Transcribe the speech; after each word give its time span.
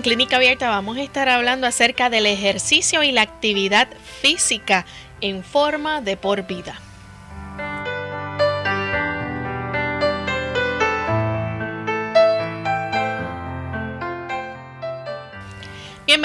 En 0.00 0.02
Clínica 0.02 0.36
Abierta 0.36 0.70
vamos 0.70 0.96
a 0.96 1.02
estar 1.02 1.28
hablando 1.28 1.66
acerca 1.66 2.08
del 2.08 2.24
ejercicio 2.24 3.02
y 3.02 3.12
la 3.12 3.20
actividad 3.20 3.86
física 4.22 4.86
en 5.20 5.44
forma 5.44 6.00
de 6.00 6.16
por 6.16 6.46
vida. 6.46 6.80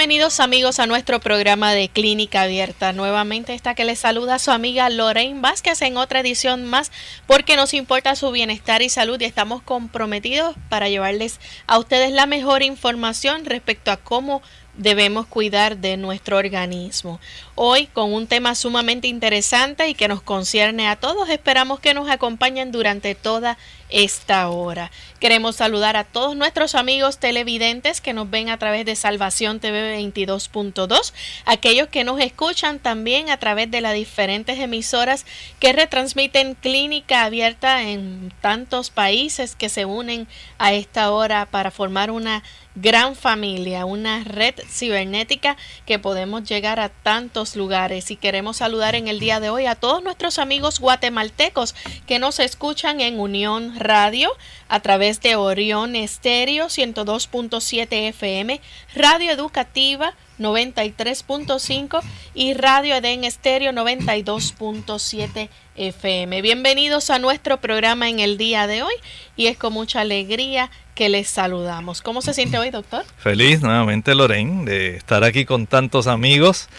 Bienvenidos 0.06 0.38
amigos 0.38 0.78
a 0.78 0.86
nuestro 0.86 1.18
programa 1.18 1.72
de 1.72 1.88
Clínica 1.88 2.42
Abierta. 2.42 2.92
Nuevamente 2.92 3.54
está 3.54 3.74
que 3.74 3.84
les 3.84 3.98
saluda 3.98 4.38
su 4.38 4.52
amiga 4.52 4.88
Lorraine 4.88 5.40
Vázquez 5.40 5.82
en 5.82 5.96
otra 5.96 6.20
edición 6.20 6.64
más 6.64 6.92
porque 7.26 7.56
nos 7.56 7.74
importa 7.74 8.14
su 8.14 8.30
bienestar 8.30 8.82
y 8.82 8.88
salud 8.88 9.20
y 9.20 9.24
estamos 9.24 9.62
comprometidos 9.62 10.54
para 10.68 10.88
llevarles 10.88 11.40
a 11.66 11.80
ustedes 11.80 12.12
la 12.12 12.26
mejor 12.26 12.62
información 12.62 13.44
respecto 13.46 13.90
a 13.90 13.96
cómo 13.96 14.42
debemos 14.76 15.26
cuidar 15.26 15.78
de 15.78 15.96
nuestro 15.96 16.36
organismo. 16.36 17.20
Hoy 17.54 17.86
con 17.86 18.12
un 18.12 18.26
tema 18.26 18.54
sumamente 18.54 19.08
interesante 19.08 19.88
y 19.88 19.94
que 19.94 20.08
nos 20.08 20.22
concierne 20.22 20.88
a 20.88 20.96
todos, 20.96 21.28
esperamos 21.28 21.80
que 21.80 21.94
nos 21.94 22.08
acompañen 22.08 22.72
durante 22.72 23.14
toda 23.14 23.56
esta 23.88 24.48
hora. 24.48 24.90
Queremos 25.20 25.56
saludar 25.56 25.96
a 25.96 26.04
todos 26.04 26.36
nuestros 26.36 26.74
amigos 26.74 27.18
televidentes 27.18 28.00
que 28.00 28.12
nos 28.12 28.28
ven 28.28 28.48
a 28.48 28.58
través 28.58 28.84
de 28.84 28.96
Salvación 28.96 29.60
TV 29.60 29.98
22.2, 29.98 31.12
aquellos 31.44 31.88
que 31.88 32.04
nos 32.04 32.20
escuchan 32.20 32.78
también 32.78 33.30
a 33.30 33.38
través 33.38 33.70
de 33.70 33.80
las 33.80 33.94
diferentes 33.94 34.58
emisoras 34.58 35.24
que 35.60 35.72
retransmiten 35.72 36.54
clínica 36.54 37.24
abierta 37.24 37.82
en 37.82 38.32
tantos 38.40 38.90
países 38.90 39.56
que 39.56 39.68
se 39.68 39.84
unen 39.84 40.26
a 40.58 40.72
esta 40.72 41.10
hora 41.12 41.46
para 41.46 41.70
formar 41.70 42.10
una 42.10 42.42
gran 42.76 43.16
familia, 43.16 43.84
una 43.86 44.22
red 44.22 44.54
cibernética 44.68 45.56
que 45.86 45.98
podemos 45.98 46.44
llegar 46.44 46.78
a 46.78 46.90
tantos 46.90 47.56
lugares 47.56 48.10
y 48.10 48.16
queremos 48.16 48.58
saludar 48.58 48.94
en 48.94 49.08
el 49.08 49.18
día 49.18 49.40
de 49.40 49.50
hoy 49.50 49.66
a 49.66 49.74
todos 49.74 50.02
nuestros 50.02 50.38
amigos 50.38 50.78
guatemaltecos 50.78 51.74
que 52.06 52.18
nos 52.18 52.38
escuchan 52.38 53.00
en 53.00 53.18
Unión 53.18 53.74
Radio 53.78 54.30
a 54.68 54.80
través 54.80 55.20
de 55.20 55.36
Orión 55.36 55.96
Estéreo 55.96 56.66
102.7 56.66 58.08
FM, 58.08 58.60
Radio 58.94 59.32
Educativa 59.32 60.14
93.5 60.38 62.02
y 62.34 62.52
Radio 62.54 62.94
Eden 62.94 63.24
Estéreo 63.24 63.72
92.7 63.72 65.22
FM. 65.24 65.65
Bienvenidos 65.76 67.10
a 67.10 67.18
nuestro 67.18 67.58
programa 67.58 68.08
en 68.08 68.18
el 68.18 68.38
día 68.38 68.66
de 68.66 68.82
hoy 68.82 68.94
y 69.36 69.48
es 69.48 69.58
con 69.58 69.74
mucha 69.74 70.00
alegría 70.00 70.70
que 70.94 71.10
les 71.10 71.28
saludamos. 71.28 72.00
¿Cómo 72.00 72.22
se 72.22 72.32
siente 72.32 72.56
hoy, 72.56 72.70
doctor? 72.70 73.04
Feliz 73.18 73.60
nuevamente, 73.60 74.14
Lorraine, 74.14 74.64
de 74.64 74.96
estar 74.96 75.22
aquí 75.22 75.44
con 75.44 75.66
tantos 75.66 76.06
amigos, 76.06 76.70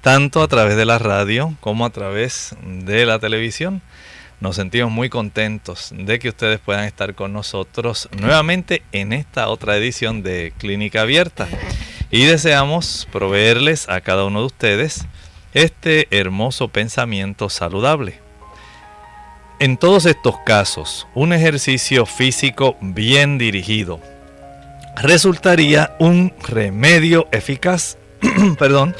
tanto 0.00 0.42
a 0.42 0.46
través 0.46 0.76
de 0.76 0.84
la 0.84 1.00
radio 1.00 1.56
como 1.60 1.84
a 1.84 1.90
través 1.90 2.54
de 2.62 3.04
la 3.04 3.18
televisión. 3.18 3.82
Nos 4.38 4.54
sentimos 4.54 4.92
muy 4.92 5.08
contentos 5.08 5.90
de 5.92 6.20
que 6.20 6.28
ustedes 6.28 6.60
puedan 6.60 6.84
estar 6.84 7.16
con 7.16 7.32
nosotros 7.32 8.08
nuevamente 8.16 8.84
en 8.92 9.12
esta 9.12 9.48
otra 9.48 9.76
edición 9.76 10.22
de 10.22 10.52
Clínica 10.56 11.00
Abierta. 11.00 11.48
Y 12.12 12.26
deseamos 12.26 13.08
proveerles 13.10 13.88
a 13.88 14.00
cada 14.02 14.24
uno 14.24 14.38
de 14.38 14.46
ustedes 14.46 15.04
este 15.52 16.06
hermoso 16.16 16.68
pensamiento 16.68 17.48
saludable. 17.50 18.25
En 19.58 19.78
todos 19.78 20.04
estos 20.04 20.34
casos, 20.44 21.06
un 21.14 21.32
ejercicio 21.32 22.04
físico 22.04 22.76
bien 22.80 23.38
dirigido 23.38 24.00
resultaría 24.96 25.96
un 25.98 26.32
remedio 26.46 27.26
eficaz. 27.32 27.96
Perdón. 28.58 28.94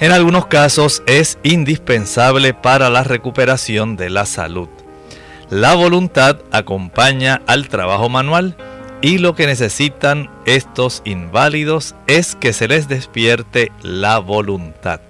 En 0.00 0.12
algunos 0.12 0.46
casos 0.46 1.02
es 1.06 1.38
indispensable 1.42 2.52
para 2.52 2.90
la 2.90 3.04
recuperación 3.04 3.96
de 3.96 4.10
la 4.10 4.26
salud. 4.26 4.68
La 5.48 5.74
voluntad 5.74 6.38
acompaña 6.50 7.40
al 7.46 7.68
trabajo 7.68 8.08
manual 8.08 8.56
y 9.00 9.18
lo 9.18 9.34
que 9.34 9.46
necesitan 9.46 10.30
estos 10.46 11.00
inválidos 11.04 11.94
es 12.06 12.34
que 12.34 12.52
se 12.52 12.68
les 12.68 12.88
despierte 12.88 13.70
la 13.82 14.18
voluntad. 14.18 15.00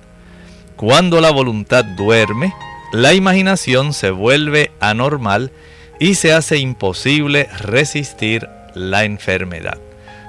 Cuando 0.76 1.20
la 1.20 1.30
voluntad 1.30 1.84
duerme, 1.84 2.52
la 2.94 3.12
imaginación 3.12 3.92
se 3.92 4.12
vuelve 4.12 4.70
anormal 4.78 5.50
y 5.98 6.14
se 6.14 6.32
hace 6.32 6.58
imposible 6.58 7.48
resistir 7.58 8.48
la 8.72 9.02
enfermedad. 9.02 9.78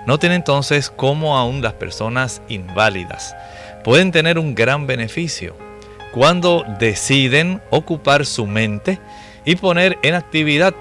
Noten 0.07 0.31
entonces 0.31 0.89
cómo 0.89 1.37
aún 1.37 1.61
las 1.61 1.73
personas 1.73 2.41
inválidas 2.47 3.35
pueden 3.83 4.11
tener 4.11 4.39
un 4.39 4.55
gran 4.55 4.87
beneficio 4.87 5.55
cuando 6.11 6.65
deciden 6.79 7.61
ocupar 7.69 8.25
su 8.25 8.47
mente 8.47 8.99
y 9.45 9.57
poner 9.57 9.99
en 10.01 10.15
actividad 10.15 10.73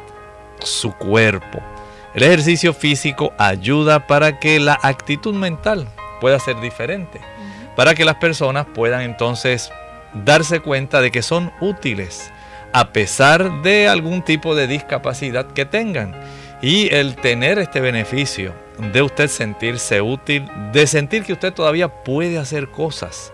su 0.61 0.91
cuerpo. 0.95 1.61
El 2.15 2.23
ejercicio 2.23 2.73
físico 2.73 3.35
ayuda 3.37 4.07
para 4.07 4.41
que 4.41 4.59
la 4.59 4.79
actitud 4.83 5.35
mental 5.35 5.87
pueda 6.23 6.39
ser 6.39 6.59
diferente, 6.63 7.21
para 7.77 7.95
que 7.95 8.07
las 8.07 8.15
personas 8.15 8.65
puedan 8.75 9.03
entonces 9.03 9.71
darse 10.25 10.61
cuenta 10.61 11.01
de 11.01 11.11
que 11.11 11.23
son 11.23 11.53
útiles 11.61 12.33
a 12.75 12.93
pesar 12.93 13.63
de 13.63 13.87
algún 13.89 14.23
tipo 14.23 14.57
de 14.57 14.67
discapacidad 14.67 15.47
que 15.47 15.65
tengan. 15.65 16.13
Y 16.61 16.93
el 16.93 17.15
tener 17.15 17.61
este 17.61 17.81
beneficio 17.81 18.53
de 18.93 19.01
usted 19.01 19.29
sentirse 19.29 20.01
útil, 20.01 20.51
de 20.73 20.89
sentir 20.89 21.23
que 21.23 21.35
usted 21.35 21.53
todavía 21.53 22.03
puede 22.03 22.37
hacer 22.37 22.69
cosas, 22.71 23.33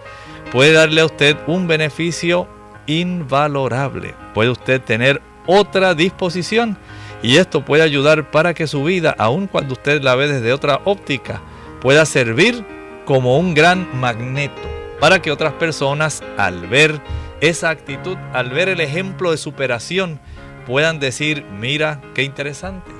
puede 0.52 0.72
darle 0.72 1.00
a 1.00 1.06
usted 1.06 1.38
un 1.46 1.66
beneficio 1.66 2.48
invalorable. 2.86 4.14
Puede 4.34 4.50
usted 4.50 4.82
tener 4.82 5.22
otra 5.46 5.94
disposición 5.94 6.76
y 7.22 7.38
esto 7.38 7.64
puede 7.64 7.82
ayudar 7.82 8.30
para 8.30 8.52
que 8.52 8.66
su 8.66 8.84
vida, 8.84 9.14
aun 9.18 9.46
cuando 9.46 9.72
usted 9.72 10.02
la 10.02 10.16
ve 10.16 10.28
desde 10.28 10.52
otra 10.52 10.82
óptica, 10.84 11.40
pueda 11.80 12.04
servir 12.04 12.62
como 13.06 13.38
un 13.38 13.54
gran 13.54 13.88
magneto 13.98 14.79
para 15.00 15.22
que 15.22 15.32
otras 15.32 15.54
personas 15.54 16.22
al 16.36 16.66
ver 16.68 17.00
esa 17.40 17.70
actitud, 17.70 18.16
al 18.32 18.50
ver 18.50 18.68
el 18.68 18.80
ejemplo 18.80 19.30
de 19.30 19.38
superación, 19.38 20.20
puedan 20.66 21.00
decir, 21.00 21.44
mira, 21.44 22.00
qué 22.14 22.22
interesante. 22.22 22.90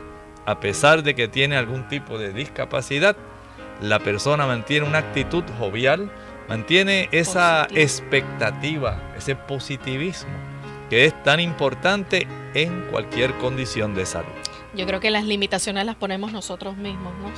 A 0.47 0.61
pesar 0.61 1.02
de 1.02 1.14
que 1.14 1.29
tiene 1.29 1.56
algún 1.56 1.87
tipo 1.88 2.19
de 2.19 2.32
discapacidad, 2.32 3.17
la 3.82 3.99
persona 3.99 4.47
mantiene 4.47 4.87
una 4.87 4.99
actitud 4.99 5.44
jovial, 5.58 6.11
mantiene 6.49 7.08
esa 7.12 7.69
expectativa, 7.75 8.99
ese 9.17 9.37
positivismo 9.37 10.32
que 10.88 11.05
es 11.05 11.23
tan 11.23 11.38
importante 11.38 12.26
en 12.52 12.82
cualquier 12.91 13.32
condición 13.35 13.94
de 13.94 14.05
salud. 14.06 14.26
Yo 14.75 14.87
creo 14.87 14.99
que 14.99 15.11
las 15.11 15.25
limitaciones 15.25 15.87
las 15.87 15.94
ponemos 15.94 16.32
nosotros 16.32 16.76
mismos, 16.76 17.12
¿no? 17.23 17.31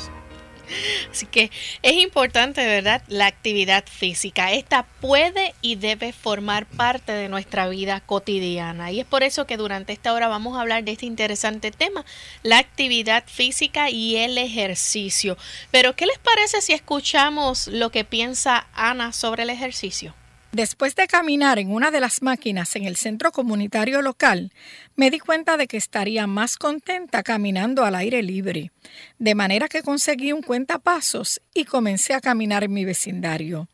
Así 1.11 1.27
que 1.27 1.51
es 1.83 1.95
importante, 1.95 2.65
¿verdad? 2.65 3.03
La 3.09 3.27
actividad 3.27 3.85
física. 3.87 4.53
Esta 4.53 4.85
puede 5.01 5.55
y 5.61 5.77
debe 5.77 6.13
formar 6.13 6.67
parte 6.67 7.13
de 7.13 7.29
nuestra 7.29 7.69
vida 7.69 8.01
cotidiana. 8.01 8.91
Y 8.91 9.01
es 9.01 9.07
por 9.07 9.23
eso 9.23 9.47
que 9.47 9.57
durante 9.57 9.93
esta 9.93 10.13
hora 10.13 10.29
vamos 10.29 10.57
a 10.57 10.61
hablar 10.61 10.85
de 10.85 10.93
este 10.93 11.07
interesante 11.07 11.71
tema, 11.71 12.05
la 12.43 12.59
actividad 12.59 13.25
física 13.27 13.91
y 13.91 14.17
el 14.17 14.39
ejercicio. 14.39 15.37
Pero, 15.71 15.95
¿qué 15.97 16.07
les 16.07 16.19
parece 16.19 16.61
si 16.61 16.73
escuchamos 16.73 17.67
lo 17.69 17.91
que 17.91 18.05
piensa 18.05 18.67
Ana 18.73 19.13
sobre 19.13 19.43
el 19.43 19.51
ejercicio? 19.51 20.15
Después 20.53 20.95
de 20.95 21.07
caminar 21.07 21.59
en 21.59 21.71
una 21.71 21.91
de 21.91 21.99
las 21.99 22.21
máquinas 22.21 22.77
en 22.77 22.85
el 22.85 22.97
centro 22.97 23.33
comunitario 23.33 24.03
local, 24.03 24.53
me 24.97 25.11
di 25.11 25.19
cuenta 25.19 25.57
de 25.57 25.67
que 25.67 25.79
estaría 25.79 26.27
más 26.27 26.59
contenta 26.59 27.23
caminando 27.23 27.87
al 27.87 27.95
aire 27.95 28.23
libre, 28.23 28.71
de 29.19 29.35
manera 29.35 29.67
que 29.69 29.83
conseguí 29.83 30.31
un 30.31 30.43
cuentapasos 30.43 31.41
y 31.55 31.65
comencé 31.65 32.13
a 32.13 32.21
caminar 32.21 32.65
en 32.65 32.75
mi 32.75 32.85
vecindario. 32.85 33.69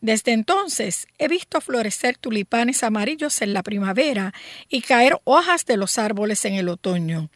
Desde 0.00 0.32
entonces 0.32 1.06
he 1.18 1.28
visto 1.28 1.60
florecer 1.60 2.18
tulipanes 2.18 2.82
amarillos 2.82 3.40
en 3.40 3.54
la 3.54 3.62
primavera 3.62 4.34
y 4.68 4.80
caer 4.80 5.20
hojas 5.22 5.64
de 5.66 5.76
los 5.76 5.98
árboles 5.98 6.44
en 6.46 6.54
el 6.54 6.68
otoño. 6.68 7.30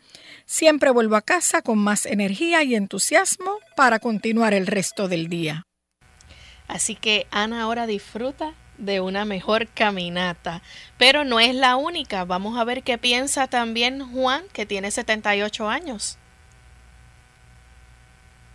Siempre 0.44 0.90
vuelvo 0.90 1.14
a 1.14 1.22
casa 1.22 1.62
con 1.62 1.78
más 1.78 2.04
energía 2.04 2.64
y 2.64 2.74
entusiasmo 2.74 3.58
para 3.76 4.00
continuar 4.00 4.54
el 4.54 4.66
resto 4.66 5.06
del 5.06 5.28
día. 5.28 5.62
Así 6.66 6.96
que 6.96 7.28
Ana 7.30 7.62
ahora 7.62 7.86
disfruta 7.86 8.54
de 8.78 9.00
una 9.00 9.24
mejor 9.24 9.68
caminata. 9.68 10.62
Pero 10.96 11.24
no 11.24 11.40
es 11.40 11.54
la 11.54 11.76
única. 11.76 12.24
Vamos 12.24 12.58
a 12.58 12.64
ver 12.64 12.82
qué 12.82 12.96
piensa 12.98 13.46
también 13.48 14.12
Juan, 14.12 14.44
que 14.52 14.66
tiene 14.66 14.90
78 14.90 15.68
años. 15.68 16.18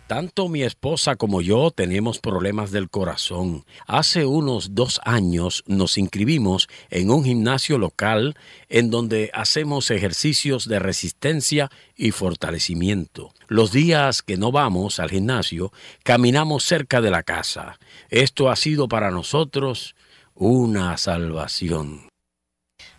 Tanto 0.06 0.50
mi 0.50 0.62
esposa 0.62 1.16
como 1.16 1.40
yo 1.40 1.70
tenemos 1.70 2.18
problemas 2.18 2.70
del 2.70 2.90
corazón. 2.90 3.64
Hace 3.86 4.26
unos 4.26 4.74
dos 4.74 5.00
años 5.02 5.64
nos 5.66 5.96
inscribimos 5.96 6.68
en 6.90 7.10
un 7.10 7.24
gimnasio 7.24 7.78
local 7.78 8.36
en 8.68 8.90
donde 8.90 9.30
hacemos 9.32 9.90
ejercicios 9.90 10.68
de 10.68 10.78
resistencia 10.78 11.70
y 11.96 12.10
fortalecimiento. 12.10 13.32
Los 13.48 13.72
días 13.72 14.20
que 14.20 14.36
no 14.36 14.52
vamos 14.52 15.00
al 15.00 15.08
gimnasio, 15.08 15.72
caminamos 16.02 16.64
cerca 16.64 17.00
de 17.00 17.10
la 17.10 17.22
casa. 17.22 17.78
Esto 18.10 18.50
ha 18.50 18.56
sido 18.56 18.88
para 18.88 19.10
nosotros 19.10 19.94
una 20.34 20.96
salvación. 20.96 22.08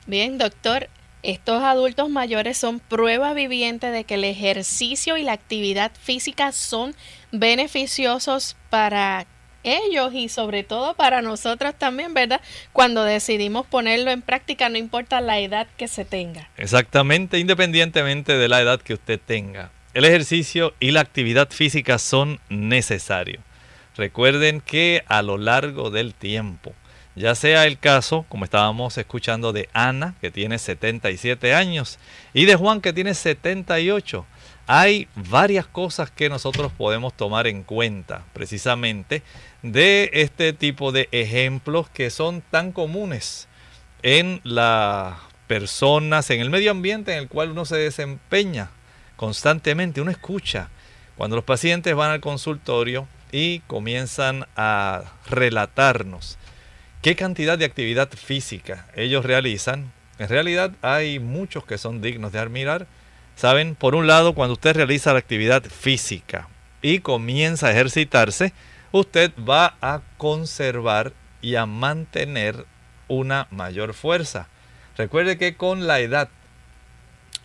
Bien, 0.08 0.38
doctor, 0.38 0.90
estos 1.24 1.64
adultos 1.64 2.10
mayores 2.10 2.58
son 2.58 2.80
prueba 2.80 3.34
viviente 3.34 3.92
de 3.92 4.04
que 4.04 4.14
el 4.14 4.24
ejercicio 4.24 5.18
y 5.18 5.24
la 5.24 5.34
actividad 5.34 5.92
física 6.00 6.52
son 6.52 6.96
beneficiosos 7.32 8.56
para 8.70 9.26
ellos 9.64 10.14
y 10.14 10.30
sobre 10.30 10.64
todo 10.64 10.94
para 10.94 11.22
nosotros 11.22 11.74
también, 11.78 12.14
¿verdad? 12.14 12.40
Cuando 12.72 13.04
decidimos 13.04 13.66
ponerlo 13.66 14.12
en 14.12 14.22
práctica, 14.22 14.70
no 14.70 14.78
importa 14.78 15.20
la 15.22 15.40
edad 15.40 15.68
que 15.76 15.88
se 15.88 16.06
tenga. 16.06 16.50
Exactamente, 16.56 17.40
independientemente 17.40 18.38
de 18.38 18.48
la 18.48 18.62
edad 18.62 18.80
que 18.80 18.94
usted 18.94 19.20
tenga. 19.20 19.72
El 19.94 20.06
ejercicio 20.06 20.74
y 20.80 20.92
la 20.92 21.02
actividad 21.02 21.50
física 21.50 21.98
son 21.98 22.40
necesarios. 22.50 23.44
Recuerden 23.98 24.62
que 24.62 25.04
a 25.08 25.22
lo 25.22 25.38
largo 25.38 25.90
del 25.90 26.14
tiempo, 26.14 26.74
ya 27.16 27.34
sea 27.34 27.66
el 27.66 27.80
caso, 27.80 28.26
como 28.28 28.44
estábamos 28.44 28.98
escuchando, 28.98 29.54
de 29.54 29.70
Ana, 29.74 30.16
que 30.20 30.32
tiene 30.32 30.60
77 30.60 31.54
años, 31.54 31.98
y 32.34 32.46
de 32.46 32.56
Juan, 32.56 32.82
que 32.82 32.92
tiene 32.92 33.14
78. 33.14 34.26
Hay 34.68 35.08
varias 35.16 35.66
cosas 35.66 36.12
que 36.12 36.28
nosotros 36.28 36.72
podemos 36.78 37.14
tomar 37.14 37.48
en 37.48 37.64
cuenta, 37.64 38.24
precisamente, 38.34 39.24
de 39.62 40.10
este 40.14 40.52
tipo 40.54 40.92
de 40.92 41.08
ejemplos 41.12 41.90
que 41.90 42.10
son 42.10 42.42
tan 42.42 42.72
comunes 42.72 43.48
en 44.04 44.42
las 44.44 45.18
personas, 45.48 46.30
en 46.32 46.42
el 46.42 46.50
medio 46.50 46.72
ambiente 46.72 47.14
en 47.14 47.20
el 47.20 47.28
cual 47.28 47.52
uno 47.52 47.66
se 47.66 47.78
desempeña 47.78 48.72
constantemente. 49.16 50.02
Uno 50.02 50.12
escucha 50.12 50.70
cuando 51.16 51.36
los 51.36 51.46
pacientes 51.46 51.96
van 51.96 52.12
al 52.12 52.20
consultorio 52.20 53.08
y 53.32 53.60
comienzan 53.62 54.48
a 54.56 55.04
relatarnos 55.30 56.38
qué 57.06 57.16
cantidad 57.16 57.56
de 57.56 57.66
actividad 57.66 58.10
física 58.10 58.88
ellos 58.96 59.24
realizan. 59.24 59.92
En 60.18 60.28
realidad 60.28 60.72
hay 60.82 61.20
muchos 61.20 61.64
que 61.64 61.78
son 61.78 62.02
dignos 62.02 62.32
de 62.32 62.40
admirar. 62.40 62.88
Saben, 63.36 63.76
por 63.76 63.94
un 63.94 64.08
lado, 64.08 64.34
cuando 64.34 64.54
usted 64.54 64.76
realiza 64.76 65.14
la 65.14 65.20
actividad 65.20 65.62
física 65.66 66.48
y 66.82 67.02
comienza 67.02 67.68
a 67.68 67.72
ejercitarse, 67.74 68.54
usted 68.92 69.32
va 69.38 69.78
a 69.82 70.02
conservar 70.18 71.14
y 71.44 71.58
a 71.58 71.68
mantener 71.68 72.66
una 73.08 73.46
mayor 73.52 73.94
fuerza. 73.94 74.48
Recuerde 74.98 75.38
que 75.38 75.56
con 75.56 75.86
la 75.86 76.00
edad 76.00 76.30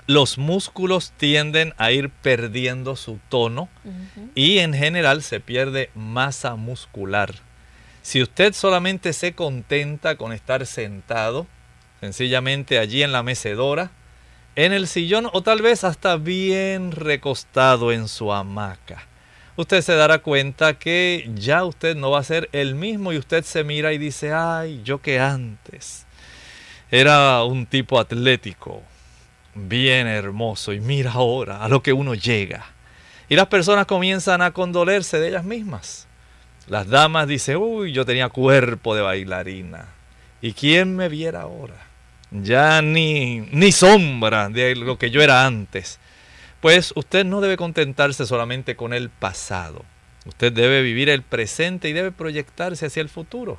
los 0.06 0.38
músculos 0.38 1.12
tienden 1.18 1.74
a 1.76 1.92
ir 1.92 2.08
perdiendo 2.08 2.96
su 2.96 3.20
tono 3.28 3.68
y 4.34 4.60
en 4.60 4.72
general 4.72 5.22
se 5.22 5.38
pierde 5.38 5.90
masa 5.94 6.56
muscular. 6.56 7.34
Si 8.02 8.22
usted 8.22 8.54
solamente 8.54 9.12
se 9.12 9.34
contenta 9.34 10.16
con 10.16 10.32
estar 10.32 10.64
sentado, 10.66 11.46
sencillamente 12.00 12.78
allí 12.78 13.02
en 13.02 13.12
la 13.12 13.22
mecedora, 13.22 13.90
en 14.56 14.72
el 14.72 14.88
sillón 14.88 15.28
o 15.32 15.42
tal 15.42 15.62
vez 15.62 15.84
hasta 15.84 16.16
bien 16.16 16.92
recostado 16.92 17.92
en 17.92 18.08
su 18.08 18.32
hamaca, 18.32 19.06
usted 19.56 19.82
se 19.82 19.94
dará 19.94 20.20
cuenta 20.20 20.78
que 20.78 21.30
ya 21.34 21.64
usted 21.64 21.94
no 21.94 22.10
va 22.10 22.20
a 22.20 22.24
ser 22.24 22.48
el 22.52 22.74
mismo 22.74 23.12
y 23.12 23.18
usted 23.18 23.44
se 23.44 23.64
mira 23.64 23.92
y 23.92 23.98
dice, 23.98 24.32
ay, 24.32 24.80
yo 24.82 25.02
que 25.02 25.20
antes 25.20 26.06
era 26.90 27.44
un 27.44 27.66
tipo 27.66 28.00
atlético, 28.00 28.82
bien 29.54 30.06
hermoso 30.06 30.72
y 30.72 30.80
mira 30.80 31.12
ahora 31.12 31.62
a 31.62 31.68
lo 31.68 31.82
que 31.82 31.92
uno 31.92 32.14
llega. 32.14 32.66
Y 33.28 33.36
las 33.36 33.46
personas 33.46 33.86
comienzan 33.86 34.42
a 34.42 34.52
condolerse 34.52 35.20
de 35.20 35.28
ellas 35.28 35.44
mismas. 35.44 36.08
Las 36.68 36.88
damas 36.88 37.26
dicen, 37.26 37.56
uy, 37.56 37.92
yo 37.92 38.04
tenía 38.04 38.28
cuerpo 38.28 38.94
de 38.94 39.02
bailarina. 39.02 39.88
¿Y 40.40 40.52
quién 40.52 40.96
me 40.96 41.08
viera 41.08 41.42
ahora? 41.42 41.74
Ya 42.30 42.80
ni, 42.80 43.40
ni 43.52 43.72
sombra 43.72 44.48
de 44.48 44.76
lo 44.76 44.98
que 44.98 45.10
yo 45.10 45.20
era 45.20 45.46
antes. 45.46 45.98
Pues 46.60 46.92
usted 46.94 47.24
no 47.24 47.40
debe 47.40 47.56
contentarse 47.56 48.26
solamente 48.26 48.76
con 48.76 48.92
el 48.92 49.10
pasado. 49.10 49.84
Usted 50.26 50.52
debe 50.52 50.82
vivir 50.82 51.08
el 51.08 51.22
presente 51.22 51.88
y 51.88 51.92
debe 51.92 52.12
proyectarse 52.12 52.86
hacia 52.86 53.00
el 53.00 53.08
futuro. 53.08 53.58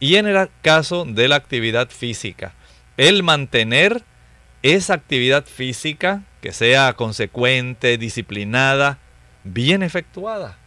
Y 0.00 0.16
en 0.16 0.26
el 0.26 0.48
caso 0.62 1.04
de 1.04 1.28
la 1.28 1.36
actividad 1.36 1.90
física, 1.90 2.54
el 2.96 3.22
mantener 3.22 4.02
esa 4.62 4.94
actividad 4.94 5.44
física 5.44 6.22
que 6.40 6.52
sea 6.52 6.94
consecuente, 6.94 7.98
disciplinada, 7.98 8.98
bien 9.44 9.82
efectuada 9.82 10.59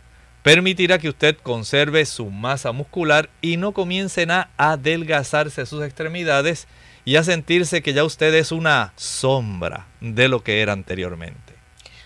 permitirá 0.44 1.00
que 1.00 1.10
usted 1.10 1.38
conserve 1.38 2.06
su 2.06 2.30
masa 2.30 2.74
muscular 2.74 3.30
y 3.42 3.58
no 3.58 3.72
comiencen 3.72 4.30
a 4.30 4.50
adelgazarse 4.58 5.66
sus 5.66 5.84
extremidades 5.84 6.68
y 7.06 7.16
a 7.16 7.24
sentirse 7.24 7.82
que 7.82 7.94
ya 7.94 8.04
usted 8.04 8.34
es 8.36 8.52
una 8.52 8.94
sombra 8.96 9.88
de 10.02 10.28
lo 10.28 10.44
que 10.44 10.62
era 10.62 10.74
anteriormente. 10.74 11.54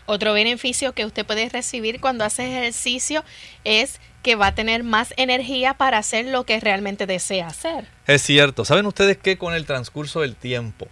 Otro 0.06 0.34
beneficio 0.34 0.94
que 0.94 1.06
usted 1.06 1.25
puede 1.25 1.50
recibir 1.50 2.00
cuando 2.00 2.24
hace 2.24 2.48
ejercicio 2.48 3.25
es 3.65 4.00
que 4.24 4.36
va 4.36 4.48
a 4.48 4.56
tener 4.56 4.84
más 4.84 5.13
energía 5.17 5.74
para 5.74 5.98
hacer 5.98 6.25
lo 6.27 6.46
que 6.46 6.60
realmente 6.60 7.06
desea 7.06 7.48
hacer. 7.48 7.88
Es 8.06 8.22
cierto. 8.22 8.63
¿Saben 8.63 8.86
ustedes 8.86 9.17
que 9.17 9.38
con 9.38 9.53
el 9.53 9.65
transcurso 9.65 10.22
del 10.22 10.36
tiempo, 10.36 10.88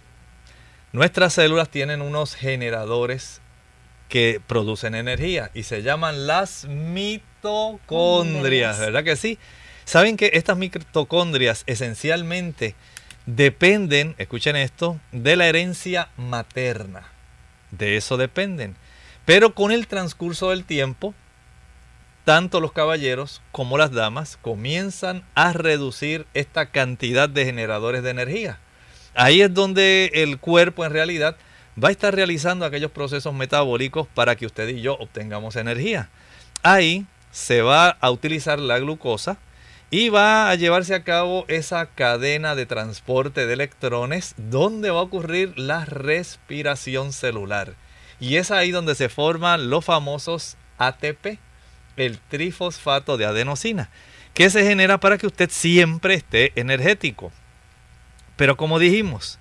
nuestras 0.92 1.32
células 1.32 1.70
tienen 1.70 2.02
unos 2.02 2.34
generadores 2.34 3.40
que 4.08 4.40
producen 4.46 4.94
energía 4.94 5.50
y 5.54 5.64
se 5.64 5.82
llaman 5.82 6.26
las 6.26 6.64
mitocondrias, 6.66 8.78
¿verdad 8.78 9.04
que 9.04 9.16
sí? 9.16 9.38
Saben 9.84 10.16
que 10.16 10.30
estas 10.34 10.56
mitocondrias 10.56 11.64
esencialmente 11.66 12.74
dependen, 13.26 14.14
escuchen 14.18 14.56
esto, 14.56 14.98
de 15.12 15.36
la 15.36 15.46
herencia 15.46 16.08
materna. 16.16 17.04
De 17.70 17.96
eso 17.96 18.16
dependen. 18.16 18.76
Pero 19.24 19.54
con 19.54 19.70
el 19.72 19.86
transcurso 19.86 20.50
del 20.50 20.64
tiempo, 20.64 21.14
tanto 22.24 22.60
los 22.60 22.72
caballeros 22.72 23.42
como 23.52 23.78
las 23.78 23.92
damas 23.92 24.38
comienzan 24.40 25.24
a 25.34 25.52
reducir 25.52 26.26
esta 26.34 26.66
cantidad 26.66 27.28
de 27.28 27.44
generadores 27.44 28.02
de 28.02 28.10
energía. 28.10 28.58
Ahí 29.14 29.42
es 29.42 29.54
donde 29.54 30.10
el 30.14 30.38
cuerpo 30.38 30.84
en 30.84 30.92
realidad 30.92 31.36
va 31.82 31.88
a 31.88 31.92
estar 31.92 32.14
realizando 32.14 32.64
aquellos 32.64 32.90
procesos 32.90 33.34
metabólicos 33.34 34.06
para 34.08 34.36
que 34.36 34.46
usted 34.46 34.68
y 34.68 34.80
yo 34.80 34.94
obtengamos 34.94 35.56
energía. 35.56 36.08
Ahí 36.62 37.06
se 37.30 37.62
va 37.62 37.90
a 37.90 38.10
utilizar 38.10 38.58
la 38.58 38.78
glucosa 38.78 39.38
y 39.90 40.08
va 40.08 40.50
a 40.50 40.54
llevarse 40.54 40.94
a 40.94 41.04
cabo 41.04 41.44
esa 41.48 41.86
cadena 41.86 42.54
de 42.54 42.66
transporte 42.66 43.46
de 43.46 43.52
electrones 43.52 44.34
donde 44.36 44.90
va 44.90 45.00
a 45.00 45.04
ocurrir 45.04 45.58
la 45.58 45.84
respiración 45.84 47.12
celular. 47.12 47.74
Y 48.18 48.36
es 48.36 48.50
ahí 48.50 48.70
donde 48.70 48.94
se 48.94 49.08
forman 49.08 49.70
los 49.70 49.84
famosos 49.84 50.56
ATP 50.78 51.38
el 51.96 52.18
trifosfato 52.18 53.16
de 53.16 53.26
adenosina, 53.26 53.90
que 54.34 54.50
se 54.50 54.64
genera 54.64 54.98
para 54.98 55.18
que 55.18 55.26
usted 55.26 55.50
siempre 55.50 56.14
esté 56.14 56.52
energético. 56.56 57.32
Pero 58.36 58.56
como 58.56 58.78
dijimos, 58.78 59.38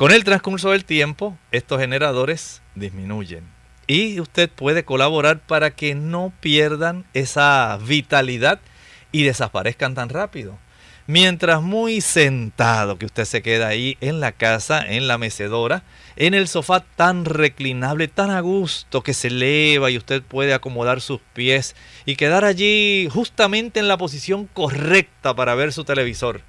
con 0.00 0.12
el 0.12 0.24
transcurso 0.24 0.70
del 0.70 0.86
tiempo, 0.86 1.36
estos 1.52 1.78
generadores 1.78 2.62
disminuyen. 2.74 3.44
Y 3.86 4.18
usted 4.18 4.48
puede 4.48 4.82
colaborar 4.82 5.40
para 5.40 5.72
que 5.72 5.94
no 5.94 6.32
pierdan 6.40 7.04
esa 7.12 7.78
vitalidad 7.86 8.60
y 9.12 9.24
desaparezcan 9.24 9.94
tan 9.94 10.08
rápido. 10.08 10.56
Mientras 11.06 11.60
muy 11.60 12.00
sentado 12.00 12.96
que 12.96 13.04
usted 13.04 13.26
se 13.26 13.42
queda 13.42 13.68
ahí 13.68 13.98
en 14.00 14.20
la 14.20 14.32
casa, 14.32 14.82
en 14.88 15.06
la 15.06 15.18
mecedora, 15.18 15.82
en 16.16 16.32
el 16.32 16.48
sofá 16.48 16.80
tan 16.96 17.26
reclinable, 17.26 18.08
tan 18.08 18.30
a 18.30 18.40
gusto 18.40 19.02
que 19.02 19.12
se 19.12 19.28
eleva 19.28 19.90
y 19.90 19.98
usted 19.98 20.22
puede 20.22 20.54
acomodar 20.54 21.02
sus 21.02 21.20
pies 21.34 21.76
y 22.06 22.16
quedar 22.16 22.46
allí 22.46 23.06
justamente 23.12 23.80
en 23.80 23.88
la 23.88 23.98
posición 23.98 24.46
correcta 24.46 25.36
para 25.36 25.54
ver 25.54 25.74
su 25.74 25.84
televisor. 25.84 26.40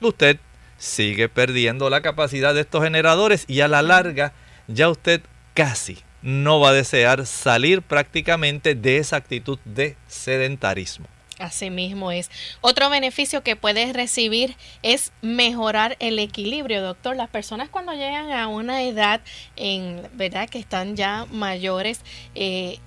Usted 0.00 0.38
sigue 0.84 1.30
perdiendo 1.30 1.88
la 1.88 2.02
capacidad 2.02 2.54
de 2.54 2.60
estos 2.60 2.84
generadores 2.84 3.46
y 3.48 3.62
a 3.62 3.68
la 3.68 3.80
larga 3.80 4.34
ya 4.68 4.90
usted 4.90 5.22
casi 5.54 5.98
no 6.20 6.60
va 6.60 6.70
a 6.70 6.72
desear 6.72 7.26
salir 7.26 7.80
prácticamente 7.82 8.74
de 8.74 8.98
esa 8.98 9.16
actitud 9.16 9.58
de 9.64 9.96
sedentarismo. 10.06 11.06
Así 11.38 11.70
mismo 11.70 12.12
es. 12.12 12.30
Otro 12.60 12.90
beneficio 12.90 13.42
que 13.42 13.56
puedes 13.56 13.92
recibir 13.94 14.56
es 14.82 15.12
mejorar 15.20 15.96
el 16.00 16.18
equilibrio, 16.18 16.80
doctor. 16.82 17.16
Las 17.16 17.28
personas 17.28 17.68
cuando 17.70 17.92
llegan 17.92 18.30
a 18.30 18.46
una 18.46 18.82
edad, 18.82 19.20
en 19.56 20.06
verdad 20.12 20.48
que 20.48 20.58
están 20.58 20.96
ya 20.96 21.26
mayores, 21.32 22.00
eh, 22.34 22.78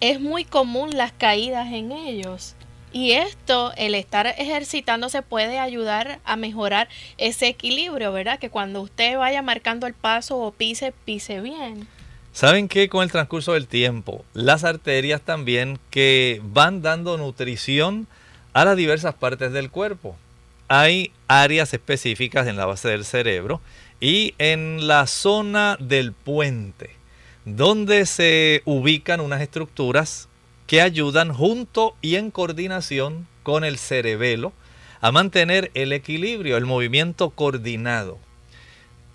es 0.00 0.20
muy 0.20 0.44
común 0.44 0.96
las 0.96 1.12
caídas 1.12 1.72
en 1.72 1.90
ellos. 1.90 2.54
Y 2.92 3.12
esto, 3.12 3.72
el 3.76 3.94
estar 3.94 4.26
ejercitándose 4.26 5.22
puede 5.22 5.58
ayudar 5.58 6.18
a 6.24 6.36
mejorar 6.36 6.88
ese 7.18 7.46
equilibrio, 7.46 8.12
¿verdad? 8.12 8.38
Que 8.38 8.50
cuando 8.50 8.80
usted 8.80 9.16
vaya 9.16 9.42
marcando 9.42 9.86
el 9.86 9.94
paso 9.94 10.38
o 10.38 10.50
pise, 10.50 10.92
pise 11.04 11.40
bien. 11.40 11.86
¿Saben 12.32 12.68
que 12.68 12.88
con 12.88 13.02
el 13.02 13.10
transcurso 13.10 13.52
del 13.52 13.68
tiempo, 13.68 14.24
las 14.34 14.64
arterias 14.64 15.20
también 15.20 15.78
que 15.90 16.40
van 16.44 16.82
dando 16.82 17.16
nutrición 17.16 18.06
a 18.52 18.64
las 18.64 18.76
diversas 18.76 19.14
partes 19.14 19.52
del 19.52 19.70
cuerpo? 19.70 20.16
Hay 20.66 21.12
áreas 21.28 21.74
específicas 21.74 22.46
en 22.46 22.56
la 22.56 22.66
base 22.66 22.88
del 22.88 23.04
cerebro 23.04 23.60
y 24.00 24.34
en 24.38 24.86
la 24.86 25.06
zona 25.06 25.76
del 25.80 26.12
puente, 26.12 26.90
donde 27.44 28.06
se 28.06 28.62
ubican 28.64 29.20
unas 29.20 29.42
estructuras 29.42 30.29
que 30.70 30.82
ayudan 30.82 31.34
junto 31.34 31.96
y 32.00 32.14
en 32.14 32.30
coordinación 32.30 33.26
con 33.42 33.64
el 33.64 33.76
cerebelo 33.76 34.52
a 35.00 35.10
mantener 35.10 35.72
el 35.74 35.92
equilibrio, 35.92 36.56
el 36.56 36.64
movimiento 36.64 37.30
coordinado. 37.30 38.18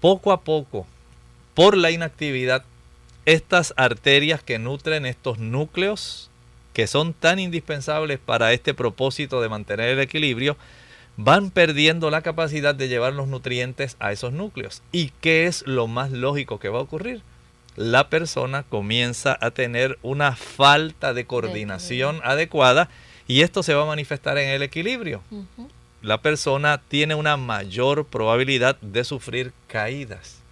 Poco 0.02 0.34
a 0.34 0.42
poco, 0.42 0.86
por 1.54 1.78
la 1.78 1.92
inactividad, 1.92 2.66
estas 3.24 3.74
arterias 3.78 4.44
que 4.44 4.60
nutren 4.60 5.06
estos 5.06 5.40
núcleos 5.40 6.30
que 6.74 6.88
son 6.88 7.14
tan 7.14 7.40
indispensables 7.40 8.20
para 8.20 8.52
este 8.52 8.74
propósito 8.74 9.40
de 9.40 9.48
mantener 9.48 9.88
el 9.88 10.02
equilibrio, 10.02 10.58
van 11.16 11.52
perdiendo 11.52 12.10
la 12.10 12.22
capacidad 12.22 12.76
de 12.76 12.90
llevar 12.90 13.14
los 13.14 13.30
nutrientes 13.30 13.96
a 14.00 14.12
esos 14.12 14.34
núcleos. 14.34 14.82
¿Y 14.92 15.14
qué 15.22 15.46
es 15.46 15.66
lo 15.66 15.88
más 15.88 16.12
lógico 16.12 16.60
que 16.60 16.68
va 16.68 16.80
a 16.80 16.82
ocurrir? 16.82 17.22
La 17.76 18.10
persona 18.10 18.64
comienza 18.64 19.38
a 19.40 19.52
tener 19.52 19.98
una 20.02 20.36
falta 20.36 21.14
de 21.14 21.26
coordinación 21.26 22.22
adecuada 22.24 22.90
y 23.28 23.42
esto 23.42 23.64
se 23.64 23.74
va 23.74 23.84
a 23.84 23.88
manifestar 23.88 24.38
en 24.38 24.50
el 24.50 24.64
equilibrio. 24.64 25.22
La 26.02 26.22
persona 26.22 26.82
tiene 26.88 27.16
una 27.16 27.38
mayor 27.38 28.06
probabilidad 28.06 28.78
de 28.82 29.04
sufrir 29.04 29.52
caídas 29.68 30.46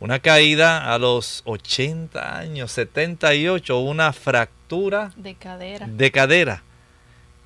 una 0.00 0.20
caída 0.20 0.94
a 0.94 0.98
los 0.98 1.42
80 1.44 2.38
años, 2.38 2.70
78, 2.72 3.78
una 3.78 4.12
fractura 4.12 5.12
de 5.16 5.34
cadera. 5.34 5.86
De 5.88 6.10
cadera. 6.10 6.62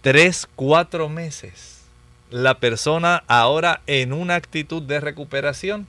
Tres, 0.02 0.47
cuatro 0.55 1.09
meses. 1.09 1.83
La 2.31 2.59
persona 2.59 3.25
ahora 3.26 3.81
en 3.87 4.12
una 4.12 4.35
actitud 4.35 4.83
de 4.83 5.00
recuperación 5.00 5.87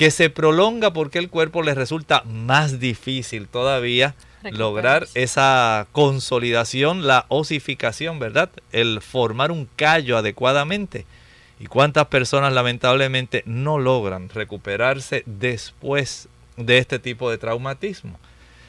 que 0.00 0.10
se 0.10 0.30
prolonga 0.30 0.94
porque 0.94 1.18
el 1.18 1.28
cuerpo 1.28 1.62
le 1.62 1.74
resulta 1.74 2.22
más 2.22 2.80
difícil 2.80 3.48
todavía 3.48 4.14
lograr 4.50 5.06
esa 5.12 5.88
consolidación, 5.92 7.06
la 7.06 7.26
osificación, 7.28 8.18
¿verdad? 8.18 8.48
El 8.72 9.02
formar 9.02 9.52
un 9.52 9.68
callo 9.76 10.16
adecuadamente. 10.16 11.04
¿Y 11.58 11.66
cuántas 11.66 12.06
personas 12.06 12.54
lamentablemente 12.54 13.42
no 13.44 13.78
logran 13.78 14.30
recuperarse 14.30 15.22
después 15.26 16.30
de 16.56 16.78
este 16.78 16.98
tipo 16.98 17.30
de 17.30 17.36
traumatismo? 17.36 18.18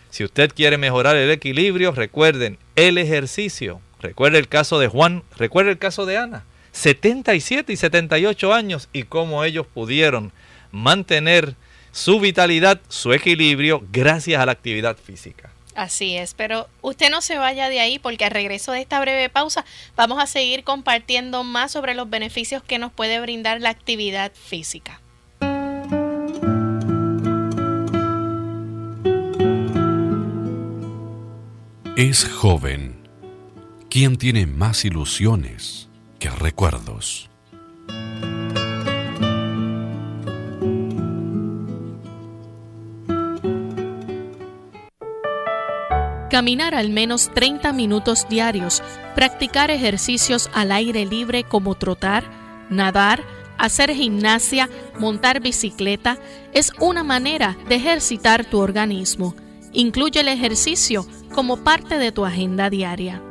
Si 0.10 0.26
usted 0.26 0.52
quiere 0.54 0.78
mejorar 0.78 1.16
el 1.16 1.32
equilibrio, 1.32 1.94
recuerden 1.94 2.58
el 2.76 2.98
ejercicio. 2.98 3.80
Recuerde 4.02 4.38
el 4.38 4.50
caso 4.50 4.80
de 4.80 4.90
Juan, 4.90 5.24
recuerde 5.38 5.72
el 5.72 5.78
caso 5.78 6.06
de 6.06 6.18
Ana. 6.18 6.44
77 6.74 7.72
y 7.72 7.78
78 7.78 8.54
años 8.54 8.90
y 8.92 9.04
cómo 9.04 9.46
ellos 9.46 9.66
pudieron 9.66 10.34
mantener 10.72 11.56
su 11.92 12.20
vitalidad, 12.20 12.80
su 12.88 13.14
equilibrio 13.14 13.84
gracias 13.92 14.42
a 14.42 14.46
la 14.46 14.54
actividad 14.54 14.98
física. 14.98 15.52
Así 15.76 16.18
es, 16.18 16.34
pero 16.34 16.68
usted 16.82 17.10
no 17.10 17.22
se 17.22 17.38
vaya 17.38 17.70
de 17.70 17.80
ahí 17.80 17.98
porque 17.98 18.26
al 18.26 18.32
regreso 18.32 18.72
de 18.72 18.82
esta 18.82 19.00
breve 19.00 19.30
pausa 19.30 19.66
vamos 19.96 20.22
a 20.22 20.28
seguir 20.28 20.64
compartiendo 20.64 21.44
más 21.44 21.72
sobre 21.72 21.96
los 21.96 22.10
beneficios 22.10 22.62
que 22.62 22.78
nos 22.78 22.92
puede 22.92 23.20
brindar 23.22 23.62
la 23.62 23.70
actividad 23.70 24.32
física. 24.34 25.02
Es 31.96 32.28
joven 32.28 33.02
quien 33.90 34.18
tiene 34.18 34.46
más 34.46 34.86
ilusiones 34.86 35.88
que 36.20 36.30
recuerdos. 36.30 37.31
Caminar 46.32 46.76
al 46.76 46.90
menos 46.90 47.30
30 47.34 47.74
minutos 47.74 48.26
diarios, 48.30 48.82
practicar 49.16 49.70
ejercicios 49.70 50.50
al 50.54 50.72
aire 50.72 51.06
libre 51.06 51.44
como 51.44 51.76
trotar, 51.76 52.24
nadar, 52.70 53.22
hacer 53.58 53.94
gimnasia, 53.94 54.70
montar 54.98 55.42
bicicleta, 55.42 56.18
es 56.54 56.72
una 56.80 57.04
manera 57.04 57.58
de 57.68 57.76
ejercitar 57.76 58.46
tu 58.46 58.60
organismo. 58.60 59.36
Incluye 59.74 60.22
el 60.22 60.30
ejercicio 60.30 61.06
como 61.36 61.58
parte 61.58 61.98
de 61.98 62.14
tu 62.14 62.26
agenda 62.26 62.70
diaria. 62.70 63.22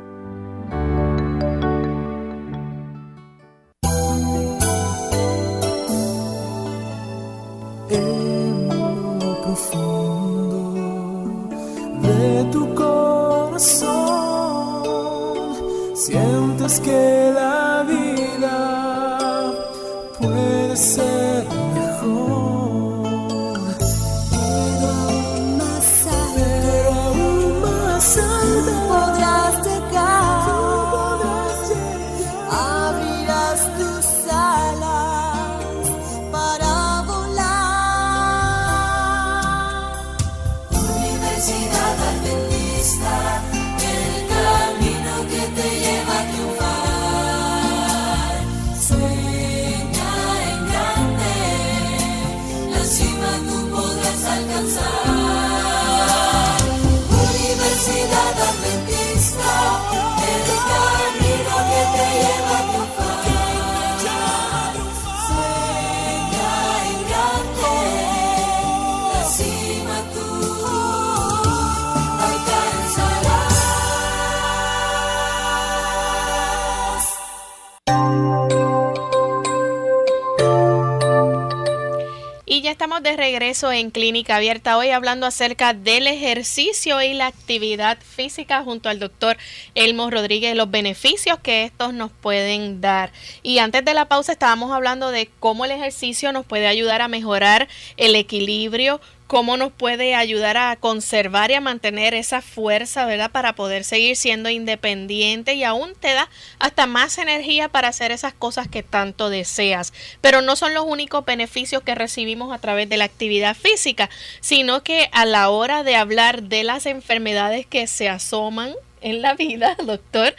Estamos 82.81 83.03
de 83.03 83.15
regreso 83.15 83.71
en 83.71 83.91
Clínica 83.91 84.37
Abierta 84.37 84.75
hoy 84.75 84.89
hablando 84.89 85.27
acerca 85.27 85.75
del 85.75 86.07
ejercicio 86.07 86.99
y 86.99 87.13
la 87.13 87.27
actividad 87.27 87.99
física 88.01 88.63
junto 88.63 88.89
al 88.89 88.97
doctor 88.97 89.37
Elmo 89.75 90.09
Rodríguez, 90.09 90.55
los 90.55 90.71
beneficios 90.71 91.37
que 91.37 91.63
estos 91.63 91.93
nos 91.93 92.11
pueden 92.11 92.81
dar. 92.81 93.11
Y 93.43 93.59
antes 93.59 93.85
de 93.85 93.93
la 93.93 94.05
pausa 94.05 94.31
estábamos 94.31 94.71
hablando 94.71 95.11
de 95.11 95.29
cómo 95.39 95.65
el 95.65 95.69
ejercicio 95.69 96.33
nos 96.33 96.43
puede 96.43 96.65
ayudar 96.65 97.03
a 97.03 97.07
mejorar 97.07 97.67
el 97.97 98.15
equilibrio, 98.15 98.99
cómo 99.31 99.55
nos 99.55 99.71
puede 99.71 100.13
ayudar 100.13 100.57
a 100.57 100.75
conservar 100.75 101.51
y 101.51 101.53
a 101.53 101.61
mantener 101.61 102.13
esa 102.13 102.41
fuerza, 102.41 103.05
¿verdad? 103.05 103.31
Para 103.31 103.55
poder 103.55 103.85
seguir 103.85 104.17
siendo 104.17 104.49
independiente 104.49 105.53
y 105.53 105.63
aún 105.63 105.93
te 105.97 106.11
da 106.11 106.29
hasta 106.59 106.85
más 106.85 107.17
energía 107.17 107.69
para 107.69 107.87
hacer 107.87 108.11
esas 108.11 108.33
cosas 108.33 108.67
que 108.67 108.83
tanto 108.83 109.29
deseas. 109.29 109.93
Pero 110.19 110.41
no 110.41 110.57
son 110.57 110.73
los 110.73 110.83
únicos 110.85 111.23
beneficios 111.23 111.81
que 111.81 111.95
recibimos 111.95 112.53
a 112.53 112.59
través 112.59 112.89
de 112.89 112.97
la 112.97 113.05
actividad 113.05 113.55
física, 113.55 114.09
sino 114.41 114.83
que 114.83 115.07
a 115.13 115.23
la 115.23 115.47
hora 115.47 115.83
de 115.83 115.95
hablar 115.95 116.43
de 116.43 116.65
las 116.65 116.85
enfermedades 116.85 117.65
que 117.65 117.87
se 117.87 118.09
asoman 118.09 118.73
en 118.99 119.21
la 119.21 119.35
vida, 119.35 119.77
doctor, 119.85 120.35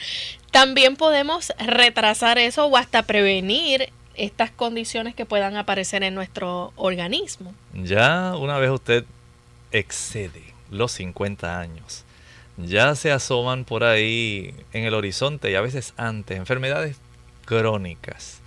también 0.50 0.96
podemos 0.96 1.54
retrasar 1.58 2.38
eso 2.38 2.66
o 2.66 2.76
hasta 2.76 3.04
prevenir 3.04 3.90
estas 4.14 4.50
condiciones 4.50 5.14
que 5.14 5.26
puedan 5.26 5.56
aparecer 5.56 6.02
en 6.02 6.14
nuestro 6.14 6.72
organismo. 6.76 7.54
Ya 7.74 8.34
una 8.36 8.58
vez 8.58 8.70
usted 8.70 9.04
excede 9.70 10.54
los 10.70 10.92
50 10.92 11.58
años, 11.58 12.04
ya 12.56 12.94
se 12.94 13.12
asoman 13.12 13.64
por 13.64 13.84
ahí 13.84 14.54
en 14.72 14.84
el 14.84 14.94
horizonte 14.94 15.50
y 15.50 15.54
a 15.54 15.60
veces 15.60 15.94
antes 15.96 16.36
enfermedades 16.36 16.96
crónicas. 17.44 18.40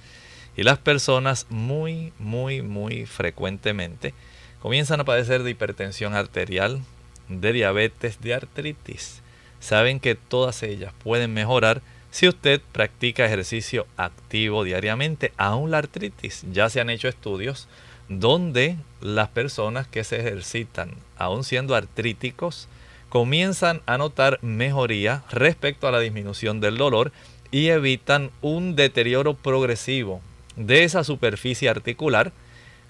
Y 0.57 0.63
las 0.63 0.77
personas 0.77 1.47
muy, 1.49 2.13
muy, 2.17 2.61
muy 2.61 3.05
frecuentemente 3.05 4.13
comienzan 4.61 5.01
a 5.01 5.05
padecer 5.05 5.43
de 5.43 5.51
hipertensión 5.51 6.13
arterial, 6.13 6.81
de 7.27 7.51
diabetes, 7.51 8.21
de 8.21 8.33
artritis. 8.33 9.21
Saben 9.59 9.99
que 9.99 10.15
todas 10.15 10.63
ellas 10.63 10.93
pueden 11.03 11.33
mejorar 11.33 11.81
si 12.15 12.29
usted 12.29 12.61
practica 12.71 13.25
ejercicio 13.25 13.87
activo 13.97 14.63
diariamente, 14.63 15.33
aún 15.35 15.69
la 15.69 15.79
artritis, 15.79 16.45
ya 16.49 16.69
se 16.69 16.79
han 16.79 16.89
hecho 16.89 17.09
estudios 17.09 17.67
donde 18.07 18.77
las 19.01 19.27
personas 19.27 19.85
que 19.85 20.05
se 20.05 20.21
ejercitan, 20.21 20.91
aún 21.17 21.43
siendo 21.43 21.75
artríticos, 21.75 22.69
comienzan 23.09 23.81
a 23.85 23.97
notar 23.97 24.39
mejoría 24.41 25.25
respecto 25.29 25.89
a 25.89 25.91
la 25.91 25.99
disminución 25.99 26.61
del 26.61 26.77
dolor 26.77 27.11
y 27.51 27.67
evitan 27.67 28.31
un 28.41 28.77
deterioro 28.77 29.33
progresivo 29.33 30.21
de 30.55 30.85
esa 30.85 31.03
superficie 31.03 31.67
articular, 31.67 32.31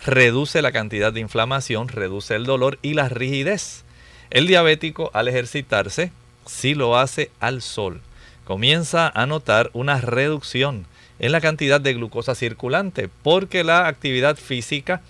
reduce 0.05 0.62
la 0.62 0.72
cantidad 0.72 1.12
de 1.12 1.22
inflamación, 1.22 1.88
reduce 1.88 2.36
el 2.36 2.46
dolor 2.46 2.77
y 2.84 2.94
la 2.94 3.10
rigidez. 3.10 3.86
El 4.29 4.46
diabético 4.46 5.10
al 5.15 5.29
ejercitarse, 5.29 6.12
sí 6.46 6.75
lo 6.75 6.96
hace 6.96 7.32
al 7.39 7.63
sol, 7.63 8.01
comienza 8.46 9.10
a 9.10 9.25
notar 9.25 9.70
una 9.74 10.00
reducción 10.00 10.86
en 11.20 11.32
la 11.32 11.42
cantidad 11.42 11.82
de 11.82 11.94
glucosa 11.94 12.36
circulante 12.36 13.10
porque 13.24 13.64
la 13.64 13.88
actividad 13.88 14.38
física 14.38 15.02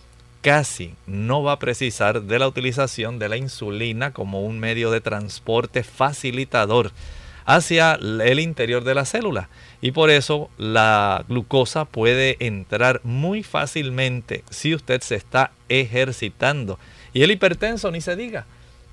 casi 0.42 0.94
no 1.08 1.44
va 1.44 1.54
a 1.54 1.60
precisar 1.60 2.24
de 2.24 2.39
la 2.39 2.48
utilización 2.48 3.20
de 3.20 3.30
la 3.30 3.38
insulina 3.38 4.13
como 4.13 4.44
un 4.44 4.60
medio 4.60 4.92
de 4.92 5.01
transporte 5.01 5.84
facilitador 5.84 6.92
hacia 7.46 7.94
el 7.94 8.39
interior 8.39 8.84
de 8.84 8.96
la 8.96 9.06
célula. 9.06 9.50
Y 9.82 9.92
por 9.92 10.10
eso 10.10 10.50
la 10.58 11.24
glucosa 11.27 11.86
puede 11.86 12.38
entrar 12.39 13.01
muy 13.04 13.44
fácilmente 13.44 14.44
si 14.50 14.74
usted 14.74 15.01
se 15.01 15.15
está 15.15 15.51
ejercitando. 15.70 16.80
Y 17.13 17.24
el 17.24 17.32
hipertenso 17.32 17.91
ni 17.91 18.02
se 18.02 18.15
diga. 18.15 18.45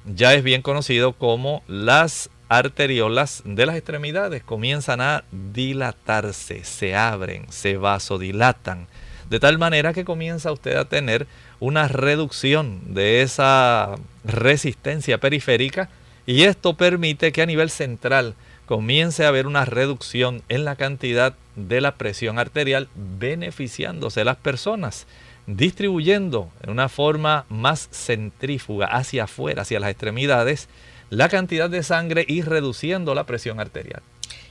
Ya 0.04 0.34
es 0.34 0.42
bien 0.42 0.62
conocido 0.62 1.12
como 1.12 1.62
las 1.68 2.28
arteriolas 2.58 3.42
de 3.44 3.66
las 3.66 3.76
extremidades 3.76 4.42
comienzan 4.42 5.00
a 5.00 5.24
dilatarse, 5.30 6.64
se 6.64 6.94
abren, 6.94 7.46
se 7.50 7.76
vasodilatan, 7.76 8.86
de 9.30 9.40
tal 9.40 9.58
manera 9.58 9.92
que 9.92 10.04
comienza 10.04 10.52
usted 10.52 10.76
a 10.76 10.84
tener 10.84 11.26
una 11.60 11.88
reducción 11.88 12.94
de 12.94 13.22
esa 13.22 13.94
resistencia 14.24 15.18
periférica 15.18 15.88
y 16.26 16.42
esto 16.42 16.74
permite 16.74 17.32
que 17.32 17.42
a 17.42 17.46
nivel 17.46 17.70
central 17.70 18.34
comience 18.66 19.24
a 19.24 19.28
haber 19.28 19.46
una 19.46 19.64
reducción 19.64 20.42
en 20.48 20.64
la 20.64 20.76
cantidad 20.76 21.34
de 21.56 21.80
la 21.80 21.94
presión 21.94 22.38
arterial 22.38 22.88
beneficiándose 22.94 24.24
las 24.24 24.36
personas 24.36 25.06
distribuyendo 25.46 26.50
en 26.62 26.70
una 26.70 26.88
forma 26.88 27.46
más 27.48 27.88
centrífuga 27.90 28.86
hacia 28.86 29.24
afuera, 29.24 29.62
hacia 29.62 29.80
las 29.80 29.90
extremidades, 29.90 30.68
la 31.12 31.28
cantidad 31.28 31.68
de 31.68 31.82
sangre 31.82 32.24
y 32.26 32.40
reduciendo 32.40 33.14
la 33.14 33.26
presión 33.26 33.60
arterial. 33.60 34.02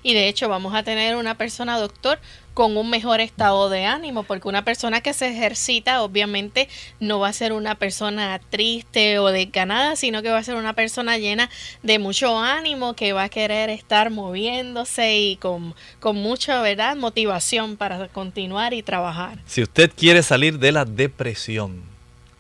Y 0.04 0.14
de 0.14 0.28
hecho 0.28 0.48
vamos 0.48 0.76
a 0.76 0.84
tener 0.84 1.16
una 1.16 1.36
persona, 1.36 1.80
doctor, 1.80 2.20
con 2.54 2.78
un 2.78 2.88
mejor 2.88 3.20
estado 3.20 3.68
de 3.70 3.86
ánimo, 3.86 4.22
porque 4.24 4.48
una 4.48 4.64
persona 4.64 5.02
que 5.02 5.14
se 5.14 5.30
ejercita 5.30 6.04
obviamente 6.04 6.70
no 7.00 7.20
va 7.20 7.30
a 7.30 7.34
ser 7.34 7.52
una 7.52 7.74
persona 7.76 8.40
triste 8.52 9.18
o 9.18 9.28
desganada, 9.28 9.96
sino 9.96 10.22
que 10.22 10.30
va 10.30 10.38
a 10.38 10.44
ser 10.44 10.56
una 10.56 10.74
persona 10.74 11.18
llena 11.18 11.50
de 11.82 11.98
mucho 11.98 12.38
ánimo, 12.38 12.94
que 12.94 13.12
va 13.14 13.24
a 13.24 13.30
querer 13.30 13.72
estar 13.72 14.12
moviéndose 14.12 15.18
y 15.18 15.38
con, 15.38 15.74
con 16.00 16.16
mucha 16.18 16.62
¿verdad? 16.62 16.96
motivación 16.96 17.76
para 17.76 18.08
continuar 18.10 18.76
y 18.76 18.84
trabajar. 18.84 19.40
Si 19.48 19.64
usted 19.64 19.90
quiere 19.96 20.22
salir 20.22 20.60
de 20.60 20.72
la 20.72 20.86
depresión, 20.86 21.91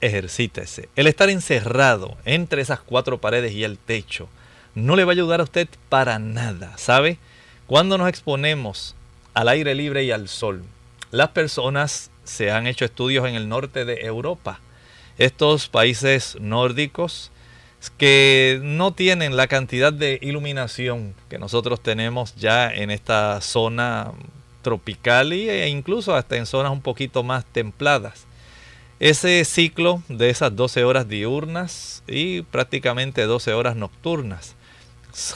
ejercítese. 0.01 0.89
El 0.95 1.07
estar 1.07 1.29
encerrado 1.29 2.17
entre 2.25 2.61
esas 2.61 2.79
cuatro 2.81 3.19
paredes 3.19 3.53
y 3.53 3.63
el 3.63 3.77
techo 3.77 4.27
no 4.75 4.95
le 4.95 5.03
va 5.03 5.11
a 5.11 5.13
ayudar 5.13 5.39
a 5.39 5.43
usted 5.43 5.67
para 5.89 6.19
nada, 6.19 6.77
¿sabe? 6.77 7.17
Cuando 7.67 7.97
nos 7.97 8.09
exponemos 8.09 8.95
al 9.33 9.47
aire 9.47 9.75
libre 9.75 10.03
y 10.03 10.11
al 10.11 10.27
sol, 10.27 10.63
las 11.11 11.29
personas 11.29 12.11
se 12.23 12.51
han 12.51 12.67
hecho 12.67 12.85
estudios 12.85 13.27
en 13.27 13.35
el 13.35 13.49
norte 13.49 13.85
de 13.85 14.01
Europa. 14.01 14.59
Estos 15.17 15.67
países 15.67 16.37
nórdicos 16.39 17.31
que 17.97 18.59
no 18.61 18.93
tienen 18.93 19.35
la 19.35 19.47
cantidad 19.47 19.91
de 19.91 20.19
iluminación 20.21 21.15
que 21.29 21.39
nosotros 21.39 21.81
tenemos 21.81 22.35
ya 22.35 22.71
en 22.71 22.91
esta 22.91 23.41
zona 23.41 24.11
tropical 24.61 25.33
e 25.33 25.67
incluso 25.67 26.15
hasta 26.15 26.37
en 26.37 26.45
zonas 26.45 26.71
un 26.71 26.81
poquito 26.81 27.23
más 27.23 27.43
templadas. 27.45 28.25
Ese 29.01 29.43
ciclo 29.45 30.03
de 30.09 30.29
esas 30.29 30.55
12 30.55 30.83
horas 30.83 31.09
diurnas 31.09 32.03
y 32.07 32.43
prácticamente 32.43 33.23
12 33.23 33.51
horas 33.51 33.75
nocturnas 33.75 34.53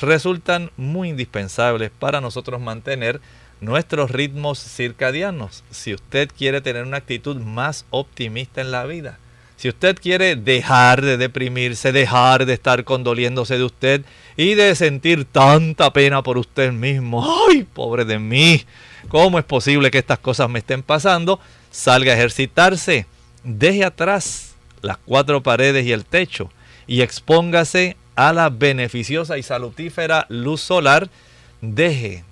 resultan 0.01 0.69
muy 0.77 1.09
indispensables 1.09 1.89
para 1.89 2.21
nosotros 2.21 2.61
mantener 2.61 3.21
nuestros 3.61 4.11
ritmos 4.11 4.59
circadianos. 4.59 5.63
Si 5.71 5.95
usted 5.95 6.29
quiere 6.37 6.61
tener 6.61 6.83
una 6.83 6.97
actitud 6.97 7.37
más 7.37 7.87
optimista 7.89 8.61
en 8.61 8.69
la 8.69 8.85
vida, 8.85 9.17
si 9.57 9.69
usted 9.69 9.97
quiere 9.99 10.35
dejar 10.35 11.01
de 11.01 11.17
deprimirse, 11.17 11.91
dejar 11.91 12.45
de 12.45 12.53
estar 12.53 12.83
condoliéndose 12.83 13.57
de 13.57 13.63
usted 13.63 14.05
y 14.37 14.53
de 14.53 14.75
sentir 14.75 15.25
tanta 15.25 15.91
pena 15.91 16.21
por 16.21 16.37
usted 16.37 16.71
mismo, 16.71 17.25
¡ay, 17.49 17.63
pobre 17.63 18.05
de 18.05 18.19
mí! 18.19 18.63
¿Cómo 19.07 19.39
es 19.39 19.45
posible 19.45 19.89
que 19.89 19.97
estas 19.97 20.19
cosas 20.19 20.51
me 20.51 20.59
estén 20.59 20.83
pasando? 20.83 21.39
Salga 21.71 22.13
a 22.13 22.15
ejercitarse 22.15 23.07
deje 23.45 23.85
atrás 23.85 24.55
las 24.81 24.97
cuatro 24.97 25.41
paredes 25.41 25.85
y 25.85 25.91
el 25.91 26.05
techo 26.05 26.49
y 26.87 27.01
expóngase 27.01 27.95
a 28.15 28.33
la 28.33 28.49
beneficiosa 28.49 29.37
y 29.37 29.43
salutífera 29.43 30.25
luz 30.29 30.61
solar, 30.61 31.09
deje 31.61 32.23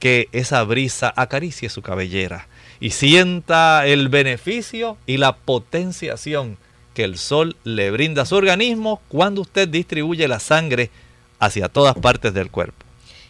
que 0.00 0.28
esa 0.32 0.62
brisa 0.64 1.12
acaricie 1.16 1.68
su 1.68 1.82
cabellera 1.82 2.46
y 2.80 2.90
sienta 2.90 3.86
el 3.86 4.08
beneficio 4.08 4.96
y 5.06 5.16
la 5.16 5.36
potenciación 5.36 6.56
que 6.94 7.04
el 7.04 7.18
sol 7.18 7.56
le 7.64 7.90
brinda 7.90 8.22
a 8.22 8.26
su 8.26 8.36
organismo 8.36 9.00
cuando 9.08 9.40
usted 9.40 9.68
distribuye 9.68 10.28
la 10.28 10.40
sangre 10.40 10.90
hacia 11.38 11.68
todas 11.68 11.96
partes 11.96 12.34
del 12.34 12.50
cuerpo. 12.50 12.87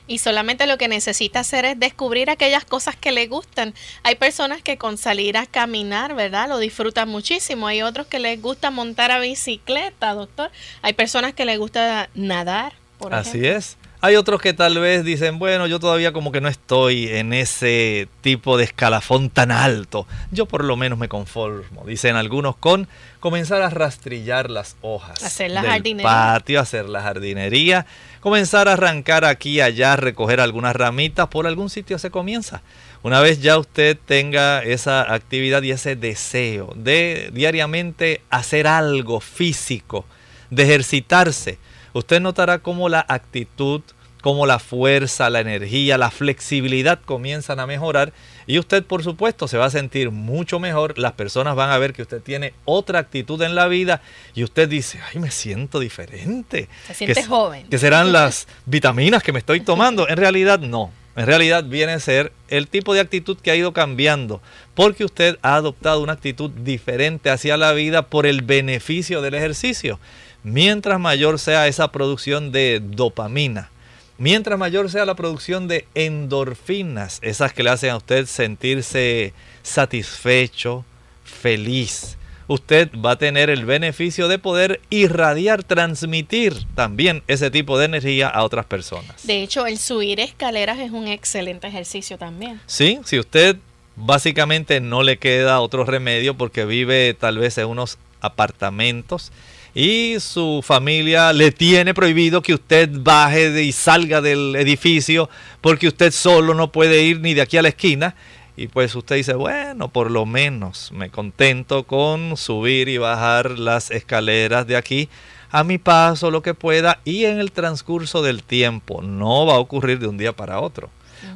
Y 0.09 0.18
solamente 0.18 0.66
lo 0.66 0.79
que 0.79 0.88
necesita 0.88 1.40
hacer 1.40 1.66
es 1.66 1.79
descubrir 1.79 2.31
aquellas 2.31 2.64
cosas 2.64 2.97
que 2.97 3.12
le 3.12 3.27
gustan. 3.27 3.75
Hay 4.03 4.16
personas 4.16 4.62
que 4.62 4.79
con 4.79 4.97
salir 4.99 5.37
a 5.37 5.47
caminar, 5.47 6.14
¿verdad? 6.14 6.49
Lo 6.49 6.59
disfrutan 6.59 7.09
muchísimo. 7.09 7.66
Hay 7.68 7.83
otros 7.83 8.07
que 8.07 8.18
les 8.18 8.40
gusta 8.40 8.71
montar 8.71 9.11
a 9.11 9.21
bicicleta, 9.21 10.14
doctor. 10.14 10.51
Hay 10.83 10.94
personas 10.94 11.35
que 11.35 11.44
les 11.44 11.59
gusta 11.59 12.09
nadar. 12.14 12.73
Por 12.99 13.14
Así 13.14 13.47
es. 13.47 13.77
Hay 14.01 14.14
otros 14.14 14.40
que 14.40 14.53
tal 14.53 14.79
vez 14.79 15.03
dicen, 15.03 15.40
bueno, 15.40 15.66
yo 15.66 15.81
todavía 15.81 16.12
como 16.12 16.31
que 16.31 16.40
no 16.40 16.47
estoy 16.47 17.09
en 17.09 17.33
ese 17.33 18.09
tipo 18.21 18.57
de 18.57 18.62
escalafón 18.62 19.29
tan 19.29 19.51
alto. 19.51 20.07
Yo 20.31 20.47
por 20.47 20.62
lo 20.62 20.77
menos 20.77 21.01
me 21.01 21.09
conformo, 21.09 21.85
dicen 21.85 22.14
algunos, 22.14 22.55
con 22.57 22.87
comenzar 23.18 23.61
a 23.61 23.71
rastrillar 23.71 24.51
las 24.51 24.77
hojas 24.83 25.21
hacer 25.25 25.51
la 25.51 25.62
del 25.62 25.71
jardinería. 25.73 26.09
patio, 26.09 26.61
hacer 26.61 26.88
la 26.88 27.03
jardinería, 27.03 27.87
comenzar 28.29 28.69
a 28.69 28.75
arrancar 28.75 29.25
aquí 29.25 29.53
y 29.53 29.61
allá, 29.62 29.97
recoger 29.97 30.38
algunas 30.38 30.77
ramitas, 30.77 31.29
por 31.29 31.47
algún 31.47 31.71
sitio 31.71 31.99
se 31.99 32.11
comienza. 32.11 32.61
Una 33.03 33.23
vez 33.23 33.41
ya 33.41 33.57
usted 33.57 33.97
tenga 34.05 34.62
esa 34.62 35.14
actividad 35.14 35.62
y 35.62 35.71
ese 35.71 35.97
deseo 35.97 36.75
de 36.77 37.31
diariamente 37.33 38.21
hacer 38.29 38.67
algo 38.67 39.21
físico, 39.21 40.05
de 40.51 40.64
ejercitarse, 40.64 41.59
usted 41.95 42.21
notará 42.21 42.59
cómo 42.59 42.91
la 42.91 43.03
actitud, 43.09 43.81
cómo 44.21 44.45
la 44.45 44.59
fuerza, 44.59 45.31
la 45.31 45.41
energía, 45.41 45.97
la 45.97 46.11
flexibilidad 46.11 47.01
comienzan 47.03 47.61
a 47.61 47.67
mejorar 47.67 48.12
y 48.49 48.59
usted 48.59 48.83
por 48.83 49.05
supuesto 49.05 49.47
se 49.47 49.59
va 49.59 49.67
a 49.67 49.71
sentir 49.71 50.11
mucho 50.11 50.59
mejor, 50.59 50.99
las 50.99 51.13
personas 51.13 51.55
van 51.55 51.71
a 51.71 51.77
ver 51.77 51.93
que 51.93 52.01
usted 52.01 52.23
tiene 52.23 52.55
otra 52.65 52.99
actitud 52.99 53.41
en 53.43 53.55
la 53.55 53.69
vida 53.69 54.01
y 54.35 54.43
usted 54.43 54.71
dice, 54.71 55.01
ay, 55.07 55.21
me 55.21 55.31
siento 55.31 55.79
diferente. 55.79 56.67
Se 56.87 56.95
siente 56.95 57.21
que, 57.21 57.27
joven. 57.27 57.69
Que 57.69 57.79
serán 57.79 58.11
las 58.13 58.49
vitaminas 58.65 59.23
que 59.23 59.35
me 59.35 59.39
estoy 59.39 59.61
tomando. 59.61 60.09
En 60.09 60.17
realidad 60.17 60.61
no. 60.61 60.91
En 61.15 61.27
realidad 61.27 61.65
viene 61.65 61.93
a 61.93 62.01
ser 62.01 62.33
el 62.49 62.69
tipo 62.69 62.95
de 62.95 63.01
actitud 63.01 63.37
que 63.37 63.51
ha 63.51 63.57
ido 63.57 63.75
cambiando, 63.75 64.41
porque 64.75 65.05
usted 65.05 65.37
ha 65.43 65.57
adoptado 65.57 66.01
una 66.01 66.15
actitud 66.15 66.49
diferente 66.49 67.29
hacia 67.29 67.59
la 67.59 67.73
vida 67.73 68.07
por 68.07 68.25
el 68.25 68.41
beneficio 68.41 69.21
del 69.21 69.35
ejercicio. 69.35 70.01
Mientras 70.43 70.99
mayor 70.99 71.39
sea 71.39 71.67
esa 71.67 71.93
producción 71.93 72.51
de 72.51 72.81
dopamina, 72.83 73.71
mientras 74.19 74.59
mayor 74.59 74.91
sea 74.91 75.07
la 75.07 75.15
producción 75.15 75.69
de 75.69 75.87
endorfinas, 75.95 77.19
esas 77.23 77.53
que 77.53 77.63
le 77.63 77.71
hacen 77.71 77.91
a 77.91 77.97
usted 77.97 78.27
sentirse 78.27 79.33
satisfecho, 79.63 80.85
feliz, 81.25 82.19
usted 82.49 82.91
va 82.95 83.13
a 83.13 83.19
tener 83.19 83.51
el 83.51 83.65
beneficio 83.65 84.29
de 84.29 84.39
poder 84.39 84.81
irradiar, 84.91 85.63
transmitir 85.63 86.55
también 86.75 87.23
ese 87.29 87.51
tipo 87.51 87.79
de 87.79 87.85
energía 87.85 88.29
a 88.29 88.43
otras 88.43 88.67
personas. 88.67 89.27
De 89.27 89.43
hecho, 89.43 89.67
el 89.67 89.79
subir 89.79 90.19
escaleras 90.21 90.79
es 90.79 90.91
un 90.91 91.07
excelente 91.07 91.69
ejercicio 91.69 92.19
también. 92.19 92.61
Sí, 92.67 92.99
si 93.05 93.19
usted 93.19 93.57
básicamente 93.97 94.81
no 94.81 95.03
le 95.03 95.19
queda 95.19 95.61
otro 95.61 95.85
remedio 95.85 96.37
porque 96.37 96.65
vive 96.65 97.15
tal 97.15 97.39
vez 97.39 97.59
en 97.59 97.67
unos 97.67 97.99
apartamentos 98.21 99.33
y 99.75 100.17
su 100.19 100.61
familia 100.65 101.33
le 101.33 101.53
tiene 101.53 101.95
prohibido 101.95 102.43
que 102.43 102.55
usted 102.55 102.91
baje 102.93 103.51
de- 103.51 103.65
y 103.65 103.73
salga 103.73 104.21
del 104.21 104.57
edificio 104.57 105.29
porque 105.61 105.89
usted 105.89 106.13
solo 106.13 106.55
no 106.55 106.73
puede 106.73 107.03
ir 107.03 107.21
ni 107.21 107.35
de 107.35 107.43
aquí 107.43 107.57
a 107.57 107.63
la 107.63 107.69
esquina. 107.69 108.15
Y 108.57 108.67
pues 108.67 108.95
usted 108.97 109.15
dice, 109.17 109.35
bueno, 109.35 109.89
por 109.89 110.11
lo 110.11 110.27
menos 110.27 110.91
me 110.93 111.11
contento 111.11 111.85
con 111.85 112.37
subir 112.37 112.89
y 112.89 112.99
bajar 112.99 113.59
las 113.59 113.93
escaleras 113.93 114.67
de 114.67 114.77
aquí 114.77 115.09
a 115.51 115.63
mi 115.63 115.79
paso, 115.79 116.31
lo 116.33 116.43
que 116.43 116.55
pueda, 116.55 116.99
y 117.05 117.25
en 117.25 117.39
el 117.39 117.53
transcurso 117.53 118.21
del 118.21 118.43
tiempo. 118.43 119.01
No 119.01 119.47
va 119.47 119.55
a 119.55 119.59
ocurrir 119.59 119.99
de 120.01 120.09
un 120.09 120.19
día 120.19 120.33
para 120.33 120.61
otro. 120.61 120.91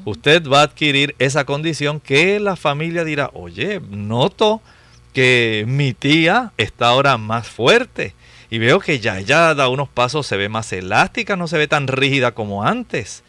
Usted 0.04 0.46
va 0.48 0.60
a 0.60 0.64
adquirir 0.64 1.14
esa 1.18 1.44
condición 1.44 2.00
que 2.00 2.40
la 2.40 2.56
familia 2.56 3.04
dirá, 3.04 3.30
oye, 3.34 3.80
noto 3.90 4.60
que 5.12 5.64
mi 5.68 5.92
tía 5.94 6.52
está 6.56 6.88
ahora 6.88 7.18
más 7.18 7.46
fuerte. 7.46 8.14
Y 8.52 8.58
veo 8.58 8.80
que 8.80 9.00
ya 9.00 9.18
ella 9.18 9.54
da 9.54 9.70
unos 9.70 9.88
pasos, 9.88 10.26
se 10.26 10.36
ve 10.36 10.50
más 10.50 10.74
elástica, 10.74 11.36
no 11.36 11.48
se 11.48 11.56
ve 11.56 11.68
tan 11.68 11.88
rígida 11.88 12.32
como 12.32 12.64
antes. 12.64 13.22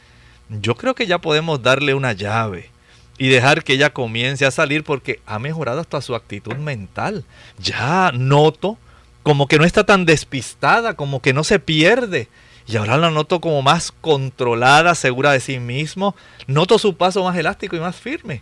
Yo 0.49 0.75
creo 0.75 0.95
que 0.95 1.07
ya 1.07 1.19
podemos 1.19 1.63
darle 1.63 1.93
una 1.93 2.11
llave 2.11 2.71
y 3.17 3.29
dejar 3.29 3.63
que 3.63 3.71
ella 3.71 3.93
comience 3.93 4.45
a 4.45 4.51
salir 4.51 4.83
porque 4.83 5.21
ha 5.25 5.39
mejorado 5.39 5.79
hasta 5.79 6.01
su 6.01 6.13
actitud 6.13 6.57
mental. 6.57 7.23
Ya 7.57 8.11
noto 8.13 8.77
como 9.23 9.47
que 9.47 9.57
no 9.57 9.63
está 9.63 9.85
tan 9.85 10.03
despistada, 10.03 10.95
como 10.95 11.21
que 11.21 11.31
no 11.31 11.45
se 11.45 11.57
pierde. 11.57 12.27
Y 12.67 12.75
ahora 12.75 12.97
la 12.97 13.09
noto 13.09 13.39
como 13.39 13.61
más 13.61 13.93
controlada, 13.93 14.93
segura 14.93 15.31
de 15.31 15.39
sí 15.39 15.57
mismo. 15.57 16.17
Noto 16.47 16.77
su 16.77 16.97
paso 16.97 17.23
más 17.23 17.37
elástico 17.37 17.77
y 17.77 17.79
más 17.79 17.95
firme. 17.95 18.41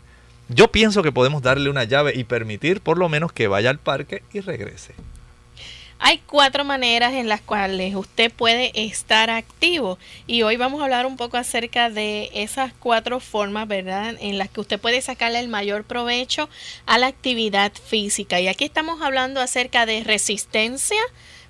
Yo 0.49 0.71
pienso 0.71 1.03
que 1.03 1.11
podemos 1.11 1.43
darle 1.43 1.69
una 1.69 1.83
llave 1.83 2.13
y 2.15 2.23
permitir 2.23 2.81
por 2.81 2.97
lo 2.97 3.07
menos 3.07 3.31
que 3.31 3.47
vaya 3.47 3.69
al 3.69 3.77
parque 3.77 4.23
y 4.33 4.39
regrese. 4.39 4.95
Hay 6.03 6.17
cuatro 6.17 6.65
maneras 6.65 7.13
en 7.13 7.29
las 7.29 7.41
cuales 7.41 7.93
usted 7.93 8.31
puede 8.31 8.71
estar 8.73 9.29
activo 9.29 9.99
y 10.25 10.41
hoy 10.41 10.57
vamos 10.57 10.81
a 10.81 10.85
hablar 10.85 11.05
un 11.05 11.15
poco 11.15 11.37
acerca 11.37 11.91
de 11.91 12.31
esas 12.33 12.73
cuatro 12.73 13.19
formas, 13.19 13.67
¿verdad? 13.67 14.15
En 14.19 14.39
las 14.39 14.49
que 14.49 14.61
usted 14.61 14.79
puede 14.79 14.99
sacarle 15.03 15.37
el 15.37 15.47
mayor 15.47 15.83
provecho 15.83 16.49
a 16.87 16.97
la 16.97 17.05
actividad 17.05 17.71
física. 17.73 18.39
Y 18.39 18.47
aquí 18.47 18.63
estamos 18.63 18.99
hablando 19.03 19.41
acerca 19.41 19.85
de 19.85 20.03
resistencia, 20.03 21.01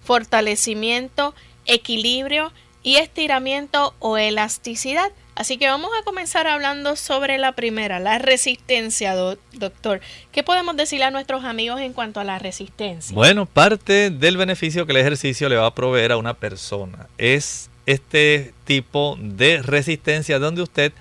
fortalecimiento, 0.04 1.34
equilibrio 1.66 2.52
y 2.84 2.98
estiramiento 2.98 3.96
o 4.00 4.18
elasticidad. 4.18 5.14
Así 5.42 5.58
que 5.58 5.68
vamos 5.68 5.90
a 6.00 6.04
comenzar 6.04 6.46
hablando 6.46 6.96
sobre 6.96 7.40
la 7.40 7.54
primera, 7.54 8.00
la 8.00 8.20
resistencia, 8.20 9.16
do- 9.16 9.40
doctor. 9.54 10.00
¿Qué 10.32 10.44
podemos 10.44 10.78
decirle 10.78 11.06
a 11.06 11.10
nuestros 11.10 11.44
amigos 11.46 11.82
en 11.82 11.94
cuanto 11.94 12.20
a 12.20 12.24
la 12.24 12.38
resistencia? 12.38 13.12
Bueno, 13.16 13.48
parte 13.48 14.12
del 14.12 14.38
beneficio 14.38 14.86
que 14.86 14.92
el 14.92 15.00
ejercicio 15.00 15.50
le 15.50 15.56
va 15.56 15.66
a 15.66 15.74
proveer 15.74 16.12
a 16.12 16.18
una 16.18 16.36
persona 16.36 17.08
es 17.18 17.72
este 17.88 18.54
tipo 18.66 19.18
de 19.20 19.64
resistencia 19.64 20.38
donde 20.38 20.62
usted 20.62 20.94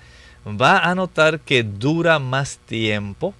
va 0.47 0.79
a 0.79 0.95
notar 0.95 1.39
que 1.41 1.61
dura 1.61 2.17
más 2.17 2.57
tiempo 2.65 3.35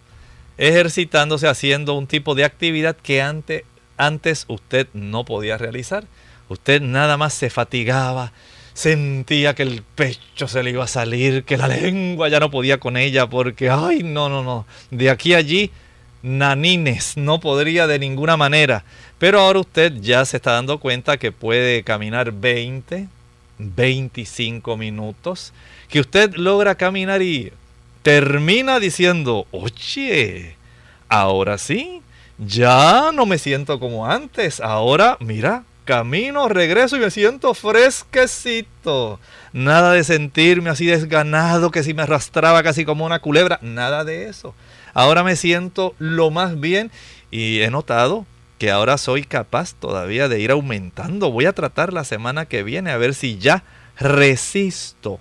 ejercitándose 0.59 1.47
haciendo 1.47 1.95
un 1.95 2.05
tipo 2.05 2.35
de 2.35 2.43
actividad 2.45 2.95
que 2.95 3.23
ante- 3.23 3.65
antes 3.97 4.45
usted 4.47 4.85
no 4.93 5.25
podía 5.25 5.57
realizar. 5.57 6.03
Usted 6.47 6.79
nada 6.79 7.17
más 7.17 7.33
se 7.33 7.49
fatigaba, 7.49 8.33
sentía 8.73 9.53
que 9.55 9.63
el 9.63 9.83
pecho 9.95 10.47
se 10.47 10.63
le 10.63 10.71
iba 10.71 10.83
a 10.83 10.87
salir, 10.87 11.43
que 11.43 11.57
la 11.57 11.67
lengua 11.67 12.29
ya 12.29 12.39
no 12.39 12.51
podía 12.51 12.79
con 12.79 12.97
ella 12.97 13.27
porque, 13.27 13.69
ay, 13.69 14.03
no, 14.03 14.29
no, 14.29 14.43
no, 14.43 14.65
de 14.89 15.09
aquí 15.09 15.33
a 15.33 15.37
allí, 15.37 15.71
nanines, 16.23 17.17
no 17.17 17.39
podría 17.39 17.87
de 17.87 17.99
ninguna 17.99 18.37
manera. 18.37 18.83
Pero 19.17 19.39
ahora 19.39 19.59
usted 19.59 19.93
ya 20.01 20.25
se 20.25 20.37
está 20.37 20.53
dando 20.53 20.79
cuenta 20.79 21.17
que 21.17 21.31
puede 21.31 21.83
caminar 21.83 22.31
20, 22.31 23.07
25 23.57 24.77
minutos, 24.77 25.53
que 25.89 25.99
usted 25.99 26.33
logra 26.35 26.75
caminar 26.75 27.21
y 27.21 27.51
termina 28.01 28.79
diciendo, 28.79 29.45
oye, 29.51 30.55
ahora 31.09 31.57
sí, 31.57 32.01
ya 32.37 33.11
no 33.13 33.25
me 33.25 33.37
siento 33.37 33.79
como 33.79 34.07
antes, 34.07 34.59
ahora 34.59 35.17
mira, 35.19 35.63
camino, 35.85 36.47
regreso 36.47 36.97
y 36.97 36.99
me 36.99 37.11
siento 37.11 37.53
fresquecito. 37.53 39.19
Nada 39.53 39.93
de 39.93 40.03
sentirme 40.03 40.69
así 40.69 40.85
desganado, 40.85 41.71
que 41.71 41.83
si 41.83 41.93
me 41.93 42.03
arrastraba 42.03 42.63
casi 42.63 42.85
como 42.85 43.05
una 43.05 43.19
culebra, 43.19 43.59
nada 43.61 44.03
de 44.03 44.29
eso. 44.29 44.53
Ahora 44.93 45.23
me 45.23 45.35
siento 45.35 45.95
lo 45.99 46.31
más 46.31 46.59
bien 46.59 46.91
y 47.31 47.61
he 47.61 47.69
notado 47.69 48.25
que 48.57 48.71
ahora 48.71 48.97
soy 48.97 49.23
capaz 49.23 49.73
todavía 49.73 50.27
de 50.27 50.39
ir 50.39 50.51
aumentando. 50.51 51.31
Voy 51.31 51.45
a 51.45 51.53
tratar 51.53 51.93
la 51.93 52.03
semana 52.03 52.45
que 52.45 52.63
viene 52.63 52.91
a 52.91 52.97
ver 52.97 53.13
si 53.15 53.37
ya 53.37 53.63
resisto 53.97 55.19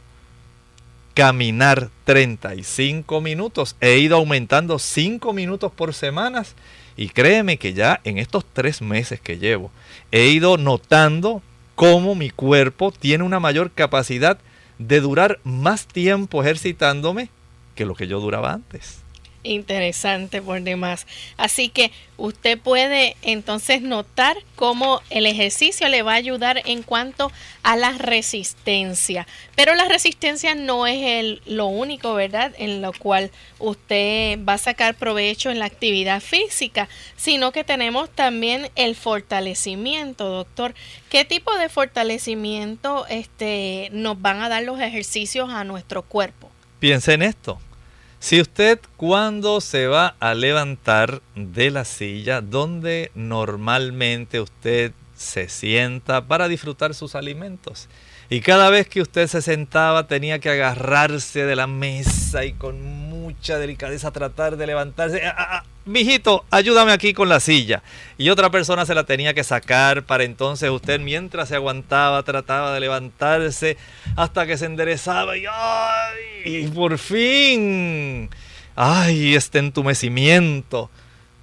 caminar 1.15 1.91
35 2.05 3.21
minutos. 3.21 3.77
He 3.81 3.99
ido 3.99 4.17
aumentando 4.17 4.79
5 4.79 5.33
minutos 5.33 5.73
por 5.73 5.95
semanas 5.95 6.55
y 6.97 7.09
créeme 7.09 7.57
que 7.57 7.75
ya 7.75 8.01
en 8.05 8.19
estos 8.19 8.45
tres 8.53 8.83
meses 8.83 9.21
que 9.21 9.39
llevo 9.39 9.71
he 10.13 10.29
ido 10.29 10.57
notando 10.57 11.43
cómo 11.75 12.15
mi 12.15 12.31
cuerpo 12.31 12.93
tiene 12.93 13.25
una 13.25 13.41
mayor 13.41 13.71
capacidad 13.71 14.39
de 14.79 15.01
durar 15.01 15.41
más 15.45 15.87
tiempo 15.87 16.43
ejercitándome 16.43 17.29
que 17.75 17.85
lo 17.85 17.95
que 17.95 18.07
yo 18.07 18.21
duraba 18.21 18.53
antes. 18.53 19.00
Interesante 19.43 20.43
por 20.43 20.61
demás. 20.61 21.07
Así 21.39 21.71
que 21.71 21.93
usted 22.19 22.59
puede 22.59 23.17
entonces 23.23 23.81
notar 23.81 24.37
cómo 24.55 25.01
el 25.09 25.25
ejercicio 25.25 25.89
le 25.89 26.03
va 26.03 26.13
a 26.13 26.17
ayudar 26.17 26.61
en 26.67 26.83
cuanto 26.83 27.33
a 27.63 27.77
la 27.77 27.93
resistencia. 27.93 29.27
Pero 29.57 29.75
la 29.75 29.87
resistencia 29.87 30.55
no 30.55 30.87
es 30.87 30.99
el, 31.03 31.41
lo 31.47 31.67
único, 31.67 32.13
¿verdad? 32.13 32.53
En 32.59 32.83
lo 32.83 32.93
cual 32.93 33.31
usted 33.59 34.39
va 34.47 34.55
a 34.55 34.59
sacar 34.59 34.95
provecho 34.95 35.51
en 35.51 35.59
la 35.59 35.65
actividad 35.65 36.21
física, 36.21 36.91
sino 37.17 37.51
que 37.51 37.65
tenemos 37.65 38.11
también 38.11 38.71
el 38.77 38.95
fortalecimiento, 38.95 40.29
doctor. 40.29 40.75
¿Qué 41.09 41.25
tipo 41.25 41.57
de 41.57 41.71
fortalecimiento 41.71 43.07
este, 43.09 43.89
nos 43.93 44.21
van 44.21 44.43
a 44.43 44.51
dar 44.51 44.65
los 44.65 44.81
ejercicios 44.81 45.49
a 45.49 45.65
nuestro 45.65 46.03
cuerpo? 46.03 46.51
Piense 46.79 47.15
en 47.15 47.23
esto. 47.23 47.59
Si 48.21 48.39
usted 48.39 48.79
cuando 48.99 49.63
se 49.63 49.87
va 49.87 50.15
a 50.21 50.35
levantar 50.35 51.23
de 51.35 51.71
la 51.71 51.87
silla 51.87 52.43
donde 52.43 53.11
normalmente 53.15 54.41
usted 54.41 54.93
se 55.17 55.49
sienta 55.49 56.27
para 56.27 56.47
disfrutar 56.47 56.95
sus 56.95 57.15
alimentos 57.15 57.89
y 58.29 58.43
cada 58.43 58.69
vez 58.69 58.87
que 58.89 59.01
usted 59.01 59.27
se 59.27 59.41
sentaba 59.41 60.07
tenía 60.07 60.39
que 60.39 60.51
agarrarse 60.51 61.47
de 61.47 61.57
la 61.57 61.67
mesa 61.67 62.45
y 62.45 62.53
con 62.53 62.83
mucha 62.83 63.59
delicadeza 63.59 64.11
tratar 64.11 64.59
de 64.59 64.67
levantarse. 64.67 65.25
Ah, 65.25 65.35
ah, 65.37 65.49
ah, 65.51 65.65
mijito, 65.91 66.45
ayúdame 66.51 66.93
aquí 66.93 67.13
con 67.13 67.29
la 67.29 67.41
silla. 67.41 67.83
Y 68.17 68.31
otra 68.31 68.51
persona 68.51 68.87
se 68.87 68.95
la 68.95 69.05
tenía 69.05 69.35
que 69.35 69.45
sacar 69.45 70.05
para 70.05 70.25
entonces 70.25 70.71
usted 70.71 71.01
mientras 71.01 71.49
se 71.49 71.57
aguantaba 71.57 72.23
trataba 72.23 72.73
de 72.73 72.81
levantarse 72.81 73.77
hasta 74.17 74.47
que 74.47 74.57
se 74.57 74.67
enderezaba 74.67 75.37
y, 75.37 75.45
¡ay! 75.47 76.65
y 76.65 76.69
por 76.69 76.99
fin 76.99 78.31
ay, 78.83 79.35
este 79.35 79.59
entumecimiento, 79.59 80.89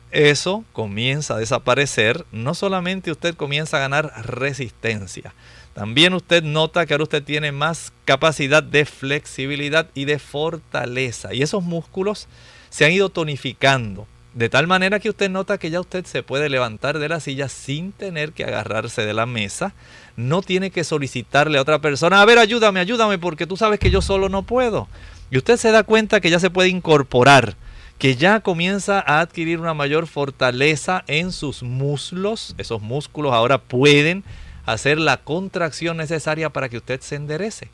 eso 0.10 0.63
comienza 0.73 1.36
a 1.36 1.39
desaparecer. 1.39 2.25
No 2.31 2.55
solamente 2.55 3.12
usted 3.12 3.36
comienza 3.36 3.77
a 3.77 3.81
ganar 3.81 4.12
resistencia, 4.25 5.36
también 5.73 6.15
usted 6.15 6.41
nota 6.41 6.88
que 6.88 6.95
ahora 6.95 7.03
usted 7.03 7.23
tiene 7.23 7.51
más 7.51 7.93
capacidad 8.05 8.63
de 8.63 8.86
flexibilidad 8.86 9.88
y 9.93 10.05
de 10.05 10.17
fortaleza. 10.17 11.33
Y 11.36 11.43
esos 11.43 11.63
músculos 11.63 12.27
se 12.71 12.86
han 12.86 12.91
ido 12.91 13.10
tonificando. 13.10 14.07
De 14.38 14.50
tal 14.50 14.67
manera 14.67 15.00
que 15.00 15.10
usted 15.10 15.32
nota 15.32 15.58
que 15.58 15.71
ya 15.71 15.80
usted 15.80 16.06
se 16.06 16.21
puede 16.21 16.47
levantar 16.47 17.00
de 17.00 17.10
la 17.10 17.19
silla 17.19 17.50
sin 17.50 17.91
tener 17.91 18.34
que 18.34 18.43
agarrarse 18.43 19.04
de 19.04 19.15
la 19.15 19.26
mesa. 19.26 19.73
No 20.15 20.43
tiene 20.43 20.69
que 20.69 20.84
solicitarle 20.84 21.58
a 21.58 21.62
otra 21.63 21.82
persona, 21.82 22.21
a 22.21 22.26
ver, 22.26 22.38
ayúdame, 22.38 22.80
ayúdame, 22.80 23.17
porque 23.17 23.47
tú 23.47 23.58
sabes 23.58 23.80
que 23.80 23.89
yo 23.89 24.00
solo 24.00 24.30
no 24.30 24.43
puedo. 24.43 24.88
Y 25.32 25.39
usted 25.39 25.58
se 25.58 25.71
da 25.71 25.82
cuenta 25.82 26.21
que 26.21 26.30
ya 26.30 26.39
se 26.39 26.52
puede 26.52 26.69
incorporar, 26.69 27.56
que 27.97 28.15
ya 28.15 28.41
comienza 28.41 29.00
a 29.00 29.21
adquirir 29.21 29.60
una 29.60 29.73
mayor 29.73 30.06
fortaleza 30.06 31.04
en 31.08 31.32
sus 31.32 31.63
muslos. 31.63 32.54
Esos 32.60 32.80
músculos 32.80 33.34
ahora 33.34 33.58
pueden 33.58 34.23
hacer 34.67 35.00
la 35.00 35.17
contracción 35.17 35.97
necesaria 35.97 36.52
para 36.52 36.69
que 36.69 36.78
usted 36.78 37.02
se 37.02 37.15
enderece. 37.15 37.71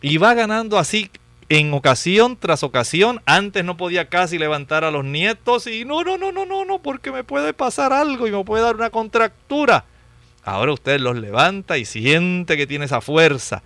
Y 0.00 0.18
va 0.18 0.34
ganando 0.34 0.78
así 0.78 1.10
en 1.58 1.72
ocasión 1.72 2.36
tras 2.36 2.62
ocasión. 2.62 3.22
Antes 3.26 3.64
no 3.64 3.76
podía 3.76 4.08
casi 4.08 4.38
levantar 4.38 4.84
a 4.84 4.90
los 4.90 5.04
nietos 5.04 5.66
y 5.66 5.84
no, 5.84 6.02
no, 6.02 6.18
no, 6.18 6.32
no, 6.32 6.44
no, 6.44 6.64
no, 6.64 6.80
porque 6.80 7.12
me 7.12 7.22
puede 7.22 7.52
pasar 7.52 7.92
algo 7.92 8.26
y 8.26 8.32
me 8.32 8.44
puede 8.44 8.64
dar 8.64 8.74
una 8.74 8.90
contractura. 8.90 9.84
Ahora 10.42 10.72
usted 10.72 11.00
los 11.00 11.16
levanta 11.16 11.78
y 11.78 11.84
siente 11.84 12.56
que 12.56 12.66
tiene 12.66 12.86
esa 12.86 13.00
fuerza, 13.00 13.62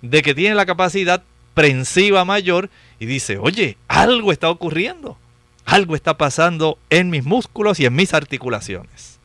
de 0.00 0.22
que 0.22 0.34
tiene 0.34 0.54
la 0.54 0.66
capacidad 0.66 1.22
prensiva 1.54 2.24
mayor 2.24 2.70
y 2.98 3.06
dice, 3.06 3.36
oye, 3.38 3.76
algo 3.88 4.32
está 4.32 4.48
ocurriendo, 4.48 5.18
algo 5.64 5.94
está 5.94 6.16
pasando 6.16 6.78
en 6.88 7.10
mis 7.10 7.24
músculos 7.24 7.78
y 7.78 7.84
en 7.84 7.94
mis 7.94 8.14
articulaciones. 8.14 9.17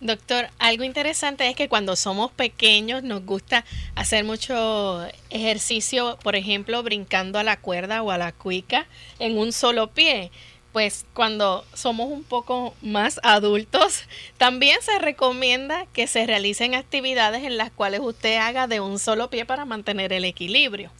Doctor, 0.00 0.48
algo 0.60 0.84
interesante 0.84 1.48
es 1.48 1.56
que 1.56 1.68
cuando 1.68 1.96
somos 1.96 2.30
pequeños 2.30 3.02
nos 3.02 3.26
gusta 3.26 3.64
hacer 3.96 4.22
mucho 4.22 5.04
ejercicio, 5.28 6.16
por 6.22 6.36
ejemplo, 6.36 6.80
brincando 6.84 7.36
a 7.36 7.42
la 7.42 7.56
cuerda 7.56 8.04
o 8.04 8.12
a 8.12 8.18
la 8.18 8.30
cuica 8.30 8.86
en 9.18 9.36
un 9.36 9.52
solo 9.52 9.88
pie. 9.88 10.30
Pues 10.72 11.04
cuando 11.14 11.64
somos 11.74 12.12
un 12.12 12.22
poco 12.22 12.76
más 12.80 13.18
adultos, 13.24 14.04
también 14.38 14.80
se 14.82 15.00
recomienda 15.00 15.86
que 15.92 16.06
se 16.06 16.26
realicen 16.26 16.76
actividades 16.76 17.42
en 17.42 17.56
las 17.56 17.72
cuales 17.72 17.98
usted 18.00 18.36
haga 18.36 18.68
de 18.68 18.78
un 18.78 19.00
solo 19.00 19.30
pie 19.30 19.46
para 19.46 19.64
mantener 19.64 20.12
el 20.12 20.24
equilibrio. 20.24 20.92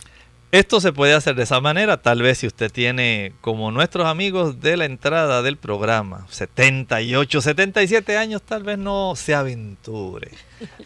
Esto 0.51 0.81
se 0.81 0.95
puede 0.95 1.13
hacer 1.13 1.35
de 1.35 1.43
esa 1.43 1.61
manera, 1.61 2.01
tal 2.01 2.23
vez 2.23 2.39
si 2.39 2.47
usted 2.47 2.73
tiene, 2.73 3.35
como 3.43 3.71
nuestros 3.71 4.07
amigos 4.07 4.63
de 4.63 4.79
la 4.79 4.87
entrada 4.87 5.43
del 5.43 5.59
programa, 5.59 6.27
78, 6.31 7.43
77 7.43 8.17
años, 8.17 8.41
tal 8.41 8.63
vez 8.63 8.79
no 8.79 9.13
se 9.15 9.35
aventure 9.35 10.31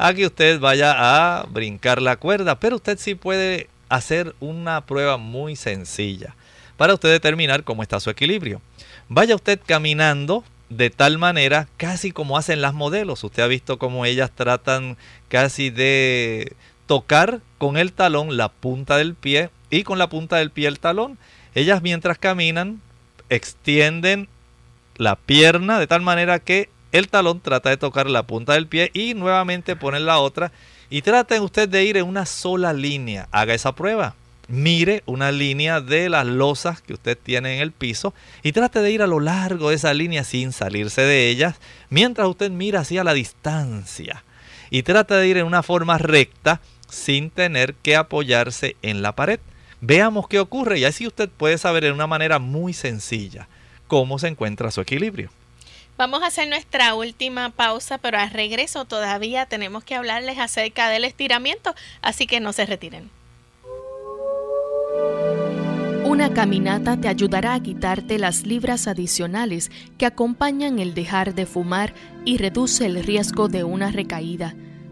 a 0.00 0.14
que 0.14 0.26
usted 0.26 0.58
vaya 0.58 0.94
a 0.96 1.44
brincar 1.44 2.02
la 2.02 2.16
cuerda, 2.16 2.58
pero 2.58 2.74
usted 2.74 2.98
sí 2.98 3.14
puede 3.14 3.68
hacer 3.88 4.34
una 4.40 4.84
prueba 4.84 5.16
muy 5.16 5.54
sencilla 5.54 6.34
para 6.76 6.94
usted 6.94 7.10
determinar 7.10 7.62
cómo 7.62 7.84
está 7.84 8.00
su 8.00 8.10
equilibrio. 8.10 8.60
Vaya 9.08 9.36
usted 9.36 9.60
caminando 9.64 10.42
de 10.70 10.90
tal 10.90 11.18
manera, 11.18 11.68
casi 11.76 12.10
como 12.10 12.36
hacen 12.36 12.62
las 12.62 12.74
modelos. 12.74 13.22
Usted 13.22 13.44
ha 13.44 13.46
visto 13.46 13.78
cómo 13.78 14.06
ellas 14.06 14.32
tratan 14.34 14.96
casi 15.28 15.70
de 15.70 16.56
tocar 16.86 17.40
con 17.62 17.76
el 17.76 17.92
talón 17.92 18.36
la 18.36 18.48
punta 18.48 18.96
del 18.96 19.14
pie 19.14 19.50
y 19.70 19.84
con 19.84 19.96
la 19.96 20.08
punta 20.08 20.34
del 20.38 20.50
pie 20.50 20.66
el 20.66 20.80
talón. 20.80 21.16
Ellas 21.54 21.80
mientras 21.80 22.18
caminan 22.18 22.82
extienden 23.28 24.28
la 24.96 25.14
pierna 25.14 25.78
de 25.78 25.86
tal 25.86 26.02
manera 26.02 26.40
que 26.40 26.70
el 26.90 27.06
talón 27.06 27.38
trata 27.38 27.70
de 27.70 27.76
tocar 27.76 28.10
la 28.10 28.24
punta 28.24 28.54
del 28.54 28.66
pie 28.66 28.90
y 28.94 29.14
nuevamente 29.14 29.76
ponen 29.76 30.06
la 30.06 30.18
otra 30.18 30.50
y 30.90 31.02
traten 31.02 31.40
usted 31.40 31.68
de 31.68 31.84
ir 31.84 31.96
en 31.96 32.08
una 32.08 32.26
sola 32.26 32.72
línea. 32.72 33.28
Haga 33.30 33.54
esa 33.54 33.76
prueba. 33.76 34.16
Mire 34.48 35.04
una 35.06 35.30
línea 35.30 35.80
de 35.80 36.08
las 36.08 36.26
losas 36.26 36.82
que 36.82 36.94
usted 36.94 37.16
tiene 37.16 37.54
en 37.54 37.62
el 37.62 37.70
piso 37.70 38.12
y 38.42 38.50
trate 38.50 38.80
de 38.80 38.90
ir 38.90 39.02
a 39.02 39.06
lo 39.06 39.20
largo 39.20 39.68
de 39.68 39.76
esa 39.76 39.94
línea 39.94 40.24
sin 40.24 40.50
salirse 40.50 41.02
de 41.02 41.28
ellas 41.28 41.60
mientras 41.90 42.26
usted 42.26 42.50
mira 42.50 42.80
hacia 42.80 43.04
la 43.04 43.14
distancia 43.14 44.24
y 44.68 44.82
trata 44.82 45.18
de 45.18 45.28
ir 45.28 45.36
en 45.36 45.46
una 45.46 45.62
forma 45.62 45.98
recta 45.98 46.60
sin 46.92 47.30
tener 47.30 47.74
que 47.74 47.96
apoyarse 47.96 48.76
en 48.82 49.00
la 49.00 49.12
pared. 49.12 49.40
Veamos 49.80 50.28
qué 50.28 50.38
ocurre 50.38 50.78
y 50.78 50.84
así 50.84 51.06
usted 51.06 51.28
puede 51.28 51.56
saber 51.56 51.84
de 51.84 51.92
una 51.92 52.06
manera 52.06 52.38
muy 52.38 52.74
sencilla 52.74 53.48
cómo 53.88 54.18
se 54.18 54.28
encuentra 54.28 54.70
su 54.70 54.82
equilibrio. 54.82 55.30
Vamos 55.96 56.22
a 56.22 56.26
hacer 56.26 56.48
nuestra 56.48 56.94
última 56.94 57.50
pausa, 57.50 57.98
pero 57.98 58.18
al 58.18 58.30
regreso 58.30 58.84
todavía 58.84 59.46
tenemos 59.46 59.84
que 59.84 59.94
hablarles 59.94 60.38
acerca 60.38 60.88
del 60.90 61.04
estiramiento, 61.04 61.74
así 62.02 62.26
que 62.26 62.40
no 62.40 62.52
se 62.52 62.66
retiren. 62.66 63.10
Una 66.04 66.34
caminata 66.34 67.00
te 67.00 67.08
ayudará 67.08 67.54
a 67.54 67.62
quitarte 67.62 68.18
las 68.18 68.44
libras 68.44 68.86
adicionales 68.86 69.70
que 69.96 70.04
acompañan 70.04 70.78
el 70.78 70.92
dejar 70.92 71.34
de 71.34 71.46
fumar 71.46 71.94
y 72.26 72.36
reduce 72.36 72.84
el 72.84 73.02
riesgo 73.02 73.48
de 73.48 73.64
una 73.64 73.90
recaída. 73.90 74.54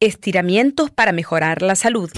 Estiramientos 0.00 0.90
para 0.90 1.12
mejorar 1.12 1.62
la 1.62 1.76
salud. 1.76 2.10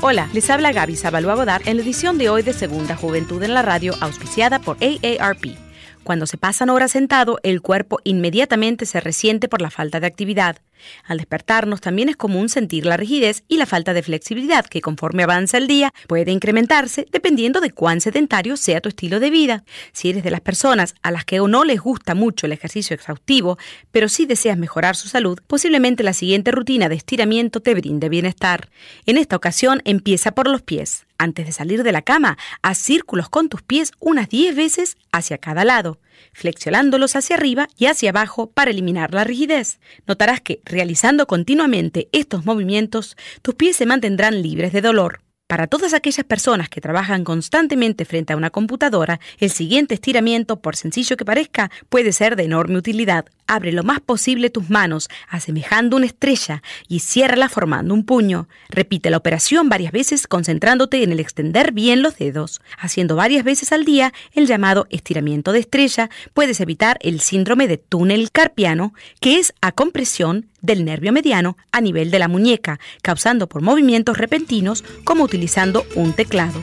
Hola, 0.00 0.28
les 0.32 0.48
habla 0.50 0.72
Gaby 0.72 0.96
Sabalua 0.96 1.34
Godard 1.34 1.66
en 1.66 1.76
la 1.76 1.82
edición 1.82 2.18
de 2.18 2.28
hoy 2.28 2.42
de 2.42 2.52
Segunda 2.52 2.96
Juventud 2.96 3.42
en 3.42 3.54
la 3.54 3.62
Radio, 3.62 3.94
auspiciada 4.00 4.58
por 4.58 4.76
AARP. 4.82 5.63
Cuando 6.04 6.26
se 6.26 6.36
pasan 6.36 6.68
horas 6.68 6.92
sentado, 6.92 7.40
el 7.42 7.62
cuerpo 7.62 7.98
inmediatamente 8.04 8.84
se 8.84 9.00
resiente 9.00 9.48
por 9.48 9.62
la 9.62 9.70
falta 9.70 10.00
de 10.00 10.06
actividad. 10.06 10.58
Al 11.06 11.16
despertarnos 11.16 11.80
también 11.80 12.10
es 12.10 12.16
común 12.16 12.50
sentir 12.50 12.84
la 12.84 12.98
rigidez 12.98 13.42
y 13.48 13.56
la 13.56 13.64
falta 13.64 13.94
de 13.94 14.02
flexibilidad 14.02 14.66
que 14.66 14.82
conforme 14.82 15.22
avanza 15.22 15.56
el 15.56 15.66
día 15.66 15.94
puede 16.06 16.30
incrementarse 16.30 17.06
dependiendo 17.10 17.62
de 17.62 17.70
cuán 17.70 18.02
sedentario 18.02 18.58
sea 18.58 18.82
tu 18.82 18.90
estilo 18.90 19.18
de 19.18 19.30
vida. 19.30 19.64
Si 19.92 20.10
eres 20.10 20.24
de 20.24 20.30
las 20.30 20.42
personas 20.42 20.94
a 21.02 21.10
las 21.10 21.24
que 21.24 21.38
no 21.38 21.64
les 21.64 21.80
gusta 21.80 22.14
mucho 22.14 22.44
el 22.44 22.52
ejercicio 22.52 22.94
exhaustivo, 22.94 23.56
pero 23.90 24.10
sí 24.10 24.26
deseas 24.26 24.58
mejorar 24.58 24.96
su 24.96 25.08
salud, 25.08 25.38
posiblemente 25.46 26.02
la 26.02 26.12
siguiente 26.12 26.50
rutina 26.50 26.90
de 26.90 26.96
estiramiento 26.96 27.60
te 27.60 27.74
brinde 27.74 28.10
bienestar. 28.10 28.68
En 29.06 29.16
esta 29.16 29.36
ocasión 29.36 29.80
empieza 29.86 30.32
por 30.32 30.48
los 30.48 30.60
pies. 30.60 31.06
Antes 31.24 31.46
de 31.46 31.52
salir 31.52 31.84
de 31.84 31.90
la 31.90 32.02
cama, 32.02 32.36
haz 32.60 32.76
círculos 32.76 33.30
con 33.30 33.48
tus 33.48 33.62
pies 33.62 33.92
unas 33.98 34.28
10 34.28 34.54
veces 34.54 34.98
hacia 35.10 35.38
cada 35.38 35.64
lado 35.64 35.98
flexionándolos 36.32 37.16
hacia 37.16 37.36
arriba 37.36 37.68
y 37.78 37.86
hacia 37.86 38.10
abajo 38.10 38.50
para 38.50 38.70
eliminar 38.70 39.14
la 39.14 39.24
rigidez. 39.24 39.80
Notarás 40.06 40.42
que, 40.42 40.60
realizando 40.64 41.26
continuamente 41.26 42.08
estos 42.12 42.44
movimientos, 42.44 43.16
tus 43.40 43.54
pies 43.54 43.76
se 43.76 43.86
mantendrán 43.86 44.42
libres 44.42 44.72
de 44.72 44.82
dolor. 44.82 45.23
Para 45.54 45.68
todas 45.68 45.94
aquellas 45.94 46.26
personas 46.26 46.68
que 46.68 46.80
trabajan 46.80 47.22
constantemente 47.22 48.04
frente 48.04 48.32
a 48.32 48.36
una 48.36 48.50
computadora, 48.50 49.20
el 49.38 49.50
siguiente 49.50 49.94
estiramiento, 49.94 50.56
por 50.56 50.74
sencillo 50.74 51.16
que 51.16 51.24
parezca, 51.24 51.70
puede 51.88 52.10
ser 52.12 52.34
de 52.34 52.42
enorme 52.42 52.76
utilidad. 52.76 53.26
Abre 53.46 53.70
lo 53.70 53.84
más 53.84 54.00
posible 54.00 54.50
tus 54.50 54.68
manos, 54.68 55.08
asemejando 55.28 55.96
una 55.96 56.06
estrella, 56.06 56.60
y 56.88 56.98
ciérrala 56.98 57.48
formando 57.48 57.94
un 57.94 58.04
puño. 58.04 58.48
Repite 58.68 59.10
la 59.10 59.16
operación 59.16 59.68
varias 59.68 59.92
veces 59.92 60.26
concentrándote 60.26 61.04
en 61.04 61.12
el 61.12 61.20
extender 61.20 61.70
bien 61.70 62.02
los 62.02 62.18
dedos. 62.18 62.60
Haciendo 62.76 63.14
varias 63.14 63.44
veces 63.44 63.70
al 63.70 63.84
día 63.84 64.12
el 64.32 64.48
llamado 64.48 64.88
estiramiento 64.90 65.52
de 65.52 65.60
estrella, 65.60 66.10
puedes 66.32 66.60
evitar 66.60 66.98
el 67.00 67.20
síndrome 67.20 67.68
de 67.68 67.78
túnel 67.78 68.32
carpiano, 68.32 68.92
que 69.20 69.38
es 69.38 69.54
a 69.60 69.70
compresión 69.70 70.48
del 70.64 70.84
nervio 70.84 71.12
mediano 71.12 71.56
a 71.72 71.80
nivel 71.80 72.10
de 72.10 72.18
la 72.18 72.28
muñeca, 72.28 72.78
causando 73.02 73.48
por 73.48 73.62
movimientos 73.62 74.18
repentinos 74.18 74.84
como 75.04 75.24
utilizando 75.24 75.86
un 75.94 76.12
teclado. 76.12 76.60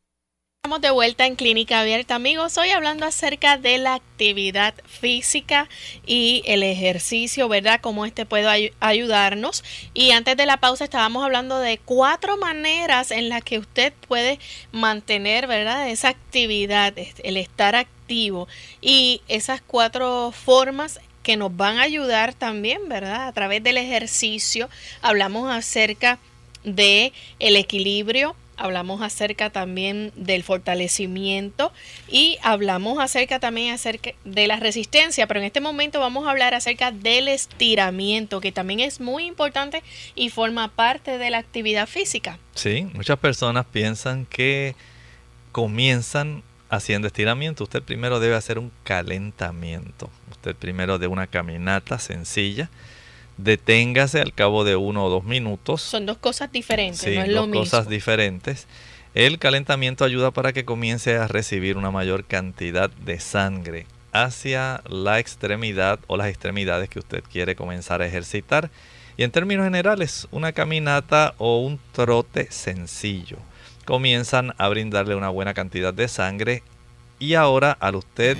Estamos 0.63 0.81
de 0.81 0.91
vuelta 0.91 1.25
en 1.25 1.35
Clínica 1.35 1.79
Abierta, 1.79 2.13
amigos. 2.13 2.55
Hoy 2.59 2.69
hablando 2.69 3.07
acerca 3.07 3.57
de 3.57 3.79
la 3.79 3.95
actividad 3.95 4.75
física 4.85 5.67
y 6.05 6.43
el 6.45 6.61
ejercicio, 6.61 7.49
¿verdad? 7.49 7.81
Cómo 7.81 8.05
este 8.05 8.27
puede 8.27 8.47
ay- 8.47 8.71
ayudarnos. 8.79 9.63
Y 9.95 10.11
antes 10.11 10.37
de 10.37 10.45
la 10.45 10.57
pausa 10.57 10.83
estábamos 10.83 11.23
hablando 11.25 11.57
de 11.57 11.79
cuatro 11.79 12.37
maneras 12.37 13.09
en 13.09 13.27
las 13.29 13.43
que 13.43 13.57
usted 13.57 13.91
puede 14.07 14.37
mantener, 14.71 15.47
¿verdad? 15.47 15.89
Esa 15.89 16.09
actividad, 16.09 16.93
el 16.95 17.37
estar 17.37 17.75
activo. 17.75 18.47
Y 18.81 19.23
esas 19.27 19.61
cuatro 19.65 20.31
formas 20.31 20.99
que 21.23 21.37
nos 21.37 21.57
van 21.57 21.79
a 21.79 21.83
ayudar 21.83 22.35
también, 22.35 22.87
¿verdad? 22.87 23.27
A 23.27 23.31
través 23.33 23.63
del 23.63 23.77
ejercicio. 23.77 24.69
Hablamos 25.01 25.49
acerca 25.51 26.19
de 26.63 27.13
el 27.39 27.55
equilibrio, 27.55 28.35
hablamos 28.57 29.01
acerca 29.01 29.49
también 29.49 30.11
del 30.15 30.43
fortalecimiento 30.43 31.71
y 32.07 32.37
hablamos 32.43 32.99
acerca 32.99 33.39
también 33.39 33.73
acerca 33.73 34.11
de 34.23 34.47
la 34.47 34.57
resistencia, 34.57 35.27
pero 35.27 35.39
en 35.39 35.45
este 35.45 35.61
momento 35.61 35.99
vamos 35.99 36.27
a 36.27 36.31
hablar 36.31 36.53
acerca 36.53 36.91
del 36.91 37.27
estiramiento, 37.27 38.41
que 38.41 38.51
también 38.51 38.79
es 38.79 38.99
muy 38.99 39.25
importante 39.25 39.83
y 40.15 40.29
forma 40.29 40.67
parte 40.69 41.17
de 41.17 41.29
la 41.29 41.39
actividad 41.39 41.87
física. 41.87 42.37
Sí, 42.55 42.87
muchas 42.93 43.17
personas 43.19 43.65
piensan 43.65 44.25
que 44.25 44.75
comienzan 45.51 46.43
haciendo 46.69 47.07
estiramiento. 47.07 47.65
Usted 47.65 47.83
primero 47.83 48.19
debe 48.19 48.35
hacer 48.35 48.57
un 48.57 48.71
calentamiento. 48.83 50.09
Usted 50.31 50.55
primero 50.55 50.97
de 50.97 51.07
una 51.07 51.27
caminata 51.27 51.99
sencilla. 51.99 52.69
Deténgase 53.43 54.21
al 54.21 54.33
cabo 54.33 54.63
de 54.63 54.75
uno 54.75 55.05
o 55.05 55.09
dos 55.09 55.23
minutos. 55.23 55.81
Son 55.81 56.05
dos 56.05 56.17
cosas 56.17 56.51
diferentes, 56.51 57.01
Sí, 57.01 57.15
no 57.15 57.21
es 57.21 57.27
dos 57.27 57.35
lo 57.35 57.47
mismo. 57.47 57.61
cosas 57.61 57.87
diferentes. 57.87 58.67
El 59.13 59.39
calentamiento 59.39 60.05
ayuda 60.05 60.31
para 60.31 60.53
que 60.53 60.63
comience 60.63 61.17
a 61.17 61.27
recibir 61.27 61.75
una 61.77 61.91
mayor 61.91 62.23
cantidad 62.25 62.89
de 62.89 63.19
sangre 63.19 63.85
hacia 64.13 64.81
la 64.87 65.19
extremidad 65.19 65.99
o 66.07 66.17
las 66.17 66.27
extremidades 66.27 66.87
que 66.89 66.99
usted 66.99 67.23
quiere 67.29 67.55
comenzar 67.55 68.01
a 68.01 68.07
ejercitar. 68.07 68.69
Y 69.17 69.23
en 69.23 69.31
términos 69.31 69.65
generales, 69.65 70.27
una 70.31 70.51
caminata 70.53 71.33
o 71.37 71.59
un 71.59 71.79
trote 71.91 72.47
sencillo 72.51 73.37
comienzan 73.85 74.53
a 74.57 74.69
brindarle 74.69 75.15
una 75.15 75.29
buena 75.29 75.53
cantidad 75.53 75.93
de 75.93 76.07
sangre 76.07 76.63
y 77.19 77.33
ahora 77.33 77.71
al 77.79 77.95
usted 77.95 78.37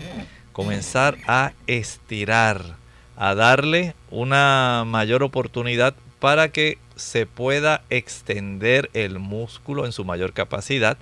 comenzar 0.53 1.17
a 1.27 1.51
estirar, 1.67 2.77
a 3.17 3.35
darle 3.35 3.95
una 4.09 4.83
mayor 4.85 5.23
oportunidad 5.23 5.95
para 6.19 6.49
que 6.49 6.77
se 6.95 7.25
pueda 7.25 7.83
extender 7.89 8.89
el 8.93 9.19
músculo 9.19 9.85
en 9.85 9.91
su 9.91 10.05
mayor 10.05 10.33
capacidad, 10.33 10.97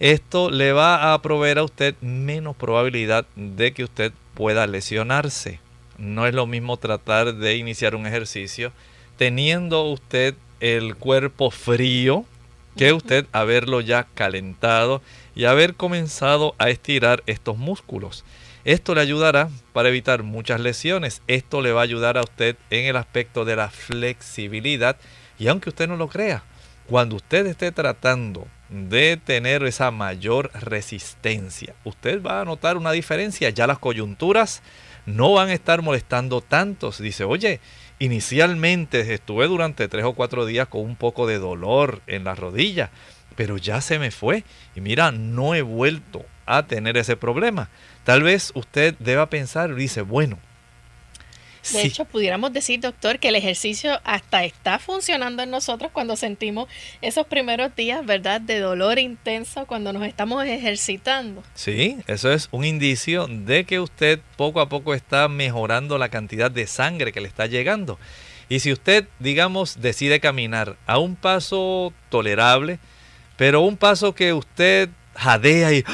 esto 0.00 0.50
le 0.50 0.72
va 0.72 1.12
a 1.12 1.22
proveer 1.22 1.58
a 1.58 1.64
usted 1.64 1.94
menos 2.00 2.56
probabilidad 2.56 3.26
de 3.36 3.72
que 3.72 3.84
usted 3.84 4.12
pueda 4.34 4.66
lesionarse. 4.66 5.60
No 5.96 6.26
es 6.26 6.34
lo 6.34 6.46
mismo 6.46 6.76
tratar 6.76 7.34
de 7.34 7.56
iniciar 7.56 7.94
un 7.94 8.06
ejercicio 8.06 8.72
teniendo 9.16 9.82
usted 9.82 10.34
el 10.60 10.94
cuerpo 10.94 11.50
frío 11.50 12.24
que 12.76 12.92
usted 12.92 13.26
haberlo 13.32 13.80
ya 13.80 14.06
calentado 14.14 15.02
y 15.34 15.44
haber 15.44 15.74
comenzado 15.74 16.54
a 16.58 16.70
estirar 16.70 17.24
estos 17.26 17.58
músculos. 17.58 18.24
Esto 18.64 18.94
le 18.94 19.00
ayudará 19.00 19.48
para 19.72 19.88
evitar 19.88 20.22
muchas 20.22 20.60
lesiones. 20.60 21.22
Esto 21.26 21.60
le 21.62 21.72
va 21.72 21.80
a 21.80 21.84
ayudar 21.84 22.18
a 22.18 22.22
usted 22.22 22.56
en 22.70 22.86
el 22.86 22.96
aspecto 22.96 23.44
de 23.44 23.56
la 23.56 23.70
flexibilidad. 23.70 24.96
Y 25.38 25.48
aunque 25.48 25.70
usted 25.70 25.88
no 25.88 25.96
lo 25.96 26.08
crea, 26.08 26.42
cuando 26.86 27.16
usted 27.16 27.46
esté 27.46 27.70
tratando 27.70 28.46
de 28.68 29.16
tener 29.16 29.62
esa 29.64 29.90
mayor 29.90 30.50
resistencia, 30.54 31.74
usted 31.84 32.22
va 32.22 32.40
a 32.40 32.44
notar 32.44 32.76
una 32.76 32.92
diferencia. 32.92 33.50
Ya 33.50 33.66
las 33.66 33.78
coyunturas 33.78 34.62
no 35.06 35.32
van 35.32 35.48
a 35.48 35.54
estar 35.54 35.82
molestando 35.82 36.40
tanto. 36.40 36.92
Se 36.92 37.02
Dice, 37.02 37.24
oye, 37.24 37.60
inicialmente 37.98 39.14
estuve 39.14 39.46
durante 39.46 39.88
tres 39.88 40.04
o 40.04 40.14
cuatro 40.14 40.46
días 40.46 40.68
con 40.68 40.82
un 40.82 40.96
poco 40.96 41.26
de 41.26 41.38
dolor 41.38 42.02
en 42.06 42.24
la 42.24 42.34
rodilla, 42.34 42.90
pero 43.36 43.56
ya 43.56 43.80
se 43.80 43.98
me 43.98 44.10
fue. 44.10 44.44
Y 44.74 44.80
mira, 44.80 45.12
no 45.12 45.54
he 45.54 45.62
vuelto 45.62 46.24
a 46.46 46.66
tener 46.66 46.96
ese 46.96 47.16
problema. 47.16 47.68
Tal 48.08 48.22
vez 48.22 48.52
usted 48.54 48.94
deba 49.00 49.28
pensar, 49.28 49.74
dice, 49.74 50.00
bueno, 50.00 50.38
De 51.70 51.82
sí, 51.82 51.88
hecho, 51.88 52.06
pudiéramos 52.06 52.54
decir, 52.54 52.80
doctor, 52.80 53.18
que 53.18 53.28
el 53.28 53.36
ejercicio 53.36 54.00
hasta 54.02 54.44
está 54.44 54.78
funcionando 54.78 55.42
en 55.42 55.50
nosotros 55.50 55.90
cuando 55.92 56.16
sentimos 56.16 56.70
esos 57.02 57.26
primeros 57.26 57.76
días, 57.76 58.06
¿verdad?, 58.06 58.40
de 58.40 58.60
dolor 58.60 58.98
intenso 58.98 59.66
cuando 59.66 59.92
nos 59.92 60.04
estamos 60.06 60.42
ejercitando. 60.46 61.42
Sí, 61.52 61.98
eso 62.06 62.32
es 62.32 62.48
un 62.50 62.64
indicio 62.64 63.26
de 63.28 63.64
que 63.64 63.78
usted 63.78 64.20
poco 64.38 64.62
a 64.62 64.70
poco 64.70 64.94
está 64.94 65.28
mejorando 65.28 65.98
la 65.98 66.08
cantidad 66.08 66.50
de 66.50 66.66
sangre 66.66 67.12
que 67.12 67.20
le 67.20 67.28
está 67.28 67.44
llegando. 67.44 67.98
Y 68.48 68.60
si 68.60 68.72
usted, 68.72 69.06
digamos, 69.18 69.82
decide 69.82 70.18
caminar 70.18 70.78
a 70.86 70.96
un 70.96 71.14
paso 71.14 71.92
tolerable, 72.08 72.78
pero 73.36 73.60
un 73.60 73.76
paso 73.76 74.14
que 74.14 74.32
usted 74.32 74.88
jadea 75.14 75.74
y 75.74 75.84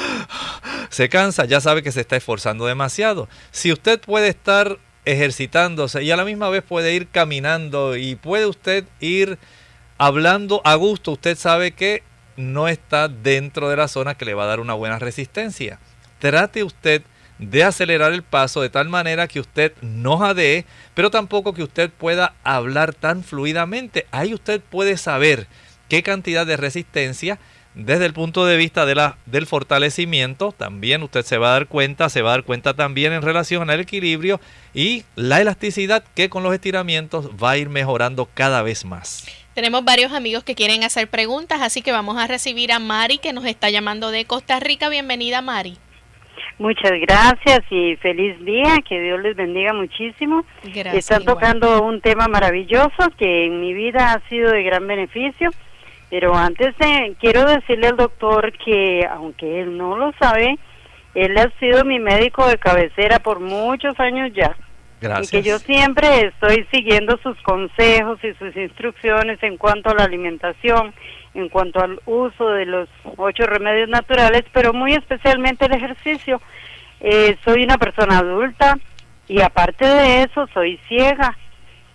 se 0.95 1.09
cansa, 1.09 1.43
ya 1.43 1.59
sabe 1.59 1.83
que 1.83 1.91
se 1.91 1.99
está 1.99 2.15
esforzando 2.15 2.65
demasiado. 2.65 3.27
Si 3.51 3.73
usted 3.73 3.99
puede 3.99 4.29
estar 4.29 4.79
ejercitándose 5.03 6.01
y 6.03 6.11
a 6.11 6.15
la 6.15 6.23
misma 6.23 6.49
vez 6.49 6.63
puede 6.63 6.93
ir 6.93 7.09
caminando 7.09 7.97
y 7.97 8.15
puede 8.15 8.45
usted 8.45 8.85
ir 9.01 9.37
hablando 9.97 10.61
a 10.63 10.75
gusto, 10.75 11.11
usted 11.11 11.37
sabe 11.37 11.73
que 11.73 12.01
no 12.37 12.69
está 12.69 13.09
dentro 13.09 13.67
de 13.67 13.75
la 13.75 13.89
zona 13.89 14.15
que 14.15 14.23
le 14.23 14.35
va 14.35 14.45
a 14.45 14.47
dar 14.47 14.61
una 14.61 14.73
buena 14.73 14.97
resistencia. 14.97 15.79
Trate 16.19 16.63
usted 16.63 17.01
de 17.39 17.65
acelerar 17.65 18.13
el 18.13 18.23
paso 18.23 18.61
de 18.61 18.69
tal 18.69 18.87
manera 18.87 19.27
que 19.27 19.41
usted 19.41 19.73
no 19.81 20.17
jadee, 20.17 20.65
pero 20.93 21.11
tampoco 21.11 21.53
que 21.53 21.63
usted 21.63 21.89
pueda 21.89 22.35
hablar 22.45 22.93
tan 22.93 23.25
fluidamente. 23.25 24.07
Ahí 24.11 24.33
usted 24.33 24.61
puede 24.61 24.95
saber 24.95 25.47
qué 25.89 26.03
cantidad 26.03 26.45
de 26.45 26.55
resistencia 26.55 27.37
desde 27.75 28.05
el 28.05 28.13
punto 28.13 28.45
de 28.45 28.55
vista 28.57 28.85
de 28.85 28.95
la, 28.95 29.17
del 29.25 29.45
fortalecimiento, 29.45 30.53
también 30.53 31.03
usted 31.03 31.23
se 31.23 31.37
va 31.37 31.49
a 31.49 31.53
dar 31.53 31.67
cuenta, 31.67 32.09
se 32.09 32.21
va 32.21 32.29
a 32.29 32.31
dar 32.37 32.43
cuenta 32.43 32.73
también 32.73 33.11
en 33.13 33.21
relación 33.21 33.69
al 33.69 33.81
equilibrio 33.81 34.39
y 34.73 35.03
la 35.15 35.41
elasticidad 35.41 36.03
que 36.15 36.29
con 36.29 36.41
los 36.41 36.53
estiramientos 36.53 37.31
va 37.31 37.51
a 37.51 37.57
ir 37.57 37.69
mejorando 37.69 38.29
cada 38.33 38.61
vez 38.61 38.85
más. 38.85 39.27
Tenemos 39.53 39.83
varios 39.83 40.13
amigos 40.13 40.43
que 40.43 40.55
quieren 40.55 40.83
hacer 40.83 41.09
preguntas, 41.09 41.61
así 41.61 41.81
que 41.81 41.91
vamos 41.91 42.17
a 42.17 42.27
recibir 42.27 42.71
a 42.71 42.79
Mari, 42.79 43.17
que 43.17 43.33
nos 43.33 43.45
está 43.45 43.69
llamando 43.69 44.11
de 44.11 44.25
Costa 44.25 44.59
Rica. 44.59 44.89
Bienvenida, 44.89 45.41
Mari. 45.41 45.77
Muchas 46.57 46.91
gracias 47.01 47.59
y 47.69 47.97
feliz 47.97 48.39
día, 48.45 48.77
que 48.87 49.01
Dios 49.01 49.21
les 49.21 49.35
bendiga 49.35 49.73
muchísimo. 49.73 50.45
Gracias. 50.63 50.95
Están 50.95 51.23
igual. 51.23 51.35
tocando 51.35 51.83
un 51.83 51.99
tema 51.99 52.27
maravilloso 52.27 53.09
que 53.17 53.47
en 53.47 53.59
mi 53.59 53.73
vida 53.73 54.13
ha 54.13 54.29
sido 54.29 54.51
de 54.51 54.63
gran 54.63 54.87
beneficio, 54.87 55.51
pero 56.15 56.33
antes 56.33 56.73
de, 56.77 57.13
quiero 57.19 57.43
decirle 57.43 57.87
al 57.87 57.97
doctor 57.97 58.53
que 58.53 59.05
aunque 59.05 59.59
él 59.59 59.77
no 59.77 59.97
lo 59.97 60.13
sabe, 60.17 60.57
él 61.13 61.37
ha 61.37 61.51
sido 61.59 61.83
mi 61.83 61.99
médico 61.99 62.47
de 62.47 62.57
cabecera 62.57 63.19
por 63.19 63.41
muchos 63.41 63.99
años 63.99 64.31
ya. 64.33 64.55
Gracias. 65.01 65.27
Y 65.27 65.31
que 65.35 65.49
yo 65.49 65.59
siempre 65.59 66.27
estoy 66.27 66.65
siguiendo 66.71 67.19
sus 67.21 67.37
consejos 67.41 68.17
y 68.23 68.33
sus 68.35 68.55
instrucciones 68.55 69.43
en 69.43 69.57
cuanto 69.57 69.89
a 69.89 69.93
la 69.93 70.05
alimentación, 70.05 70.93
en 71.33 71.49
cuanto 71.49 71.81
al 71.81 71.99
uso 72.05 72.47
de 72.47 72.65
los 72.65 72.87
ocho 73.17 73.45
remedios 73.45 73.89
naturales, 73.89 74.45
pero 74.53 74.71
muy 74.71 74.93
especialmente 74.93 75.65
el 75.65 75.73
ejercicio. 75.73 76.39
Eh, 77.01 77.35
soy 77.43 77.65
una 77.65 77.77
persona 77.77 78.19
adulta 78.19 78.79
y 79.27 79.41
aparte 79.41 79.85
de 79.85 80.23
eso 80.23 80.47
soy 80.53 80.79
ciega. 80.87 81.37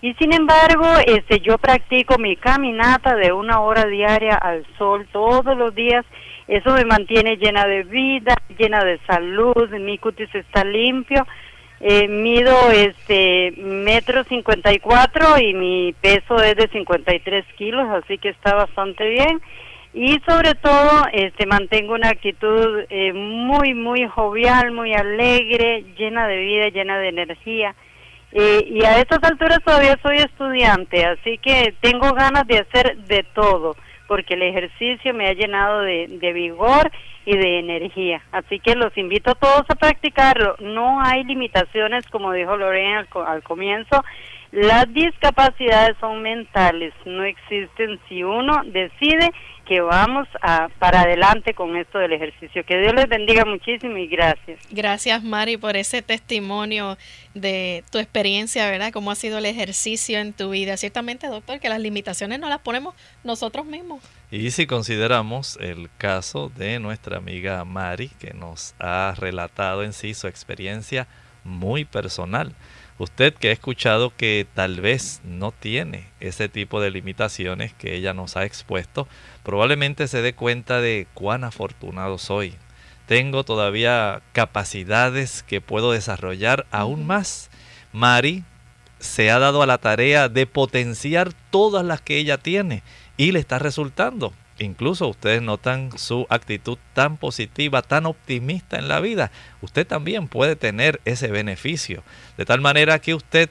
Y 0.02 0.14
sin 0.14 0.32
embargo, 0.32 0.86
este, 1.06 1.40
yo 1.40 1.58
practico 1.58 2.16
mi 2.18 2.36
caminata 2.36 3.14
de 3.16 3.32
una 3.32 3.60
hora 3.60 3.84
diaria 3.84 4.34
al 4.34 4.64
sol 4.78 5.06
todos 5.12 5.56
los 5.56 5.74
días. 5.74 6.06
Eso 6.48 6.72
me 6.74 6.84
mantiene 6.84 7.36
llena 7.36 7.66
de 7.66 7.82
vida, 7.84 8.34
llena 8.58 8.82
de 8.82 8.98
salud, 9.06 9.68
mi 9.70 9.98
cutis 9.98 10.34
está 10.34 10.64
limpio 10.64 11.26
Eh, 11.82 12.08
mido 12.08 12.70
este 12.70 13.54
metro 13.56 14.22
cincuenta 14.24 14.70
y 14.70 14.80
cuatro 14.80 15.38
y 15.38 15.54
mi 15.54 15.94
peso 16.02 16.36
es 16.42 16.54
de 16.54 16.68
53 16.68 17.42
kilos, 17.56 17.88
así 17.88 18.18
que 18.18 18.28
está 18.28 18.54
bastante 18.54 19.08
bien. 19.08 19.40
Y 19.94 20.20
sobre 20.28 20.54
todo, 20.56 21.06
este, 21.12 21.46
mantengo 21.46 21.94
una 21.94 22.10
actitud 22.10 22.84
eh, 22.90 23.12
muy, 23.14 23.72
muy 23.72 24.06
jovial, 24.06 24.72
muy 24.72 24.92
alegre, 24.92 25.84
llena 25.96 26.28
de 26.28 26.36
vida, 26.36 26.68
llena 26.68 26.98
de 26.98 27.08
energía. 27.08 27.74
Eh, 28.32 28.64
y 28.66 28.84
a 28.84 28.98
estas 28.98 29.22
alturas 29.24 29.58
todavía 29.64 29.98
soy 30.02 30.18
estudiante, 30.18 31.04
así 31.04 31.38
que 31.38 31.74
tengo 31.80 32.12
ganas 32.12 32.46
de 32.46 32.58
hacer 32.58 32.96
de 32.98 33.24
todo, 33.34 33.76
porque 34.06 34.34
el 34.34 34.42
ejercicio 34.42 35.12
me 35.14 35.26
ha 35.26 35.32
llenado 35.32 35.80
de, 35.80 36.06
de 36.08 36.32
vigor 36.32 36.90
y 37.24 37.36
de 37.36 37.58
energía. 37.58 38.22
Así 38.32 38.60
que 38.60 38.74
los 38.74 38.96
invito 38.96 39.32
a 39.32 39.34
todos 39.34 39.64
a 39.68 39.74
practicarlo. 39.74 40.56
No 40.60 41.00
hay 41.00 41.24
limitaciones, 41.24 42.06
como 42.08 42.32
dijo 42.32 42.56
Lorena 42.56 43.00
al, 43.12 43.26
al 43.26 43.42
comienzo. 43.42 44.04
Las 44.52 44.92
discapacidades 44.92 45.96
son 46.00 46.22
mentales, 46.22 46.92
no 47.04 47.22
existen 47.22 48.00
si 48.08 48.24
uno 48.24 48.62
decide 48.64 49.30
que 49.70 49.80
vamos 49.80 50.26
a, 50.42 50.68
para 50.80 51.02
adelante 51.02 51.54
con 51.54 51.76
esto 51.76 52.00
del 52.00 52.12
ejercicio. 52.12 52.64
Que 52.66 52.80
Dios 52.80 52.92
les 52.92 53.08
bendiga 53.08 53.44
muchísimo 53.44 53.98
y 53.98 54.08
gracias. 54.08 54.58
Gracias 54.68 55.22
Mari 55.22 55.58
por 55.58 55.76
ese 55.76 56.02
testimonio 56.02 56.98
de 57.34 57.84
tu 57.92 57.98
experiencia, 57.98 58.68
¿verdad? 58.68 58.92
Cómo 58.92 59.12
ha 59.12 59.14
sido 59.14 59.38
el 59.38 59.46
ejercicio 59.46 60.18
en 60.18 60.32
tu 60.32 60.50
vida. 60.50 60.76
Ciertamente, 60.76 61.28
doctor, 61.28 61.60
que 61.60 61.68
las 61.68 61.78
limitaciones 61.78 62.40
no 62.40 62.48
las 62.48 62.58
ponemos 62.58 62.96
nosotros 63.22 63.64
mismos. 63.64 64.02
Y 64.32 64.50
si 64.50 64.66
consideramos 64.66 65.56
el 65.60 65.88
caso 65.98 66.48
de 66.48 66.80
nuestra 66.80 67.18
amiga 67.18 67.64
Mari, 67.64 68.08
que 68.18 68.34
nos 68.34 68.74
ha 68.80 69.14
relatado 69.16 69.84
en 69.84 69.92
sí 69.92 70.14
su 70.14 70.26
experiencia 70.26 71.06
muy 71.44 71.84
personal. 71.84 72.56
Usted 73.00 73.32
que 73.32 73.48
ha 73.48 73.52
escuchado 73.52 74.14
que 74.14 74.46
tal 74.52 74.82
vez 74.82 75.22
no 75.24 75.52
tiene 75.52 76.08
ese 76.20 76.50
tipo 76.50 76.82
de 76.82 76.90
limitaciones 76.90 77.72
que 77.72 77.94
ella 77.94 78.12
nos 78.12 78.36
ha 78.36 78.44
expuesto, 78.44 79.08
probablemente 79.42 80.06
se 80.06 80.20
dé 80.20 80.34
cuenta 80.34 80.82
de 80.82 81.06
cuán 81.14 81.44
afortunado 81.44 82.18
soy. 82.18 82.56
Tengo 83.06 83.42
todavía 83.42 84.20
capacidades 84.34 85.42
que 85.42 85.62
puedo 85.62 85.92
desarrollar 85.92 86.66
aún 86.70 87.06
más. 87.06 87.48
Mari 87.90 88.44
se 88.98 89.30
ha 89.30 89.38
dado 89.38 89.62
a 89.62 89.66
la 89.66 89.78
tarea 89.78 90.28
de 90.28 90.46
potenciar 90.46 91.32
todas 91.48 91.82
las 91.82 92.02
que 92.02 92.18
ella 92.18 92.36
tiene 92.36 92.82
y 93.16 93.32
le 93.32 93.38
está 93.38 93.58
resultando. 93.58 94.34
Incluso 94.60 95.08
ustedes 95.08 95.40
notan 95.40 95.98
su 95.98 96.26
actitud 96.28 96.76
tan 96.92 97.16
positiva, 97.16 97.80
tan 97.80 98.04
optimista 98.04 98.78
en 98.78 98.88
la 98.88 99.00
vida. 99.00 99.32
Usted 99.62 99.86
también 99.86 100.28
puede 100.28 100.54
tener 100.54 101.00
ese 101.06 101.28
beneficio. 101.28 102.04
De 102.36 102.44
tal 102.44 102.60
manera 102.60 102.98
que 102.98 103.14
usted 103.14 103.48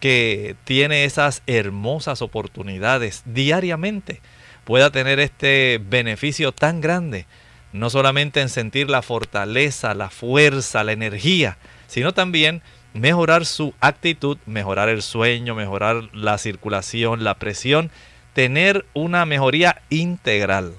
que 0.00 0.56
tiene 0.64 1.04
esas 1.04 1.42
hermosas 1.46 2.20
oportunidades 2.20 3.22
diariamente 3.24 4.20
pueda 4.64 4.90
tener 4.90 5.18
este 5.18 5.80
beneficio 5.82 6.52
tan 6.52 6.82
grande. 6.82 7.26
No 7.72 7.88
solamente 7.88 8.42
en 8.42 8.50
sentir 8.50 8.90
la 8.90 9.00
fortaleza, 9.00 9.94
la 9.94 10.10
fuerza, 10.10 10.84
la 10.84 10.92
energía, 10.92 11.56
sino 11.86 12.12
también 12.12 12.60
mejorar 12.92 13.46
su 13.46 13.72
actitud, 13.80 14.36
mejorar 14.44 14.90
el 14.90 15.00
sueño, 15.00 15.54
mejorar 15.54 16.10
la 16.12 16.36
circulación, 16.36 17.24
la 17.24 17.38
presión, 17.38 17.90
tener 18.32 18.84
una 18.94 19.24
mejoría 19.26 19.80
integral. 19.90 20.74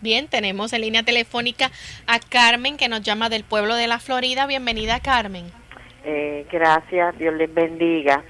Bien, 0.00 0.28
tenemos 0.28 0.72
en 0.72 0.82
línea 0.82 1.02
telefónica 1.02 1.70
a 2.06 2.18
Carmen 2.18 2.76
que 2.76 2.88
nos 2.88 3.02
llama 3.02 3.28
del 3.28 3.42
pueblo 3.44 3.74
de 3.74 3.86
la 3.86 3.98
Florida. 3.98 4.46
Bienvenida 4.46 5.00
Carmen. 5.00 5.50
Eh, 6.04 6.46
gracias, 6.52 7.16
Dios 7.18 7.34
les 7.34 7.52
bendiga. 7.52 8.22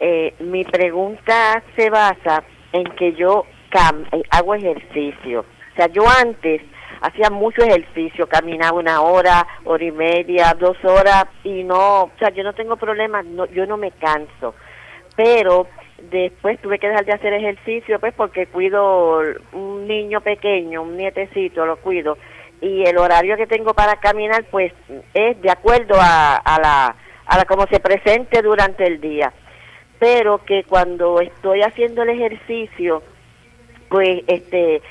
Eh, 0.00 0.34
mi 0.40 0.64
pregunta 0.64 1.62
se 1.76 1.88
basa 1.88 2.44
en 2.72 2.84
que 2.96 3.14
yo 3.14 3.46
cam- 3.70 4.06
eh, 4.12 4.22
hago 4.30 4.54
ejercicio. 4.54 5.40
O 5.40 5.76
sea, 5.76 5.86
yo 5.86 6.04
antes 6.06 6.60
hacía 7.00 7.30
mucho 7.30 7.62
ejercicio, 7.62 8.28
caminaba 8.28 8.78
una 8.78 9.00
hora, 9.00 9.46
hora 9.64 9.84
y 9.84 9.92
media, 9.92 10.54
dos 10.58 10.76
horas 10.84 11.24
y 11.42 11.64
no, 11.64 12.02
o 12.04 12.10
sea, 12.18 12.30
yo 12.30 12.42
no 12.42 12.52
tengo 12.52 12.76
problemas, 12.76 13.24
no, 13.24 13.46
yo 13.46 13.64
no 13.66 13.76
me 13.78 13.92
canso. 13.92 14.54
Pero 15.16 15.68
después 15.98 16.60
tuve 16.60 16.78
que 16.78 16.88
dejar 16.88 17.04
de 17.04 17.12
hacer 17.12 17.32
ejercicio 17.32 17.98
pues 18.00 18.14
porque 18.14 18.46
cuido 18.46 19.22
un 19.52 19.86
niño 19.86 20.20
pequeño, 20.20 20.82
un 20.82 20.96
nietecito, 20.96 21.66
lo 21.66 21.76
cuido. 21.76 22.18
Y 22.60 22.84
el 22.84 22.98
horario 22.98 23.36
que 23.36 23.46
tengo 23.46 23.74
para 23.74 23.96
caminar 23.96 24.44
pues 24.50 24.72
es 25.12 25.40
de 25.40 25.50
acuerdo 25.50 25.96
a, 25.98 26.36
a 26.36 26.60
la 26.60 26.96
a 27.26 27.38
la 27.38 27.44
como 27.46 27.66
se 27.66 27.80
presente 27.80 28.42
durante 28.42 28.86
el 28.86 29.00
día. 29.00 29.32
Pero 29.98 30.44
que 30.44 30.64
cuando 30.64 31.20
estoy 31.20 31.62
haciendo 31.62 32.02
el 32.02 32.10
ejercicio 32.10 33.02
pues 33.88 34.22
este 34.26 34.82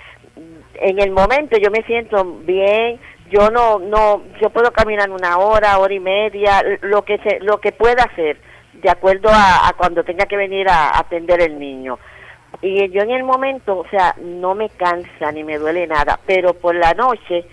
en 0.76 1.00
el 1.00 1.12
momento 1.12 1.58
yo 1.58 1.70
me 1.72 1.84
siento 1.84 2.24
bien 2.46 3.00
yo 3.30 3.50
no 3.50 3.80
no 3.80 4.24
yo 4.42 4.50
puedo 4.50 4.72
caminar 4.72 5.10
una 5.10 5.38
hora 5.38 5.78
hora 5.78 5.94
y 5.94 6.00
media 6.00 6.64
lo 6.82 7.04
que 7.04 7.18
se 7.20 7.40
lo 7.42 7.60
que 7.60 7.72
pueda 7.72 8.04
hacer 8.04 8.38
de 8.84 8.90
acuerdo 8.90 9.30
a, 9.32 9.74
cuando 9.78 10.04
tenga 10.04 10.26
que 10.26 10.38
venir 10.38 10.68
a 10.70 11.00
atender 11.00 11.42
el 11.42 11.58
niño. 11.58 11.98
Y 12.62 12.90
yo 12.90 13.02
en 13.02 13.12
el 13.12 13.24
momento 13.24 13.80
o 13.80 13.88
sea 13.90 14.16
no 14.22 14.54
me 14.54 14.70
cansa 14.70 15.32
ni 15.32 15.44
me 15.44 15.58
duele 15.58 15.88
nada 15.88 16.20
pero 16.28 16.54
por 16.54 16.76
la 16.76 16.94
noche 16.94 17.46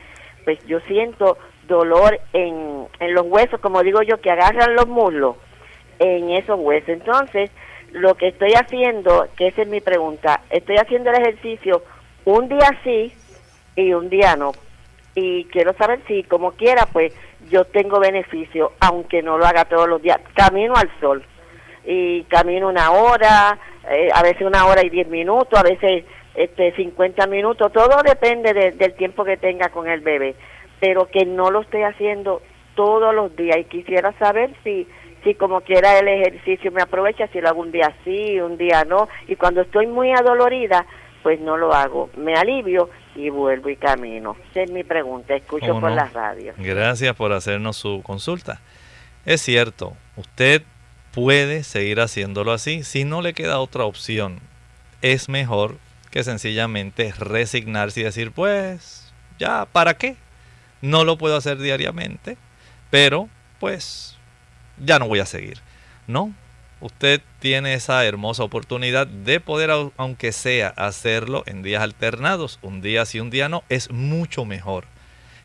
pues 0.45 0.63
yo 0.67 0.79
siento 0.81 1.39
dolor 1.67 2.21
en, 2.35 2.87
en 2.99 3.15
los 3.15 3.25
huesos 3.27 3.61
como 3.61 3.83
digo 3.83 4.03
yo 4.03 4.21
que 4.21 4.31
agarran 4.31 4.75
los 4.75 4.89
muslos 4.89 5.37
en 5.99 6.31
esos 6.31 6.59
huesos. 6.59 6.91
Entonces 6.91 7.51
lo 7.93 8.15
que 8.17 8.29
estoy 8.29 8.53
haciendo 8.53 9.29
que 9.37 9.47
esa 9.49 9.63
es 9.63 9.69
mi 9.69 9.81
pregunta 9.81 10.43
estoy 10.51 10.77
haciendo 10.77 11.11
el 11.11 11.23
ejercicio 11.23 11.83
un 12.25 12.49
día 12.49 12.79
sí 12.85 13.13
y 13.77 13.95
un 13.95 14.11
día 14.11 14.37
no. 14.37 14.53
Y 15.15 15.45
quiero 15.47 15.73
saber 15.75 16.01
si 16.07 16.25
como 16.25 16.53
quiera 16.53 16.87
pues 16.93 17.15
yo 17.49 17.65
tengo 17.65 17.99
beneficio 18.01 18.73
aunque 18.81 19.23
no 19.23 19.39
lo 19.39 19.47
haga 19.47 19.65
todos 19.65 19.89
los 19.89 20.03
días. 20.03 20.19
Camino 20.35 20.75
al 20.77 20.91
sol. 21.01 21.25
Y 21.85 22.25
camino 22.25 22.69
una 22.69 22.91
hora 22.93 23.59
eh, 23.91 24.09
a 24.15 24.23
veces 24.23 24.43
una 24.43 24.67
hora 24.67 24.85
y 24.85 24.91
diez 24.91 25.09
minutos 25.09 25.59
a 25.59 25.63
veces 25.63 26.05
este 26.35 26.73
50 26.77 27.27
minutos. 27.27 27.73
Todo 27.73 28.03
depende 28.05 28.53
de- 28.53 28.73
del 28.73 28.95
tiempo 28.95 29.25
que 29.25 29.37
tenga 29.37 29.71
con 29.71 29.89
el 29.89 30.01
bebé. 30.01 30.35
Pero 30.81 31.07
que 31.09 31.25
no 31.25 31.51
lo 31.51 31.63
estoy 31.63 31.83
haciendo 31.83 32.43
todos 32.75 33.15
los 33.15 33.35
días. 33.37 33.57
Y 33.59 33.65
quisiera 33.65 34.13
saber 34.19 34.51
si 34.65 34.87
si 35.25 35.35
como 35.35 35.61
quiera 35.61 35.99
el 35.99 36.09
ejercicio 36.09 36.73
me 36.73 36.81
aprovecha 36.81 37.27
si 37.29 37.43
lo 37.43 37.49
hago 37.51 37.61
un 37.61 37.73
día 37.73 37.95
sí 38.05 38.41
un 38.41 38.57
día 38.57 38.85
no. 38.85 39.09
Y 39.29 39.37
cuando 39.37 39.63
estoy 39.63 39.87
muy 39.87 40.13
adolorida 40.13 40.87
pues 41.23 41.41
no 41.41 41.57
lo 41.59 41.73
hago. 41.75 42.09
Me 42.17 42.35
alivio 42.35 42.89
y 43.27 43.31
vuelvo 43.31 43.69
y 43.69 43.77
camino 43.77 44.37
esa 44.51 44.63
es 44.63 44.71
mi 44.71 44.85
pregunta 44.85 45.35
escucho 45.35 45.69
¿Cómo 45.69 45.81
por 45.81 45.91
no? 45.91 45.97
la 45.97 46.09
radio 46.09 46.55
Gracias 46.59 47.15
por 47.17 47.33
hacernos 47.33 47.77
su 47.77 48.03
consulta. 48.03 48.61
Es 49.27 49.43
cierto, 49.43 49.97
usted 50.17 50.63
puede 51.13 51.63
seguir 51.63 52.01
haciéndolo 52.01 52.53
así 52.53 52.85
si 52.85 53.05
no 53.05 53.23
le 53.23 53.35
queda 53.35 53.61
otra 53.61 53.85
opción. 53.85 54.41
Es 55.03 55.29
mejor 55.29 55.77
que 56.11 56.25
sencillamente 56.25 57.13
resignarse 57.19 58.01
y 58.01 58.05
decir, 58.05 58.33
pues, 58.33 59.13
ya, 59.39 59.67
¿para 59.67 59.95
qué? 59.95 60.17
No 60.83 61.05
lo 61.05 61.19
puedo 61.19 61.37
hacer 61.37 61.59
diariamente, 61.59 62.37
pero 62.91 63.29
pues 63.59 64.17
ya 64.79 64.99
no 64.99 65.07
voy 65.07 65.21
a 65.21 65.27
seguir. 65.27 65.59
No, 66.07 66.33
usted 66.81 67.21
tiene 67.39 67.75
esa 67.75 68.05
hermosa 68.05 68.43
oportunidad 68.43 69.07
de 69.07 69.41
poder, 69.41 69.71
au- 69.71 69.93
aunque 69.97 70.33
sea, 70.33 70.69
hacerlo 70.77 71.43
en 71.47 71.63
días 71.63 71.83
alternados. 71.83 72.59
Un 72.63 72.81
día 72.83 73.05
sí, 73.05 73.21
un 73.21 73.31
día 73.31 73.49
no, 73.49 73.63
es 73.69 73.91
mucho 73.91 74.45
mejor 74.45 74.85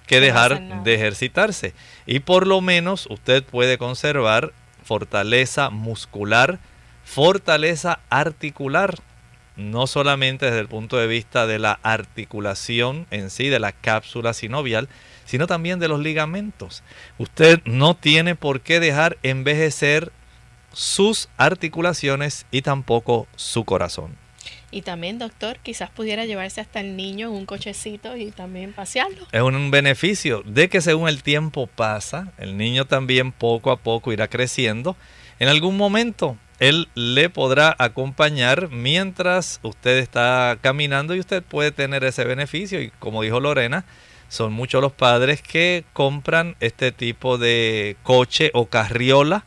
que 0.08 0.18
no 0.20 0.26
dejar 0.26 0.84
de 0.84 0.94
ejercitarse. 0.94 1.74
Y 2.06 2.20
por 2.20 2.46
lo 2.48 2.62
menos 2.62 3.08
usted 3.10 3.44
puede 3.44 3.78
conservar 3.78 4.54
fortaleza 4.84 5.70
muscular, 5.72 6.60
fortaleza 7.04 8.00
articular, 8.10 8.96
no 9.56 9.88
solamente 9.88 10.46
desde 10.46 10.60
el 10.60 10.68
punto 10.68 10.98
de 10.98 11.08
vista 11.08 11.48
de 11.48 11.60
la 11.60 11.80
articulación 11.82 13.08
en 13.10 13.30
sí, 13.30 13.48
de 13.48 13.60
la 13.60 13.72
cápsula 13.72 14.34
sinovial, 14.34 14.90
sino 15.26 15.48
también 15.48 15.80
de 15.80 15.88
los 15.88 16.02
ligamentos. 16.02 16.84
Usted 17.18 17.62
no 17.66 17.96
tiene 17.96 18.36
por 18.36 18.62
qué 18.62 18.80
dejar 18.80 19.18
envejecer 19.24 20.12
sus 20.76 21.30
articulaciones 21.38 22.46
y 22.52 22.62
tampoco 22.62 23.28
su 23.38 23.64
corazón. 23.64 24.18
Y 24.72 24.82
también, 24.82 25.18
doctor, 25.18 25.58
quizás 25.64 25.90
pudiera 25.90 26.26
llevarse 26.26 26.60
hasta 26.60 26.82
el 26.82 26.98
niño 26.98 27.30
en 27.30 27.34
un 27.34 27.46
cochecito 27.46 28.18
y 28.18 28.32
también 28.32 28.74
pasearlo. 28.74 29.26
Es 29.32 29.42
un 29.42 29.72
beneficio 29.72 30.44
de 30.46 30.68
que 30.68 30.82
según 30.82 31.08
el 31.08 31.24
tiempo 31.24 31.68
pasa, 31.68 32.34
el 32.38 32.58
niño 32.58 32.86
también 32.86 33.32
poco 33.32 33.72
a 33.72 33.78
poco 33.78 34.12
irá 34.12 34.28
creciendo. 34.28 34.98
En 35.40 35.48
algún 35.48 35.78
momento 35.78 36.38
él 36.60 36.90
le 36.94 37.30
podrá 37.30 37.74
acompañar 37.80 38.70
mientras 38.70 39.62
usted 39.64 39.98
está 39.98 40.58
caminando 40.60 41.16
y 41.16 41.22
usted 41.22 41.42
puede 41.42 41.72
tener 41.72 42.04
ese 42.04 42.26
beneficio. 42.26 42.82
Y 42.82 42.90
como 43.00 43.22
dijo 43.22 43.40
Lorena, 43.40 43.86
son 44.28 44.52
muchos 44.52 44.82
los 44.82 44.92
padres 44.92 45.42
que 45.42 45.86
compran 45.94 46.58
este 46.60 46.92
tipo 46.92 47.38
de 47.38 47.96
coche 48.04 48.52
o 48.54 48.66
carriola 48.66 49.46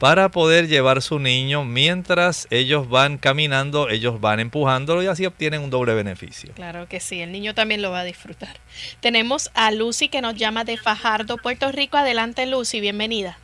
para 0.00 0.30
poder 0.30 0.66
llevar 0.66 1.02
su 1.02 1.18
niño 1.18 1.62
mientras 1.62 2.48
ellos 2.50 2.88
van 2.88 3.18
caminando, 3.18 3.90
ellos 3.90 4.18
van 4.18 4.40
empujándolo 4.40 5.02
y 5.02 5.08
así 5.08 5.26
obtienen 5.26 5.60
un 5.60 5.68
doble 5.68 5.94
beneficio. 5.94 6.54
Claro 6.54 6.88
que 6.88 7.00
sí, 7.00 7.20
el 7.20 7.32
niño 7.32 7.54
también 7.54 7.82
lo 7.82 7.90
va 7.90 8.00
a 8.00 8.04
disfrutar. 8.04 8.56
Tenemos 9.00 9.50
a 9.54 9.70
Lucy 9.70 10.08
que 10.08 10.22
nos 10.22 10.36
llama 10.36 10.64
de 10.64 10.78
Fajardo, 10.78 11.36
Puerto 11.36 11.70
Rico. 11.70 11.98
Adelante 11.98 12.46
Lucy, 12.46 12.80
bienvenida. 12.80 13.36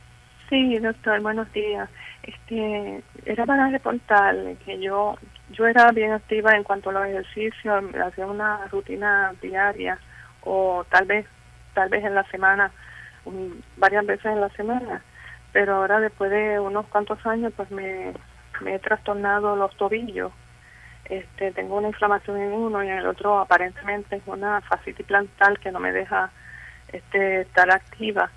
Sí, 0.49 0.79
doctor, 0.79 1.21
buenos 1.21 1.51
días. 1.53 1.89
Este, 2.23 3.03
era 3.25 3.45
para 3.45 3.69
reportarle 3.69 4.57
que 4.65 4.81
yo 4.81 5.15
yo 5.51 5.67
era 5.67 5.91
bien 5.91 6.11
activa 6.11 6.55
en 6.55 6.63
cuanto 6.63 6.89
a 6.89 6.93
los 6.93 7.05
ejercicios, 7.05 7.83
hacía 8.03 8.25
una 8.25 8.65
rutina 8.67 9.31
diaria 9.43 9.99
o 10.41 10.83
tal 10.89 11.05
vez 11.05 11.27
tal 11.75 11.89
vez 11.89 12.03
en 12.03 12.15
la 12.15 12.23
semana, 12.31 12.71
varias 13.77 14.05
veces 14.07 14.25
en 14.25 14.41
la 14.41 14.49
semana 14.49 15.03
pero 15.57 15.77
ahora 15.77 15.99
después 15.99 16.29
de 16.29 16.59
unos 16.59 16.85
cuantos 16.85 17.17
años 17.25 17.51
pues 17.57 17.71
me, 17.71 18.13
he 18.67 18.77
trastornado 18.77 19.55
los 19.55 19.75
tobillos. 19.75 20.31
Este, 21.05 21.51
tengo 21.51 21.77
una 21.77 21.87
inflamación 21.87 22.37
en 22.37 22.51
uno 22.51 22.83
y 22.83 22.87
en 22.87 22.99
el 22.99 23.07
otro 23.07 23.39
aparentemente 23.39 24.17
es 24.17 24.21
una 24.27 24.61
fascitis 24.61 25.03
plantar 25.07 25.57
que 25.57 25.71
no 25.71 25.79
me 25.79 25.91
deja 25.91 26.29
este, 26.93 27.41
estar 27.41 27.71
activa. 27.71 28.29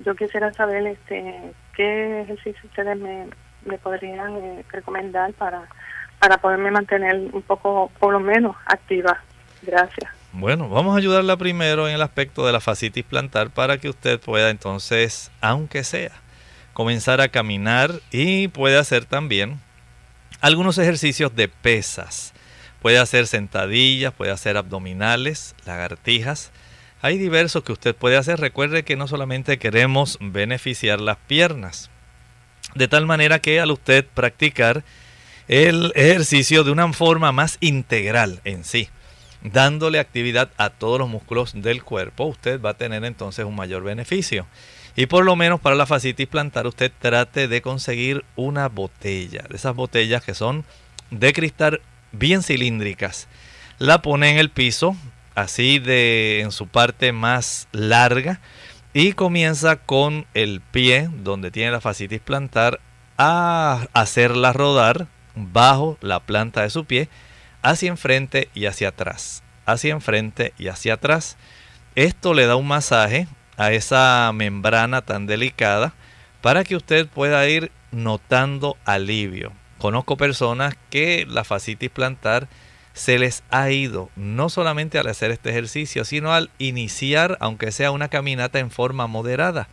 Yo 0.00 0.16
quisiera 0.16 0.52
saber 0.52 0.84
este, 0.88 1.52
qué 1.76 2.22
ejercicio 2.22 2.62
ustedes 2.64 2.98
me, 2.98 3.28
me 3.64 3.78
podrían 3.78 4.34
eh, 4.38 4.64
recomendar 4.72 5.32
para, 5.34 5.68
para 6.18 6.38
poderme 6.38 6.72
mantener 6.72 7.14
un 7.32 7.42
poco, 7.42 7.92
por 8.00 8.12
lo 8.12 8.18
menos, 8.18 8.56
activa. 8.66 9.22
Gracias. 9.62 10.10
Bueno, 10.32 10.68
vamos 10.68 10.96
a 10.96 10.98
ayudarla 10.98 11.36
primero 11.36 11.86
en 11.86 11.94
el 11.94 12.02
aspecto 12.02 12.44
de 12.44 12.50
la 12.50 12.58
fascitis 12.58 13.04
plantar 13.04 13.50
para 13.50 13.78
que 13.78 13.88
usted 13.88 14.18
pueda 14.18 14.50
entonces, 14.50 15.30
aunque 15.40 15.84
sea, 15.84 16.23
comenzar 16.74 17.20
a 17.20 17.28
caminar 17.28 18.00
y 18.10 18.48
puede 18.48 18.76
hacer 18.76 19.06
también 19.06 19.60
algunos 20.40 20.76
ejercicios 20.76 21.34
de 21.34 21.48
pesas. 21.48 22.34
Puede 22.82 22.98
hacer 22.98 23.26
sentadillas, 23.26 24.12
puede 24.12 24.30
hacer 24.32 24.58
abdominales, 24.58 25.54
lagartijas. 25.64 26.50
Hay 27.00 27.16
diversos 27.16 27.64
que 27.64 27.72
usted 27.72 27.94
puede 27.94 28.18
hacer. 28.18 28.40
Recuerde 28.40 28.82
que 28.82 28.96
no 28.96 29.08
solamente 29.08 29.58
queremos 29.58 30.18
beneficiar 30.20 31.00
las 31.00 31.16
piernas. 31.16 31.88
De 32.74 32.88
tal 32.88 33.06
manera 33.06 33.38
que 33.38 33.60
al 33.60 33.70
usted 33.70 34.04
practicar 34.12 34.84
el 35.48 35.92
ejercicio 35.94 36.64
de 36.64 36.72
una 36.72 36.92
forma 36.92 37.32
más 37.32 37.56
integral 37.60 38.40
en 38.44 38.64
sí, 38.64 38.88
dándole 39.42 39.98
actividad 39.98 40.50
a 40.56 40.70
todos 40.70 40.98
los 40.98 41.08
músculos 41.08 41.52
del 41.54 41.84
cuerpo, 41.84 42.24
usted 42.24 42.60
va 42.60 42.70
a 42.70 42.78
tener 42.78 43.04
entonces 43.04 43.44
un 43.44 43.54
mayor 43.54 43.82
beneficio. 43.82 44.46
Y 44.96 45.06
por 45.06 45.24
lo 45.24 45.34
menos 45.34 45.60
para 45.60 45.76
la 45.76 45.86
fascitis 45.86 46.28
plantar 46.28 46.66
usted 46.66 46.92
trate 46.98 47.48
de 47.48 47.62
conseguir 47.62 48.24
una 48.36 48.68
botella, 48.68 49.44
de 49.48 49.56
esas 49.56 49.74
botellas 49.74 50.22
que 50.22 50.34
son 50.34 50.64
de 51.10 51.32
cristal 51.32 51.80
bien 52.12 52.42
cilíndricas. 52.42 53.28
La 53.78 54.02
pone 54.02 54.30
en 54.30 54.38
el 54.38 54.50
piso, 54.50 54.96
así 55.34 55.80
de 55.80 56.40
en 56.40 56.52
su 56.52 56.68
parte 56.68 57.12
más 57.12 57.66
larga 57.72 58.40
y 58.92 59.12
comienza 59.12 59.76
con 59.76 60.26
el 60.34 60.60
pie 60.60 61.08
donde 61.12 61.50
tiene 61.50 61.72
la 61.72 61.80
fascitis 61.80 62.20
plantar 62.20 62.80
a 63.18 63.86
hacerla 63.92 64.52
rodar 64.52 65.08
bajo 65.34 65.98
la 66.00 66.20
planta 66.20 66.62
de 66.62 66.70
su 66.70 66.84
pie 66.84 67.08
hacia 67.62 67.88
enfrente 67.88 68.48
y 68.54 68.66
hacia 68.66 68.88
atrás, 68.88 69.42
hacia 69.66 69.92
enfrente 69.92 70.54
y 70.58 70.68
hacia 70.68 70.94
atrás. 70.94 71.36
Esto 71.96 72.34
le 72.34 72.46
da 72.46 72.54
un 72.54 72.68
masaje 72.68 73.26
a 73.56 73.72
esa 73.72 74.30
membrana 74.34 75.02
tan 75.02 75.26
delicada 75.26 75.94
para 76.40 76.64
que 76.64 76.76
usted 76.76 77.06
pueda 77.06 77.48
ir 77.48 77.70
notando 77.90 78.76
alivio. 78.84 79.52
Conozco 79.78 80.16
personas 80.16 80.76
que 80.90 81.26
la 81.28 81.44
fascitis 81.44 81.90
plantar 81.90 82.48
se 82.92 83.18
les 83.18 83.42
ha 83.50 83.70
ido, 83.70 84.08
no 84.14 84.48
solamente 84.48 84.98
al 84.98 85.08
hacer 85.08 85.30
este 85.30 85.50
ejercicio, 85.50 86.04
sino 86.04 86.32
al 86.32 86.50
iniciar, 86.58 87.36
aunque 87.40 87.72
sea 87.72 87.90
una 87.90 88.08
caminata 88.08 88.60
en 88.60 88.70
forma 88.70 89.06
moderada. 89.06 89.68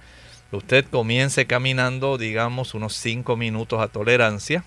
Usted 0.52 0.86
comience 0.86 1.46
caminando, 1.46 2.18
digamos, 2.18 2.74
unos 2.74 2.94
5 2.96 3.38
minutos 3.38 3.80
a 3.80 3.88
tolerancia, 3.88 4.64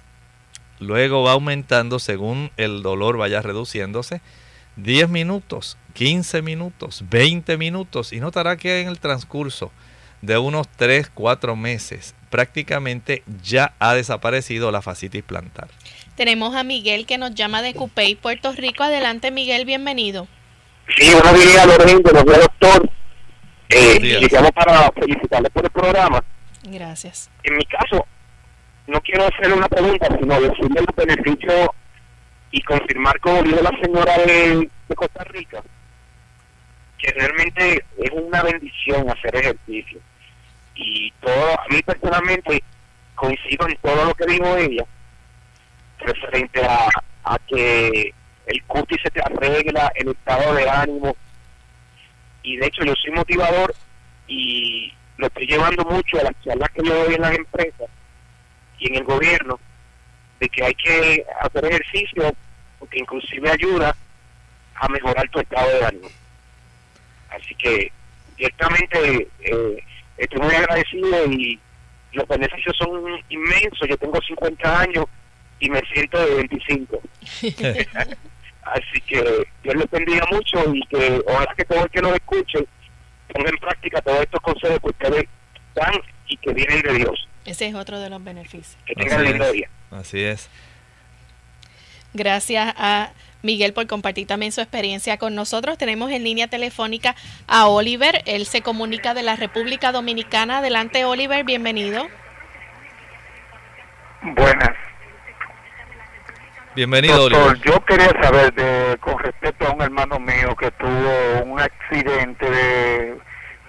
luego 0.78 1.24
va 1.24 1.32
aumentando 1.32 1.98
según 1.98 2.52
el 2.56 2.82
dolor 2.82 3.16
vaya 3.18 3.42
reduciéndose 3.42 4.22
10 4.76 5.08
minutos, 5.08 5.78
15 5.94 6.42
minutos, 6.42 7.04
20 7.08 7.56
minutos 7.56 8.12
y 8.12 8.20
notará 8.20 8.56
que 8.56 8.80
en 8.80 8.88
el 8.88 8.98
transcurso 8.98 9.70
de 10.22 10.38
unos 10.38 10.68
3, 10.68 11.10
4 11.12 11.56
meses 11.56 12.14
prácticamente 12.30 13.22
ya 13.42 13.74
ha 13.78 13.94
desaparecido 13.94 14.72
la 14.72 14.82
fascitis 14.82 15.22
plantar. 15.22 15.68
Tenemos 16.16 16.54
a 16.54 16.64
Miguel 16.64 17.06
que 17.06 17.18
nos 17.18 17.34
llama 17.34 17.62
de 17.62 17.74
Cupey, 17.74 18.14
Puerto 18.16 18.52
Rico. 18.52 18.82
Adelante 18.84 19.30
Miguel, 19.30 19.64
bienvenido. 19.64 20.26
Sí, 20.96 21.10
buenos 21.12 21.40
días 21.40 21.66
Lorenzo, 21.66 22.02
buenos 22.02 22.24
días 22.24 22.40
doctor. 22.40 22.90
Eh, 23.68 24.28
para 24.54 24.90
felicitarle 24.92 25.50
por 25.50 25.64
el 25.64 25.70
programa. 25.70 26.22
Gracias. 26.64 27.30
En 27.42 27.56
mi 27.56 27.64
caso, 27.64 28.06
no 28.86 29.00
quiero 29.00 29.26
hacerle 29.26 29.54
una 29.54 29.68
pregunta, 29.68 30.06
sino 30.18 30.40
decirle 30.40 30.80
los 30.80 30.96
beneficios 30.96 31.68
y 32.54 32.62
confirmar, 32.62 33.18
como 33.18 33.42
dijo 33.42 33.60
la 33.62 33.76
señora 33.82 34.16
de, 34.18 34.70
Costa 34.94 35.24
Rica, 35.24 35.60
que 36.98 37.10
realmente 37.10 37.84
es 37.98 38.10
una 38.12 38.44
bendición 38.44 39.10
hacer 39.10 39.34
ejercicio. 39.34 39.98
Y 40.76 41.10
todo, 41.20 41.50
a 41.58 41.64
mí 41.68 41.82
personalmente 41.82 42.62
coincido 43.16 43.66
en 43.66 43.76
todo 43.78 44.04
lo 44.04 44.14
que 44.14 44.26
dijo 44.26 44.56
ella, 44.56 44.84
referente 45.98 46.64
a, 46.64 46.86
a 47.24 47.38
que 47.48 48.14
el 48.46 48.62
cutis 48.68 49.02
se 49.02 49.10
te 49.10 49.20
arregla, 49.20 49.90
el 49.96 50.10
estado 50.10 50.54
de 50.54 50.70
ánimo. 50.70 51.16
Y 52.44 52.56
de 52.58 52.66
hecho 52.66 52.84
yo 52.84 52.94
soy 53.02 53.10
motivador 53.14 53.74
y 54.28 54.92
lo 55.16 55.26
estoy 55.26 55.48
llevando 55.48 55.84
mucho 55.86 56.20
a 56.20 56.22
las 56.22 56.40
charlas 56.44 56.70
que 56.70 56.84
yo 56.84 57.04
doy 57.04 57.14
en 57.16 57.22
las 57.22 57.34
empresas 57.34 57.90
y 58.78 58.90
en 58.90 58.94
el 58.94 59.02
gobierno, 59.02 59.58
de 60.38 60.48
que 60.48 60.64
hay 60.64 60.74
que 60.76 61.26
hacer 61.40 61.64
ejercicio 61.64 62.32
porque 62.84 62.98
inclusive 62.98 63.50
ayuda 63.50 63.96
a 64.74 64.88
mejorar 64.88 65.26
tu 65.30 65.40
estado 65.40 65.70
de 65.70 65.86
ánimo. 65.86 66.08
Así 67.30 67.54
que 67.54 67.90
directamente 68.36 69.28
eh, 69.40 69.84
estoy 70.18 70.40
muy 70.40 70.54
agradecido 70.54 71.32
y 71.32 71.58
los 72.12 72.28
beneficios 72.28 72.76
son 72.76 73.02
inmensos. 73.30 73.88
Yo 73.88 73.96
tengo 73.96 74.20
50 74.20 74.80
años 74.80 75.06
y 75.60 75.70
me 75.70 75.80
siento 75.92 76.18
de 76.26 76.34
25. 76.34 77.00
Así 78.62 79.00
que 79.06 79.46
Dios 79.62 79.74
les 79.76 79.90
bendiga 79.90 80.26
mucho 80.30 80.74
y 80.74 80.82
que 80.86 81.22
ojalá 81.26 81.54
que 81.56 81.64
todo 81.64 81.84
el 81.84 81.90
que 81.90 82.02
nos 82.02 82.12
escuche 82.12 82.58
ponga 83.32 83.48
en 83.48 83.56
práctica 83.56 84.02
todos 84.02 84.20
estos 84.20 84.40
consejos 84.42 84.78
que 84.80 84.88
ustedes 84.88 85.24
dan 85.74 85.94
y 86.28 86.36
que 86.36 86.52
vienen 86.52 86.82
de 86.82 86.92
Dios. 86.94 87.28
Ese 87.46 87.66
es 87.66 87.74
otro 87.74 87.98
de 87.98 88.10
los 88.10 88.22
beneficios. 88.22 88.76
Que 88.84 88.94
tengan 88.94 89.24
lindo 89.24 89.50
día. 89.52 89.70
Así 89.90 90.22
es. 90.22 90.50
Gracias 92.14 92.72
a 92.78 93.10
Miguel 93.42 93.72
por 93.72 93.88
compartir 93.88 94.28
también 94.28 94.52
su 94.52 94.60
experiencia 94.60 95.18
con 95.18 95.34
nosotros. 95.34 95.76
Tenemos 95.76 96.12
en 96.12 96.22
línea 96.22 96.46
telefónica 96.46 97.16
a 97.48 97.66
Oliver. 97.66 98.22
Él 98.24 98.46
se 98.46 98.62
comunica 98.62 99.14
de 99.14 99.24
la 99.24 99.34
República 99.34 99.90
Dominicana. 99.90 100.58
Adelante, 100.58 101.04
Oliver, 101.04 101.44
bienvenido. 101.44 102.06
Buenas. 104.22 104.70
Bienvenido, 106.76 107.28
Doctor, 107.28 107.60
Yo 107.60 107.84
quería 107.84 108.10
saber 108.22 108.52
de, 108.54 108.96
con 108.98 109.18
respecto 109.18 109.66
a 109.66 109.72
un 109.72 109.82
hermano 109.82 110.18
mío 110.18 110.56
que 110.56 110.70
tuvo 110.72 111.42
un 111.44 111.60
accidente 111.60 112.50
de, 112.50 113.18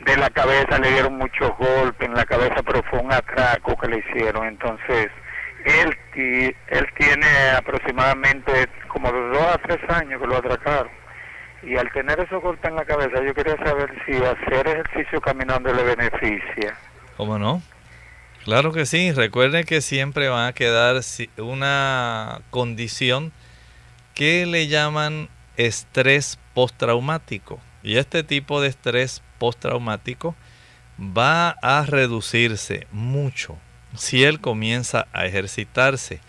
de 0.01 0.17
la 0.17 0.29
cabeza, 0.29 0.79
le 0.79 0.91
dieron 0.91 1.17
muchos 1.17 1.51
golpes 1.57 2.07
en 2.07 2.15
la 2.15 2.25
cabeza, 2.25 2.63
pero 2.65 2.81
fue 2.89 2.99
un 2.99 3.11
atraco 3.11 3.75
que 3.75 3.87
le 3.87 3.99
hicieron. 3.99 4.47
Entonces, 4.47 5.09
él, 5.65 6.55
él 6.67 6.87
tiene 6.97 7.27
aproximadamente 7.57 8.69
como 8.87 9.11
de 9.11 9.29
dos 9.29 9.47
a 9.47 9.57
tres 9.57 9.79
años 9.89 10.21
que 10.21 10.27
lo 10.27 10.37
atracaron. 10.37 10.91
Y 11.63 11.75
al 11.77 11.91
tener 11.91 12.19
eso 12.19 12.39
corta 12.41 12.69
en 12.69 12.75
la 12.75 12.85
cabeza, 12.85 13.23
yo 13.23 13.33
quería 13.33 13.57
saber 13.57 13.91
si 14.05 14.13
hacer 14.15 14.67
ejercicio 14.67 15.19
caminando 15.19 15.73
le 15.73 15.83
beneficia. 15.83 16.77
¿Cómo 17.17 17.39
no? 17.39 17.61
Claro 18.43 18.71
que 18.71 18.85
sí. 18.85 19.11
Recuerden 19.11 19.65
que 19.65 19.81
siempre 19.81 20.29
va 20.29 20.45
a 20.47 20.53
quedar 20.53 21.01
una 21.37 22.41
condición 22.51 23.33
que 24.13 24.45
le 24.45 24.67
llaman 24.67 25.29
estrés 25.57 26.37
postraumático. 26.53 27.59
Y 27.81 27.97
este 27.97 28.23
tipo 28.23 28.61
de 28.61 28.67
estrés 28.67 29.23
postraumático 29.39 30.35
va 30.99 31.49
a 31.61 31.85
reducirse 31.85 32.87
mucho 32.91 33.57
si 33.97 34.23
él 34.23 34.39
comienza 34.39 35.07
a 35.13 35.25
ejercitarse. 35.25 36.19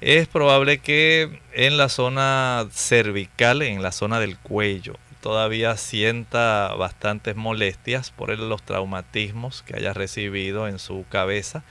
Es 0.00 0.26
probable 0.26 0.78
que 0.78 1.40
en 1.52 1.76
la 1.76 1.88
zona 1.88 2.66
cervical, 2.72 3.62
en 3.62 3.82
la 3.82 3.92
zona 3.92 4.18
del 4.18 4.36
cuello, 4.36 4.94
todavía 5.20 5.76
sienta 5.76 6.74
bastantes 6.76 7.36
molestias 7.36 8.10
por 8.10 8.36
los 8.36 8.62
traumatismos 8.62 9.62
que 9.62 9.76
haya 9.76 9.94
recibido 9.94 10.66
en 10.66 10.78
su 10.78 11.06
cabeza, 11.08 11.62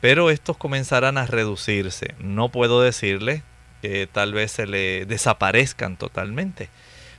pero 0.00 0.30
estos 0.30 0.56
comenzarán 0.56 1.18
a 1.18 1.26
reducirse. 1.26 2.14
No 2.18 2.48
puedo 2.48 2.80
decirle 2.80 3.42
que 3.82 4.08
tal 4.10 4.32
vez 4.32 4.52
se 4.52 4.66
le 4.66 5.04
desaparezcan 5.04 5.96
totalmente, 5.96 6.70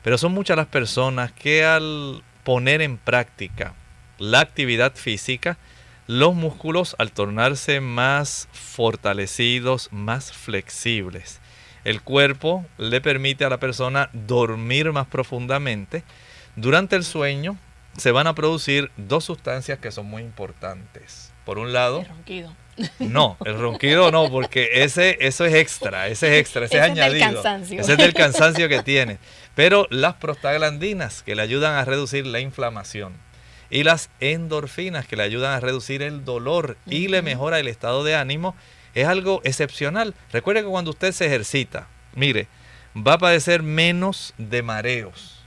pero 0.03 0.17
son 0.17 0.33
muchas 0.33 0.57
las 0.57 0.67
personas 0.67 1.31
que 1.31 1.63
al 1.63 2.23
poner 2.43 2.81
en 2.81 2.97
práctica 2.97 3.75
la 4.17 4.39
actividad 4.39 4.95
física, 4.95 5.57
los 6.07 6.33
músculos 6.33 6.95
al 6.99 7.11
tornarse 7.11 7.81
más 7.81 8.47
fortalecidos, 8.53 9.89
más 9.91 10.31
flexibles. 10.31 11.41
El 11.83 12.01
cuerpo 12.01 12.65
le 12.77 13.01
permite 13.01 13.45
a 13.45 13.49
la 13.49 13.59
persona 13.59 14.09
dormir 14.13 14.91
más 14.91 15.07
profundamente. 15.07 16.03
Durante 16.55 16.95
el 16.95 17.03
sueño 17.03 17.57
se 17.97 18.11
van 18.11 18.27
a 18.27 18.35
producir 18.35 18.91
dos 18.97 19.25
sustancias 19.25 19.79
que 19.79 19.91
son 19.91 20.05
muy 20.07 20.23
importantes. 20.23 21.33
Por 21.45 21.59
un 21.59 21.71
lado, 21.71 22.03
Ronquido. 22.03 22.53
no, 22.99 23.37
el 23.45 23.57
ronquido 23.57 24.11
no, 24.11 24.29
porque 24.29 24.83
ese, 24.83 25.17
eso 25.21 25.45
es 25.45 25.53
extra, 25.55 26.07
ese 26.07 26.27
es 26.27 26.41
extra, 26.41 26.65
ese, 26.65 26.77
Ese 26.77 26.87
es 26.87 26.93
del 26.95 27.03
añadido. 27.03 27.41
cansancio. 27.41 27.81
Ese 27.81 27.91
es 27.93 27.97
del 27.97 28.13
cansancio 28.13 28.69
que 28.69 28.83
tiene. 28.83 29.17
Pero 29.55 29.87
las 29.89 30.15
prostaglandinas 30.15 31.23
que 31.23 31.35
le 31.35 31.41
ayudan 31.41 31.75
a 31.75 31.85
reducir 31.85 32.27
la 32.27 32.39
inflamación 32.39 33.13
y 33.69 33.83
las 33.83 34.09
endorfinas 34.19 35.07
que 35.07 35.15
le 35.15 35.23
ayudan 35.23 35.53
a 35.53 35.59
reducir 35.59 36.01
el 36.01 36.23
dolor 36.23 36.77
y 36.85 37.07
le 37.07 37.21
mejora 37.21 37.59
el 37.59 37.67
estado 37.67 38.03
de 38.03 38.15
ánimo 38.15 38.55
es 38.93 39.07
algo 39.07 39.41
excepcional. 39.43 40.15
Recuerde 40.31 40.63
que 40.63 40.69
cuando 40.69 40.91
usted 40.91 41.11
se 41.11 41.25
ejercita, 41.25 41.87
mire, 42.15 42.47
va 42.95 43.13
a 43.13 43.17
padecer 43.17 43.61
menos 43.61 44.33
de 44.37 44.63
mareos, 44.63 45.43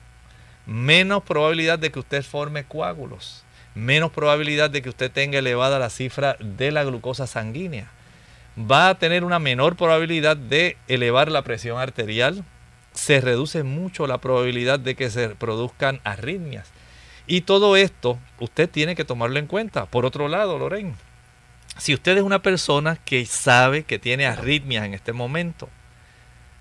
menos 0.67 1.23
probabilidad 1.25 1.79
de 1.79 1.91
que 1.91 1.99
usted 1.99 2.23
forme 2.23 2.65
coágulos, 2.65 3.45
menos 3.75 4.13
probabilidad 4.13 4.71
de 4.71 4.83
que 4.83 4.89
usted 4.89 5.11
tenga 5.11 5.39
elevada 5.39 5.79
la 5.79 5.91
cifra 5.91 6.37
de 6.39 6.71
la 6.71 6.85
glucosa 6.85 7.27
sanguínea. 7.27 7.91
Va 8.59 8.89
a 8.89 8.99
tener 8.99 9.25
una 9.25 9.39
menor 9.39 9.77
probabilidad 9.77 10.37
de 10.37 10.77
elevar 10.89 11.31
la 11.31 11.43
presión 11.43 11.79
arterial. 11.79 12.45
Se 12.93 13.21
reduce 13.21 13.63
mucho 13.63 14.07
la 14.07 14.19
probabilidad 14.19 14.79
de 14.79 14.97
que 14.97 15.09
se 15.11 15.31
produzcan 15.31 16.01
arritmias. 16.05 16.71
Y 17.31 17.43
todo 17.43 17.77
esto 17.77 18.19
usted 18.41 18.69
tiene 18.69 18.97
que 18.97 19.05
tomarlo 19.05 19.39
en 19.39 19.47
cuenta. 19.47 19.87
Por 19.87 20.05
otro 20.05 20.27
lado, 20.27 20.59
Lorraine, 20.59 20.97
si 21.79 21.95
usted 21.95 22.17
es 22.17 22.25
una 22.25 22.43
persona 22.43 22.97
que 22.97 23.25
sabe 23.25 23.85
que 23.85 24.01
tiene 24.01 24.27
arritmias 24.27 24.85
en 24.85 24.95
este 24.95 25.13
momento, 25.13 25.69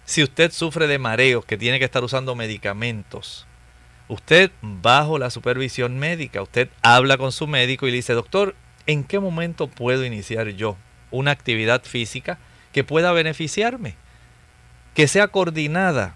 si 0.05 0.21
usted 0.21 0.51
sufre 0.51 0.85
de 0.85 0.99
mareos, 0.99 1.43
que 1.43 1.57
tiene 1.57 1.79
que 1.79 1.85
estar 1.85 2.03
usando 2.03 2.35
medicamentos, 2.35 3.47
usted 4.09 4.51
bajo 4.61 5.17
la 5.17 5.31
supervisión 5.31 5.97
médica, 5.97 6.43
usted 6.43 6.69
habla 6.83 7.17
con 7.17 7.31
su 7.31 7.47
médico 7.47 7.87
y 7.87 7.89
le 7.89 7.97
dice, 7.97 8.13
doctor, 8.13 8.53
¿en 8.85 9.03
qué 9.03 9.19
momento 9.19 9.69
puedo 9.69 10.05
iniciar 10.05 10.49
yo 10.49 10.77
una 11.09 11.31
actividad 11.31 11.81
física 11.81 12.37
que 12.73 12.83
pueda 12.83 13.11
beneficiarme? 13.11 13.95
Que 14.93 15.07
sea 15.07 15.29
coordinada. 15.29 16.13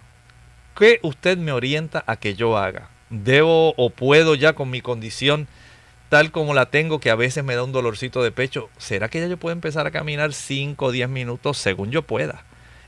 ¿Qué 0.78 1.00
usted 1.02 1.40
me 1.40 1.54
orienta 1.54 2.04
a 2.06 2.18
que 2.18 2.36
yo 2.36 2.56
haga? 2.56 2.93
¿Debo 3.10 3.74
o 3.78 3.90
puedo 3.90 4.36
ya 4.36 4.54
con 4.54 4.70
mi 4.70 4.82
condición 4.82 5.48
tal 6.14 6.32
como 6.32 6.54
la 6.54 6.68
tengo, 6.68 7.00
que 7.00 7.10
a 7.10 7.16
veces 7.16 7.44
me 7.44 7.56
da 7.56 7.64
un 7.64 7.72
dolorcito 7.72 8.22
de 8.22 8.32
pecho? 8.32 8.70
¿Será 8.78 9.10
que 9.10 9.20
ya 9.20 9.26
yo 9.26 9.38
puedo 9.38 9.52
empezar 9.52 9.88
a 9.88 9.92
caminar 9.92 10.32
5 10.32 10.86
o 10.86 10.92
10 10.92 11.10
minutos 11.10 11.58
según 11.58 11.90
yo 11.90 12.04
pueda? 12.04 12.44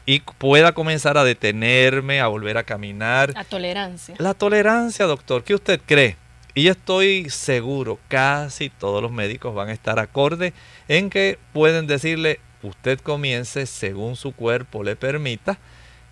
Y 0.05 0.19
pueda 0.19 0.73
comenzar 0.73 1.17
a 1.17 1.23
detenerme, 1.23 2.21
a 2.21 2.27
volver 2.27 2.59
a 2.59 2.63
caminar. 2.63 3.33
La 3.33 3.43
tolerancia. 3.43 4.13
La 4.19 4.35
tolerancia, 4.35 5.07
doctor, 5.07 5.43
¿qué 5.43 5.55
usted 5.55 5.81
cree? 5.83 6.17
Y 6.53 6.67
estoy 6.67 7.31
seguro, 7.31 7.97
casi 8.07 8.69
todos 8.69 9.01
los 9.01 9.11
médicos 9.11 9.55
van 9.55 9.69
a 9.69 9.73
estar 9.73 9.97
acorde 9.97 10.53
en 10.87 11.09
que 11.09 11.39
pueden 11.51 11.87
decirle, 11.87 12.39
usted 12.61 12.99
comience 12.99 13.65
según 13.65 14.15
su 14.15 14.33
cuerpo 14.33 14.83
le 14.83 14.95
permita, 14.95 15.57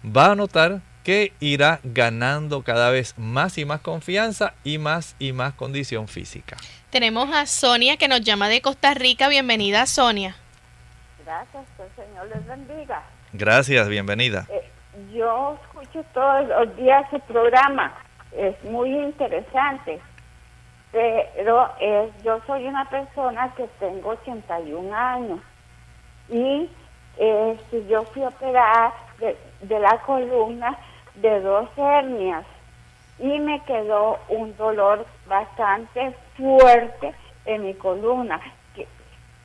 va 0.03 0.31
a 0.31 0.35
notar 0.35 0.81
que 1.03 1.33
irá 1.39 1.79
ganando 1.83 2.63
cada 2.63 2.89
vez 2.89 3.17
más 3.17 3.57
y 3.57 3.65
más 3.65 3.81
confianza 3.81 4.53
y 4.63 4.77
más 4.77 5.15
y 5.19 5.33
más 5.33 5.53
condición 5.53 6.07
física. 6.07 6.57
Tenemos 6.89 7.33
a 7.33 7.45
Sonia 7.45 7.97
que 7.97 8.07
nos 8.07 8.21
llama 8.21 8.47
de 8.47 8.61
Costa 8.61 8.93
Rica. 8.93 9.27
Bienvenida, 9.27 9.85
Sonia. 9.85 10.35
Gracias, 11.25 11.65
que 11.77 11.83
el 11.83 12.07
Señor 12.07 12.27
les 12.27 12.45
bendiga. 12.47 13.03
Gracias, 13.33 13.89
bienvenida. 13.89 14.45
Eh, 14.49 14.69
yo 15.13 15.57
escucho 15.63 16.05
todos 16.13 16.47
los 16.47 16.75
días 16.77 17.05
su 17.09 17.19
programa, 17.21 17.93
es 18.31 18.61
muy 18.63 18.89
interesante, 18.89 19.99
pero 20.91 21.69
eh, 21.79 22.11
yo 22.23 22.39
soy 22.45 22.65
una 22.67 22.87
persona 22.89 23.51
que 23.55 23.67
tengo 23.79 24.09
81 24.09 24.95
años 24.95 25.39
y 26.29 26.69
eh, 27.17 27.59
si 27.69 27.85
yo 27.87 28.03
fui 28.03 28.23
operada 28.23 28.93
de, 29.19 29.35
de 29.61 29.79
la 29.79 29.97
columna 30.01 30.77
de 31.15 31.41
dos 31.41 31.69
hernias 31.77 32.45
y 33.19 33.39
me 33.39 33.59
quedó 33.65 34.19
un 34.29 34.55
dolor 34.57 35.05
bastante 35.27 36.15
fuerte 36.35 37.13
en 37.45 37.63
mi 37.63 37.73
columna. 37.75 38.39
Que 38.75 38.87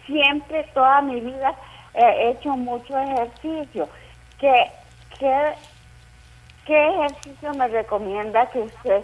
siempre, 0.07 0.65
toda 0.75 1.03
mi 1.03 1.21
vida, 1.21 1.55
he 1.95 2.31
hecho 2.31 2.51
mucho 2.57 2.99
ejercicio. 2.99 3.89
¿Qué, 4.39 4.71
qué, 5.19 5.53
qué 6.67 6.89
ejercicio 6.89 7.55
me 7.55 7.69
recomienda 7.69 8.49
que 8.51 8.61
usted, 8.61 9.03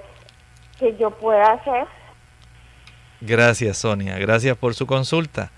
que 0.78 0.96
yo 0.96 1.10
pueda 1.10 1.52
hacer? 1.52 1.86
Gracias, 3.20 3.78
Sonia. 3.78 4.18
Gracias 4.18 4.56
por 4.56 4.74
su 4.74 4.86
consulta. 4.86 5.50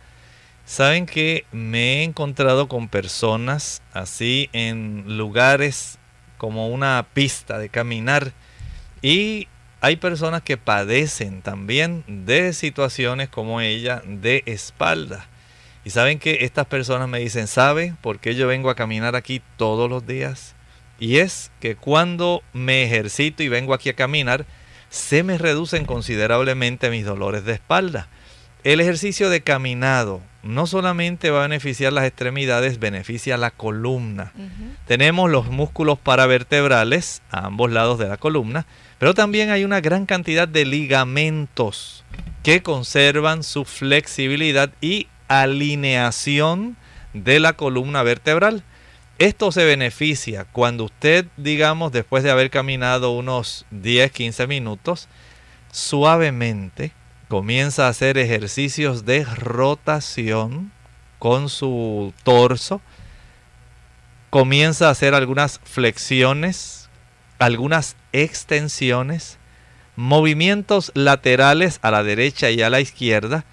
Saben 0.65 1.07
que 1.07 1.45
me 1.53 2.01
he 2.01 2.03
encontrado 2.03 2.67
con 2.69 2.89
personas 2.89 3.83
así 3.93 4.51
en 4.53 5.17
lugares 5.17 5.99
como 6.39 6.69
una 6.69 7.07
pista 7.13 7.59
de 7.59 7.69
caminar 7.69 8.33
y 9.03 9.49
hay 9.81 9.97
personas 9.97 10.43
que 10.43 10.57
padecen 10.57 11.43
también 11.43 12.05
de 12.07 12.53
situaciones 12.53 13.29
como 13.29 13.61
ella 13.61 14.03
de 14.05 14.43
espalda. 14.47 15.29
Y 15.85 15.91
saben 15.91 16.19
que 16.19 16.39
estas 16.41 16.67
personas 16.67 17.09
me 17.09 17.21
dicen, 17.21 17.47
¿sabe 17.47 17.95
por 18.01 18.19
qué 18.19 18.35
yo 18.35 18.49
vengo 18.49 18.71
a 18.71 18.75
caminar 18.75 19.15
aquí 19.15 19.41
todos 19.57 19.89
los 19.89 20.05
días? 20.07 20.57
Y 20.99 21.19
es 21.19 21.53
que 21.61 21.77
cuando 21.77 22.43
me 22.53 22.83
ejercito 22.83 23.43
y 23.43 23.49
vengo 23.49 23.75
aquí 23.75 23.91
a 23.91 23.95
caminar, 23.95 24.47
se 24.89 25.23
me 25.23 25.39
reducen 25.39 25.85
considerablemente 25.85 26.91
mis 26.91 27.05
dolores 27.05 27.45
de 27.45 27.53
espalda. 27.53 28.09
El 28.67 28.81
ejercicio 28.81 29.31
de 29.31 29.43
caminado 29.43 30.21
no 30.43 30.67
solamente 30.67 31.31
va 31.31 31.39
a 31.39 31.47
beneficiar 31.47 31.93
las 31.93 32.05
extremidades, 32.05 32.81
beneficia 32.81 33.37
la 33.37 33.53
columna. 33.53 34.33
Tenemos 34.89 35.31
los 35.31 35.47
músculos 35.47 36.01
paravertebrales 36.01 37.23
a 37.31 37.47
ambos 37.47 37.71
lados 37.71 38.01
de 38.01 38.09
la 38.09 38.17
columna, 38.17 38.67
pero 38.99 39.15
también 39.15 39.51
hay 39.51 39.63
una 39.63 39.81
gran 39.81 40.05
cantidad 40.05 40.49
de 40.49 40.65
ligamentos 40.65 42.05
que 42.43 42.65
conservan 42.65 43.45
su 43.45 43.65
flexibilidad 43.65 44.73
y 44.81 45.07
alineación 45.29 46.77
de 47.13 47.39
la 47.39 47.53
columna 47.53 48.03
vertebral. 48.03 48.65
Esto 49.21 49.53
se 49.53 49.65
beneficia 49.65 50.45
cuando 50.45 50.87
usted, 50.87 51.27
digamos, 51.37 51.93
después 51.93 52.25
de 52.25 52.33
haber 52.33 52.51
caminado 52.51 53.13
unos 53.13 53.65
10, 53.71 54.11
15 54.11 54.49
minutos, 54.49 55.09
suavemente 55.71 56.91
comienza 57.29 57.87
a 57.87 57.91
hacer 57.91 58.19
ejercicios 58.19 59.05
de 59.05 59.25
rotación 59.25 60.73
con 61.19 61.49
su 61.49 62.13
torso, 62.23 62.81
comienza 64.31 64.89
a 64.89 64.91
hacer 64.91 65.15
algunas 65.15 65.61
flexiones, 65.65 66.89
algunas 67.39 67.97
extensiones, 68.13 69.39
movimientos 69.97 70.93
laterales 70.95 71.79
a 71.83 71.91
la 71.91 72.03
derecha 72.05 72.51
y 72.51 72.63
a 72.63 72.71
la 72.71 72.81
izquierda. 72.81 73.45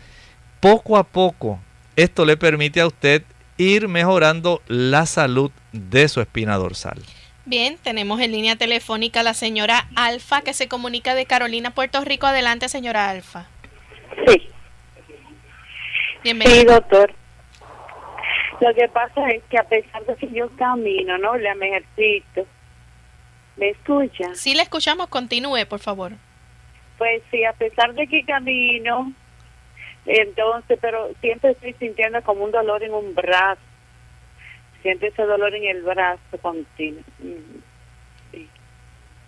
Poco 0.59 0.97
a 0.97 1.03
poco, 1.03 1.59
esto 1.95 2.25
le 2.25 2.37
permite 2.37 2.81
a 2.81 2.87
usted 2.87 3.23
ir 3.57 3.87
mejorando 3.87 4.61
la 4.67 5.05
salud 5.05 5.51
de 5.71 6.07
su 6.09 6.21
espina 6.21 6.55
dorsal. 6.57 7.01
Bien, 7.45 7.77
tenemos 7.81 8.21
en 8.21 8.31
línea 8.31 8.55
telefónica 8.55 9.19
a 9.19 9.23
la 9.23 9.33
señora 9.33 9.87
Alfa 9.95 10.41
que 10.41 10.53
se 10.53 10.67
comunica 10.69 11.13
de 11.13 11.25
Carolina, 11.25 11.71
Puerto 11.71 12.01
Rico. 12.03 12.25
Adelante, 12.25 12.69
señora 12.69 13.09
Alfa. 13.09 13.47
Sí. 14.27 14.49
Sí, 16.23 16.65
doctor. 16.65 17.13
Lo 18.61 18.73
que 18.73 18.87
pasa 18.87 19.29
es 19.29 19.43
que 19.49 19.57
a 19.57 19.63
pesar 19.63 20.05
de 20.05 20.15
que 20.15 20.29
yo 20.31 20.49
camino, 20.55 21.17
¿no? 21.17 21.35
Le 21.35 21.53
me 21.55 21.67
ejercito. 21.67 22.45
¿Me 23.57 23.69
escucha? 23.69 24.33
Sí, 24.35 24.55
le 24.55 24.63
escuchamos. 24.63 25.07
Continúe, 25.07 25.65
por 25.67 25.79
favor. 25.79 26.13
Pues 26.97 27.21
sí, 27.29 27.43
a 27.43 27.53
pesar 27.53 27.93
de 27.93 28.07
que 28.07 28.23
camino, 28.23 29.11
entonces, 30.05 30.79
pero 30.81 31.11
siempre 31.21 31.51
estoy 31.51 31.73
sintiendo 31.73 32.21
como 32.23 32.45
un 32.45 32.51
dolor 32.51 32.83
en 32.83 32.93
un 32.93 33.13
brazo. 33.13 33.61
Siento 34.81 35.05
ese 35.05 35.23
dolor 35.23 35.53
en 35.55 35.65
el 35.65 35.83
brazo 35.83 36.37
continuo. 36.41 37.03
Mm. 37.19 37.63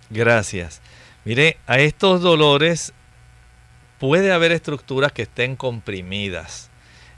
Gracias. 0.10 0.82
Mire, 1.24 1.58
a 1.66 1.80
estos 1.80 2.22
dolores 2.22 2.94
puede 4.00 4.32
haber 4.32 4.52
estructuras 4.52 5.12
que 5.12 5.24
estén 5.24 5.56
comprimidas 5.56 6.70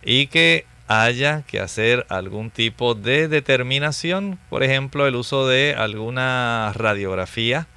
y 0.03 0.27
que 0.27 0.65
haya 0.87 1.43
que 1.47 1.59
hacer 1.59 2.05
algún 2.09 2.49
tipo 2.49 2.95
de 2.95 3.27
determinación, 3.27 4.39
por 4.49 4.63
ejemplo, 4.63 5.05
el 5.05 5.15
uso 5.15 5.47
de 5.47 5.75
alguna 5.77 6.71
radiografía, 6.73 7.67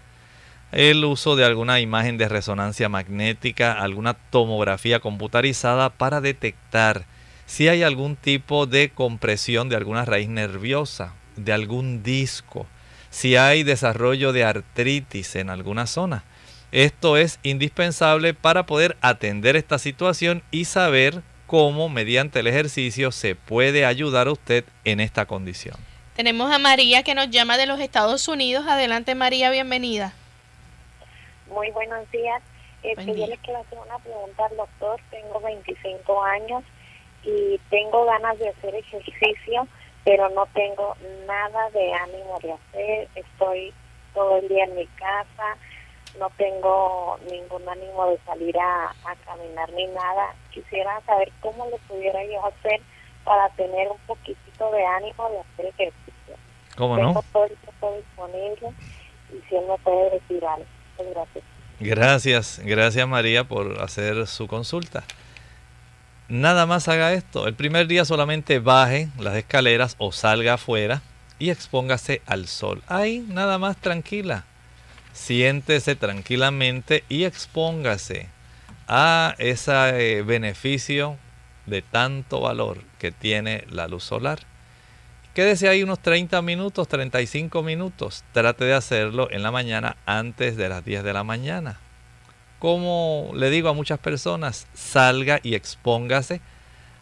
el 0.73 1.05
uso 1.05 1.35
de 1.35 1.45
alguna 1.45 1.81
imagen 1.81 2.17
de 2.19 2.29
resonancia 2.29 2.89
magnética, 2.89 3.73
alguna 3.73 4.15
tomografía 4.15 5.01
computarizada 5.01 5.91
para 5.91 6.21
detectar 6.21 7.05
si 7.47 7.67
hay 7.67 7.83
algún 7.83 8.15
tipo 8.15 8.67
de 8.67 8.91
compresión 8.91 9.69
de 9.69 9.75
alguna 9.75 10.05
raíz 10.05 10.29
nerviosa, 10.29 11.15
de 11.35 11.53
algún 11.53 12.05
disco, 12.05 12.67
si 13.11 13.35
hay 13.35 13.65
desarrollo 13.65 14.33
de 14.33 14.45
artritis 14.45 15.35
en 15.35 15.51
alguna 15.51 15.89
zona. 15.89 16.23
Esto 16.73 17.17
es 17.17 17.41
indispensable 17.43 18.33
para 18.33 18.65
poder 18.65 18.97
atender 19.01 19.57
esta 19.57 19.79
situación 19.79 20.43
y 20.53 20.67
saber 20.67 21.23
cómo 21.47 21.89
mediante 21.89 22.39
el 22.39 22.47
ejercicio 22.47 23.11
se 23.11 23.35
puede 23.35 23.85
ayudar 23.85 24.29
a 24.29 24.33
usted 24.33 24.65
en 24.85 25.01
esta 25.01 25.27
condición. 25.27 25.75
Tenemos 26.15 26.53
a 26.53 26.59
María 26.59 27.03
que 27.03 27.17
nos 27.17 27.29
llama 27.31 27.57
de 27.57 27.67
los 27.67 27.81
Estados 27.81 28.29
Unidos. 28.29 28.67
Adelante 28.69 29.17
María, 29.17 29.51
bienvenida. 29.51 30.13
Muy 31.49 31.71
buenos 31.73 32.09
días. 32.13 32.41
Este, 32.85 32.95
Buen 33.03 33.17
día. 33.17 33.27
yo 33.27 33.33
le 33.33 33.39
quiero 33.39 33.61
hacer 33.61 33.79
una 33.79 33.99
pregunta 33.99 34.47
al 34.47 34.57
doctor. 34.57 35.01
Tengo 35.11 35.41
25 35.41 36.23
años 36.23 36.63
y 37.25 37.59
tengo 37.69 38.05
ganas 38.05 38.39
de 38.39 38.49
hacer 38.49 38.77
ejercicio, 38.77 39.67
pero 40.05 40.29
no 40.31 40.47
tengo 40.55 40.97
nada 41.27 41.69
de 41.71 41.93
ánimo 41.95 42.39
de 42.41 42.53
hacer. 42.53 43.09
Estoy 43.17 43.75
todo 44.15 44.39
el 44.39 44.49
día 44.49 44.65
en 44.65 44.77
mi 44.77 44.87
casa, 44.87 45.57
no 46.19 46.31
tengo 46.37 47.19
ningún 47.31 47.69
ánimo 47.69 48.07
de 48.07 48.19
salir 48.27 48.59
a, 48.59 48.91
a 48.91 49.17
caminar 49.25 49.71
ni 49.73 49.87
nada. 49.87 50.35
Quisiera 50.53 51.01
saber 51.07 51.31
cómo 51.41 51.67
le 51.67 51.79
pudiera 51.89 52.25
yo 52.25 52.45
hacer 52.47 52.81
para 53.25 53.49
tener 53.51 53.89
un 53.89 53.99
poquitito 54.07 54.71
de 54.73 54.85
ánimo 54.85 55.31
de 55.31 55.39
hacer 55.41 55.67
ejercicio. 55.67 56.37
¿Cómo 56.77 56.97
Tengo 56.97 57.13
no? 57.13 57.23
todo 57.33 57.45
el 57.45 57.57
tiempo 57.57 57.95
disponible 57.97 58.73
y 59.31 59.49
si 59.49 59.57
él 59.57 59.65
me 59.69 59.79
puede 59.79 60.11
decir 60.11 60.45
algo. 60.45 60.67
Gracias. 60.99 61.45
Gracias, 61.81 62.61
gracias 62.65 63.09
María 63.09 63.45
por 63.45 63.81
hacer 63.81 64.27
su 64.27 64.47
consulta. 64.47 65.05
Nada 66.29 66.67
más 66.67 66.89
haga 66.89 67.13
esto. 67.13 67.49
El 67.49 67.55
primer 67.55 67.87
día 67.87 68.05
solamente 68.05 68.59
baje 68.59 69.09
las 69.19 69.35
escaleras 69.35 69.97
o 69.99 70.13
salga 70.13 70.55
afuera 70.55 71.03
y 71.39 71.51
expóngase 71.51 72.23
al 72.27 72.47
sol. 72.47 72.83
Ahí, 72.87 73.25
nada 73.29 73.59
más 73.59 73.77
tranquila. 73.79 74.45
Siéntese 75.13 75.97
tranquilamente 75.97 77.05
y 77.09 77.25
expóngase 77.25 78.29
a 78.87 79.35
ese 79.39 80.19
eh, 80.19 80.23
beneficio 80.23 81.17
de 81.67 81.83
tanto 81.83 82.41
valor 82.41 82.83
que 82.99 83.13
tiene 83.13 83.65
la 83.71 83.89
luz 83.89 84.05
solar. 84.05 84.41
Quédese 85.35 85.69
ahí 85.69 85.83
unos 85.83 86.01
30 86.01 86.43
minutos, 86.43 86.89
35 86.89 87.63
minutos. 87.63 88.25
Trate 88.33 88.65
de 88.65 88.75
hacerlo 88.75 89.31
en 89.31 89.43
la 89.43 89.53
mañana 89.53 89.97
antes 90.07 90.57
de 90.57 90.69
las 90.69 90.85
10 90.85 91.05
de 91.05 91.13
la 91.13 91.23
mañana. 91.23 91.79
Como 92.59 93.31
le 93.35 93.49
digo 93.49 93.69
a 93.69 93.75
muchas 93.75 94.01
personas, 94.01 94.67
salga 94.75 95.39
y 95.43 95.55
expóngase 95.55 96.41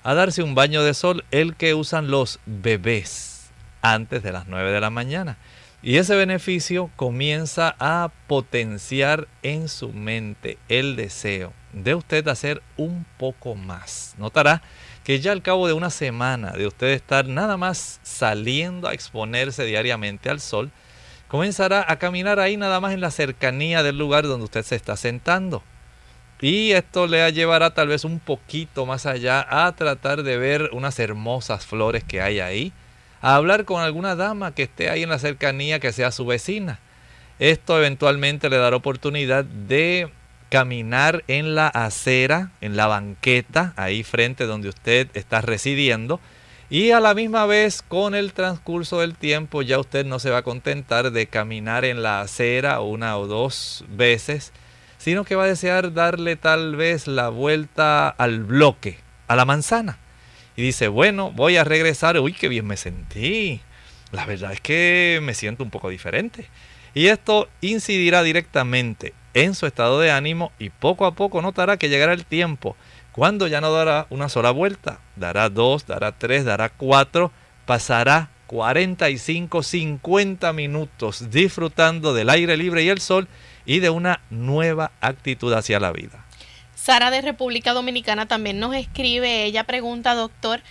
a 0.04 0.14
darse 0.14 0.42
un 0.42 0.54
baño 0.54 0.82
de 0.82 0.94
sol, 0.94 1.24
el 1.30 1.56
que 1.56 1.74
usan 1.74 2.10
los 2.10 2.38
bebés 2.46 3.50
antes 3.82 4.22
de 4.22 4.32
las 4.32 4.46
9 4.46 4.72
de 4.72 4.80
la 4.80 4.90
mañana. 4.90 5.36
Y 5.80 5.98
ese 5.98 6.16
beneficio 6.16 6.90
comienza 6.96 7.76
a 7.78 8.10
potenciar 8.26 9.28
en 9.42 9.68
su 9.68 9.92
mente 9.92 10.58
el 10.68 10.96
deseo 10.96 11.52
de 11.72 11.94
usted 11.94 12.26
hacer 12.26 12.62
un 12.76 13.06
poco 13.16 13.54
más. 13.54 14.14
Notará 14.18 14.60
que 15.04 15.20
ya 15.20 15.30
al 15.30 15.42
cabo 15.42 15.68
de 15.68 15.74
una 15.74 15.90
semana 15.90 16.50
de 16.50 16.66
usted 16.66 16.88
estar 16.88 17.28
nada 17.28 17.56
más 17.56 18.00
saliendo 18.02 18.88
a 18.88 18.92
exponerse 18.92 19.64
diariamente 19.64 20.30
al 20.30 20.40
sol, 20.40 20.72
comenzará 21.28 21.84
a 21.88 21.96
caminar 21.98 22.40
ahí 22.40 22.56
nada 22.56 22.80
más 22.80 22.92
en 22.92 23.00
la 23.00 23.12
cercanía 23.12 23.84
del 23.84 23.98
lugar 23.98 24.26
donde 24.26 24.44
usted 24.44 24.64
se 24.64 24.74
está 24.74 24.96
sentando. 24.96 25.62
Y 26.40 26.72
esto 26.72 27.06
le 27.06 27.32
llevará 27.32 27.74
tal 27.74 27.88
vez 27.88 28.04
un 28.04 28.18
poquito 28.18 28.84
más 28.84 29.06
allá 29.06 29.46
a 29.48 29.74
tratar 29.76 30.24
de 30.24 30.38
ver 30.38 30.70
unas 30.72 30.98
hermosas 30.98 31.66
flores 31.66 32.02
que 32.02 32.20
hay 32.20 32.40
ahí, 32.40 32.72
a 33.20 33.34
hablar 33.34 33.64
con 33.64 33.82
alguna 33.82 34.16
dama 34.16 34.54
que 34.54 34.64
esté 34.64 34.90
ahí 34.90 35.02
en 35.02 35.10
la 35.10 35.18
cercanía 35.18 35.80
que 35.80 35.92
sea 35.92 36.10
su 36.10 36.26
vecina. 36.26 36.78
Esto 37.38 37.78
eventualmente 37.78 38.50
le 38.50 38.58
dará 38.58 38.76
oportunidad 38.76 39.44
de 39.44 40.10
caminar 40.48 41.24
en 41.28 41.54
la 41.54 41.68
acera, 41.68 42.50
en 42.60 42.76
la 42.76 42.86
banqueta, 42.86 43.74
ahí 43.76 44.02
frente 44.02 44.46
donde 44.46 44.68
usted 44.68 45.08
está 45.14 45.40
residiendo. 45.40 46.20
Y 46.70 46.90
a 46.90 47.00
la 47.00 47.14
misma 47.14 47.46
vez, 47.46 47.80
con 47.80 48.14
el 48.14 48.32
transcurso 48.32 49.00
del 49.00 49.14
tiempo, 49.14 49.62
ya 49.62 49.78
usted 49.78 50.04
no 50.04 50.18
se 50.18 50.30
va 50.30 50.38
a 50.38 50.42
contentar 50.42 51.12
de 51.12 51.26
caminar 51.26 51.84
en 51.84 52.02
la 52.02 52.20
acera 52.20 52.80
una 52.80 53.16
o 53.16 53.26
dos 53.26 53.84
veces, 53.88 54.52
sino 54.98 55.24
que 55.24 55.34
va 55.34 55.44
a 55.44 55.48
desear 55.48 55.94
darle 55.94 56.36
tal 56.36 56.76
vez 56.76 57.06
la 57.06 57.30
vuelta 57.30 58.08
al 58.08 58.44
bloque, 58.44 58.98
a 59.28 59.36
la 59.36 59.44
manzana. 59.44 59.98
Y 60.58 60.62
dice, 60.62 60.88
bueno, 60.88 61.30
voy 61.30 61.56
a 61.56 61.62
regresar, 61.62 62.18
uy, 62.18 62.32
qué 62.32 62.48
bien 62.48 62.66
me 62.66 62.76
sentí. 62.76 63.60
La 64.10 64.26
verdad 64.26 64.52
es 64.52 64.60
que 64.60 65.20
me 65.22 65.32
siento 65.32 65.62
un 65.62 65.70
poco 65.70 65.88
diferente. 65.88 66.48
Y 66.94 67.06
esto 67.06 67.48
incidirá 67.60 68.24
directamente 68.24 69.14
en 69.34 69.54
su 69.54 69.66
estado 69.66 70.00
de 70.00 70.10
ánimo 70.10 70.50
y 70.58 70.70
poco 70.70 71.06
a 71.06 71.14
poco 71.14 71.42
notará 71.42 71.76
que 71.76 71.88
llegará 71.88 72.12
el 72.12 72.26
tiempo 72.26 72.74
cuando 73.12 73.46
ya 73.46 73.60
no 73.60 73.70
dará 73.70 74.08
una 74.10 74.28
sola 74.28 74.50
vuelta, 74.50 74.98
dará 75.14 75.48
dos, 75.48 75.86
dará 75.86 76.18
tres, 76.18 76.44
dará 76.44 76.70
cuatro, 76.70 77.30
pasará 77.64 78.30
45, 78.48 79.62
50 79.62 80.52
minutos 80.54 81.30
disfrutando 81.30 82.14
del 82.14 82.30
aire 82.30 82.56
libre 82.56 82.82
y 82.82 82.88
el 82.88 83.00
sol 83.00 83.28
y 83.64 83.78
de 83.78 83.90
una 83.90 84.22
nueva 84.28 84.90
actitud 85.00 85.52
hacia 85.52 85.78
la 85.78 85.92
vida. 85.92 86.24
Sara 86.88 87.10
de 87.10 87.20
República 87.20 87.74
Dominicana 87.74 88.24
también 88.24 88.58
nos 88.60 88.74
escribe, 88.74 89.44
ella 89.44 89.64
pregunta, 89.64 90.14
doctor, 90.14 90.62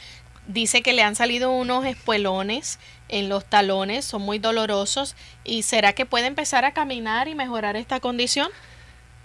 dice 0.48 0.82
que 0.82 0.94
le 0.94 1.04
han 1.04 1.16
salido 1.16 1.52
unos 1.52 1.86
espuelones 1.86 2.80
en 3.08 3.30
los 3.30 3.46
talones, 3.46 4.04
son 4.04 4.24
muy 4.24 4.40
dolorosos, 4.40 5.16
y 5.44 5.62
¿será 5.62 5.94
que 5.94 6.08
puede 6.08 6.26
empezar 6.26 6.66
a 6.66 6.74
caminar 6.74 7.28
y 7.28 7.36
mejorar 7.36 7.76
esta 7.76 8.00
condición? 8.00 8.50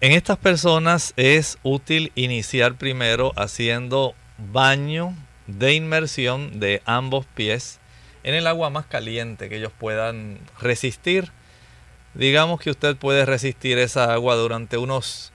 En 0.03 0.13
estas 0.13 0.37
personas 0.37 1.15
es 1.17 1.57
útil 1.63 2.13
iniciar 2.15 2.75
primero 2.75 3.33
haciendo 3.37 4.15
baño 4.37 5.17
de 5.47 5.73
inmersión 5.73 6.61
de 6.61 6.83
ambos 6.85 7.25
pies 7.25 7.81
en 8.23 8.35
el 8.35 8.47
agua 8.47 8.69
más 8.69 8.85
caliente 8.85 9.49
que 9.49 9.57
ellos 9.57 9.73
puedan 9.79 10.41
resistir. 10.61 11.33
Digamos 12.13 12.61
que 12.61 12.69
usted 12.69 12.97
puede 12.97 13.25
resistir 13.25 13.79
esa 13.79 14.13
agua 14.13 14.35
durante 14.35 14.77
unos 14.77 15.33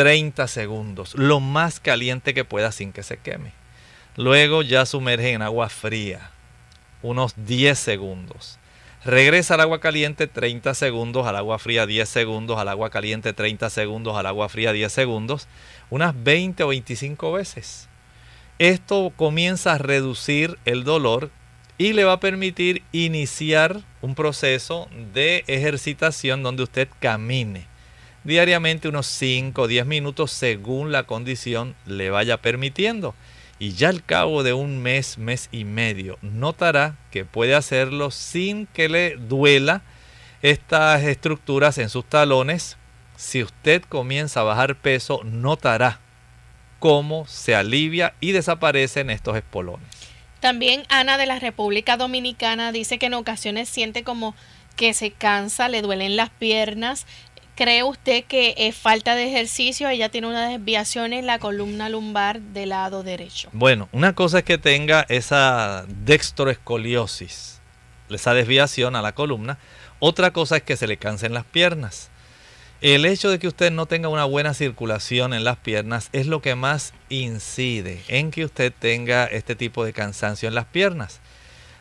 30 0.00 0.48
segundos, 0.48 1.14
lo 1.14 1.40
más 1.40 1.78
caliente 1.78 2.32
que 2.32 2.46
pueda 2.46 2.72
sin 2.72 2.90
que 2.90 3.02
se 3.02 3.18
queme. 3.18 3.52
Luego 4.16 4.62
ya 4.62 4.86
sumerge 4.86 5.32
en 5.32 5.42
agua 5.42 5.68
fría, 5.68 6.30
unos 7.02 7.34
10 7.36 7.78
segundos. 7.78 8.58
Regresa 9.04 9.56
al 9.56 9.60
agua 9.60 9.78
caliente 9.78 10.26
30 10.26 10.72
segundos, 10.72 11.26
al 11.26 11.36
agua 11.36 11.58
fría 11.58 11.84
10 11.84 12.08
segundos, 12.08 12.58
al 12.58 12.70
agua 12.70 12.88
caliente 12.88 13.34
30 13.34 13.68
segundos, 13.68 14.16
al 14.16 14.24
agua 14.24 14.48
fría 14.48 14.72
10 14.72 14.90
segundos, 14.90 15.48
unas 15.90 16.14
20 16.24 16.62
o 16.62 16.68
25 16.68 17.32
veces. 17.32 17.86
Esto 18.58 19.12
comienza 19.14 19.74
a 19.74 19.78
reducir 19.78 20.58
el 20.64 20.82
dolor 20.82 21.30
y 21.76 21.92
le 21.92 22.04
va 22.04 22.14
a 22.14 22.20
permitir 22.20 22.84
iniciar 22.92 23.82
un 24.00 24.14
proceso 24.14 24.88
de 25.12 25.44
ejercitación 25.46 26.42
donde 26.42 26.62
usted 26.62 26.88
camine 27.00 27.69
diariamente 28.24 28.88
unos 28.88 29.06
5 29.06 29.62
o 29.62 29.66
10 29.66 29.86
minutos 29.86 30.30
según 30.30 30.92
la 30.92 31.04
condición 31.04 31.74
le 31.86 32.10
vaya 32.10 32.36
permitiendo. 32.38 33.14
Y 33.58 33.72
ya 33.72 33.90
al 33.90 34.02
cabo 34.02 34.42
de 34.42 34.54
un 34.54 34.82
mes, 34.82 35.18
mes 35.18 35.48
y 35.52 35.64
medio, 35.64 36.18
notará 36.22 36.96
que 37.10 37.26
puede 37.26 37.54
hacerlo 37.54 38.10
sin 38.10 38.66
que 38.66 38.88
le 38.88 39.16
duela 39.16 39.82
estas 40.40 41.02
estructuras 41.02 41.76
en 41.76 41.90
sus 41.90 42.04
talones. 42.06 42.78
Si 43.16 43.42
usted 43.42 43.82
comienza 43.82 44.40
a 44.40 44.44
bajar 44.44 44.76
peso, 44.76 45.20
notará 45.24 46.00
cómo 46.78 47.26
se 47.26 47.54
alivia 47.54 48.14
y 48.20 48.32
desaparecen 48.32 49.10
estos 49.10 49.36
espolones. 49.36 49.86
También 50.40 50.84
Ana 50.88 51.18
de 51.18 51.26
la 51.26 51.38
República 51.38 51.98
Dominicana 51.98 52.72
dice 52.72 52.98
que 52.98 53.06
en 53.06 53.14
ocasiones 53.14 53.68
siente 53.68 54.04
como 54.04 54.34
que 54.74 54.94
se 54.94 55.10
cansa, 55.10 55.68
le 55.68 55.82
duelen 55.82 56.16
las 56.16 56.30
piernas. 56.30 57.06
¿Cree 57.60 57.82
usted 57.82 58.24
que 58.24 58.54
es 58.56 58.74
falta 58.74 59.14
de 59.14 59.28
ejercicio? 59.28 59.86
Ella 59.90 60.08
tiene 60.08 60.28
una 60.28 60.48
desviación 60.48 61.12
en 61.12 61.26
la 61.26 61.38
columna 61.38 61.90
lumbar 61.90 62.40
del 62.40 62.70
lado 62.70 63.02
derecho. 63.02 63.50
Bueno, 63.52 63.90
una 63.92 64.14
cosa 64.14 64.38
es 64.38 64.44
que 64.44 64.56
tenga 64.56 65.04
esa 65.10 65.84
dextroescoliosis, 65.86 67.60
esa 68.08 68.32
desviación 68.32 68.96
a 68.96 69.02
la 69.02 69.12
columna. 69.12 69.58
Otra 69.98 70.30
cosa 70.30 70.56
es 70.56 70.62
que 70.62 70.78
se 70.78 70.86
le 70.86 70.96
cansen 70.96 71.34
las 71.34 71.44
piernas. 71.44 72.08
El 72.80 73.04
hecho 73.04 73.28
de 73.28 73.38
que 73.38 73.48
usted 73.48 73.70
no 73.70 73.84
tenga 73.84 74.08
una 74.08 74.24
buena 74.24 74.54
circulación 74.54 75.34
en 75.34 75.44
las 75.44 75.58
piernas 75.58 76.08
es 76.14 76.26
lo 76.26 76.40
que 76.40 76.54
más 76.54 76.94
incide 77.10 78.02
en 78.08 78.30
que 78.30 78.46
usted 78.46 78.72
tenga 78.72 79.26
este 79.26 79.54
tipo 79.54 79.84
de 79.84 79.92
cansancio 79.92 80.48
en 80.48 80.54
las 80.54 80.64
piernas. 80.64 81.20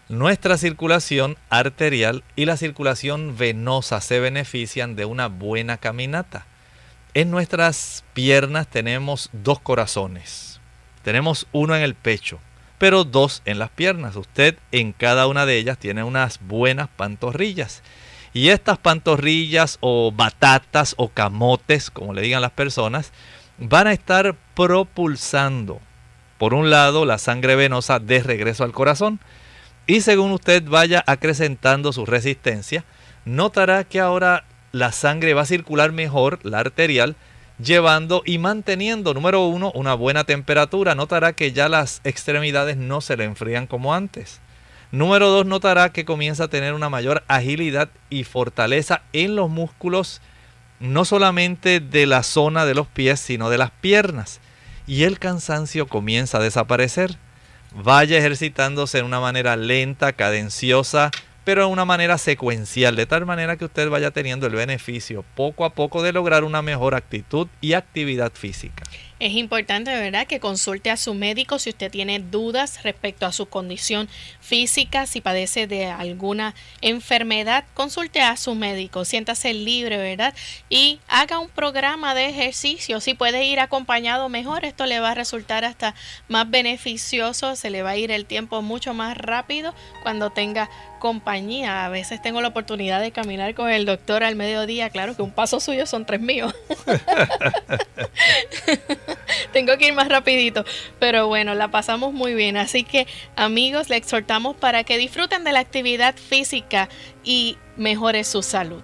Nuestra 0.10 0.58
circulación 0.58 1.38
arterial 1.52 2.24
y 2.36 2.46
la 2.46 2.58
circulación 2.58 3.38
venosa 3.38 4.02
se 4.02 4.20
benefician 4.20 4.96
de 4.96 5.06
una 5.06 5.28
buena 5.28 5.78
caminata. 5.78 6.48
En 7.14 7.30
nuestras 7.30 8.04
piernas 8.16 8.68
tenemos 8.68 9.30
dos 9.34 9.60
corazones. 9.60 10.62
Tenemos 11.04 11.46
uno 11.52 11.76
en 11.76 11.84
el 11.84 11.94
pecho, 11.94 12.40
pero 12.80 13.04
dos 13.04 13.44
en 13.46 13.60
las 13.60 13.70
piernas. 13.70 14.16
Usted 14.16 14.58
en 14.72 14.94
cada 14.94 15.28
una 15.28 15.46
de 15.46 15.60
ellas 15.60 15.78
tiene 15.78 16.02
unas 16.02 16.40
buenas 16.42 16.90
pantorrillas. 16.90 17.84
Y 18.34 18.50
estas 18.50 18.80
pantorrillas 18.80 19.78
o 19.80 20.12
batatas 20.12 20.96
o 20.98 21.10
camotes, 21.10 21.92
como 21.92 22.16
le 22.16 22.24
digan 22.24 22.42
las 22.42 22.54
personas, 22.54 23.12
van 23.60 23.86
a 23.86 23.94
estar 23.94 24.36
propulsando, 24.56 25.80
por 26.40 26.56
un 26.56 26.72
lado, 26.72 27.06
la 27.06 27.20
sangre 27.20 27.56
venosa 27.56 28.00
de 28.00 28.24
regreso 28.24 28.64
al 28.64 28.72
corazón. 28.72 29.20
Y 29.90 30.02
según 30.02 30.30
usted 30.34 30.64
vaya 30.66 31.04
acrecentando 31.08 31.92
su 31.94 32.06
resistencia, 32.06 32.86
notará 33.26 33.84
que 33.86 34.00
ahora 34.00 34.46
la 34.72 34.92
sangre 34.92 35.34
va 35.34 35.42
a 35.42 35.48
circular 35.48 35.92
mejor, 35.92 36.38
la 36.44 36.60
arterial, 36.60 37.16
llevando 37.58 38.22
y 38.24 38.38
manteniendo, 38.38 39.16
número 39.16 39.48
uno, 39.48 39.72
una 39.74 39.96
buena 39.96 40.26
temperatura. 40.26 40.94
Notará 40.94 41.34
que 41.34 41.54
ya 41.54 41.70
las 41.70 42.02
extremidades 42.04 42.78
no 42.78 43.02
se 43.02 43.18
le 43.18 43.24
enfrían 43.24 43.66
como 43.66 43.96
antes. 43.96 44.42
Número 44.92 45.30
dos, 45.30 45.48
notará 45.48 45.92
que 45.92 46.06
comienza 46.06 46.44
a 46.44 46.50
tener 46.50 46.76
una 46.76 46.92
mayor 46.92 47.24
agilidad 47.28 47.90
y 48.12 48.26
fortaleza 48.26 49.02
en 49.12 49.36
los 49.36 49.50
músculos, 49.50 50.22
no 50.80 51.04
solamente 51.04 51.80
de 51.80 52.06
la 52.06 52.22
zona 52.22 52.66
de 52.66 52.76
los 52.76 52.86
pies, 52.86 53.20
sino 53.20 53.50
de 53.50 53.58
las 53.58 53.72
piernas. 53.72 54.40
Y 54.86 55.06
el 55.06 55.18
cansancio 55.18 55.88
comienza 55.88 56.38
a 56.38 56.44
desaparecer. 56.44 57.18
Vaya 57.74 58.18
ejercitándose 58.18 59.00
en 59.00 59.06
una 59.06 59.20
manera 59.20 59.56
lenta, 59.56 60.14
cadenciosa, 60.14 61.12
pero 61.44 61.62
de 61.62 61.72
una 61.72 61.86
manera 61.86 62.18
secuencial, 62.18 62.96
de 62.96 63.06
tal 63.06 63.26
manera 63.26 63.58
que 63.58 63.66
usted 63.66 63.90
vaya 63.90 64.12
teniendo 64.12 64.48
el 64.48 64.54
beneficio 64.54 65.24
poco 65.36 65.66
a 65.66 65.72
poco 65.72 66.04
de 66.04 66.14
lograr 66.14 66.44
una 66.44 66.62
mejor 66.62 66.96
actitud 66.96 67.48
y 67.62 67.74
actividad 67.74 68.32
física. 68.34 68.84
Es 69.20 69.34
importante, 69.34 69.92
¿verdad?, 69.92 70.28
que 70.28 70.40
consulte 70.40 70.90
a 70.90 70.96
su 70.96 71.14
médico 71.14 71.60
si 71.60 71.72
usted 71.72 71.92
tiene 71.92 72.20
dudas 72.20 72.84
respecto 72.84 73.26
a 73.26 73.34
su 73.34 73.48
condición 73.48 74.08
física, 74.40 75.06
si 75.08 75.20
padece 75.20 75.68
de 75.68 75.88
alguna 75.88 76.56
enfermedad, 76.80 77.66
consulte 77.74 78.22
a 78.22 78.38
su 78.38 78.56
médico, 78.56 79.04
siéntase 79.04 79.54
libre, 79.54 79.98
¿verdad? 79.98 80.34
Y 80.70 81.00
haga 81.10 81.40
un 81.40 81.50
programa 81.50 82.16
de 82.16 82.30
ejercicio. 82.30 83.02
Si 83.02 83.14
puede 83.14 83.44
ir 83.44 83.60
acompañado 83.60 84.30
mejor, 84.30 84.64
esto 84.64 84.86
le 84.86 85.02
va 85.02 85.12
a 85.12 85.16
resultar 85.16 85.66
hasta 85.66 85.96
más 86.30 86.50
beneficioso, 86.50 87.58
se 87.58 87.70
le 87.70 87.84
va 87.84 87.92
a 87.92 87.98
ir 87.98 88.12
el 88.12 88.26
tiempo 88.26 88.62
mucho 88.62 88.94
más 88.94 89.18
rápido 89.18 89.76
cuando 90.02 90.30
tenga 90.30 90.70
compañía. 91.00 91.86
A 91.86 91.90
veces 91.90 92.22
tengo 92.22 92.42
la 92.42 92.50
oportunidad 92.50 93.02
de 93.02 93.12
caminar 93.12 93.54
con 93.56 93.70
el 93.70 93.86
doctor 93.86 94.24
al 94.24 94.36
mediodía, 94.36 94.90
claro 94.90 95.16
que 95.16 95.22
un 95.22 95.32
paso 95.32 95.60
suyo 95.60 95.86
son 95.86 96.06
tres 96.06 96.22
míos. 96.22 96.54
Tengo 99.54 99.78
que 99.78 99.88
ir 99.88 99.94
más 99.94 100.10
rapidito, 100.10 100.66
pero 101.00 101.28
bueno, 101.28 101.56
la 101.56 101.70
pasamos 101.70 102.14
muy 102.14 102.34
bien. 102.34 102.58
Así 102.58 102.84
que 102.84 103.08
amigos, 103.36 103.90
le 103.90 103.96
exhortamos 103.96 104.56
para 104.56 104.84
que 104.84 104.98
disfruten 104.98 105.44
de 105.44 105.52
la 105.52 105.60
actividad 105.60 106.16
física 106.16 106.90
y 107.24 107.58
mejore 107.78 108.24
su 108.24 108.44
salud. 108.44 108.82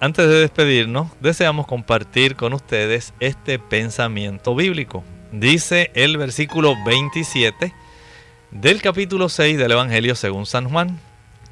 Antes 0.00 0.28
de 0.28 0.40
despedirnos, 0.40 1.08
deseamos 1.20 1.66
compartir 1.66 2.36
con 2.36 2.54
ustedes 2.54 3.12
este 3.20 3.58
pensamiento 3.58 4.54
bíblico. 4.54 5.04
Dice 5.32 5.90
el 5.94 6.16
versículo 6.16 6.74
27 6.84 7.72
del 8.50 8.82
capítulo 8.82 9.28
6 9.28 9.58
del 9.58 9.72
Evangelio 9.72 10.14
según 10.14 10.44
San 10.44 10.68
Juan, 10.68 10.98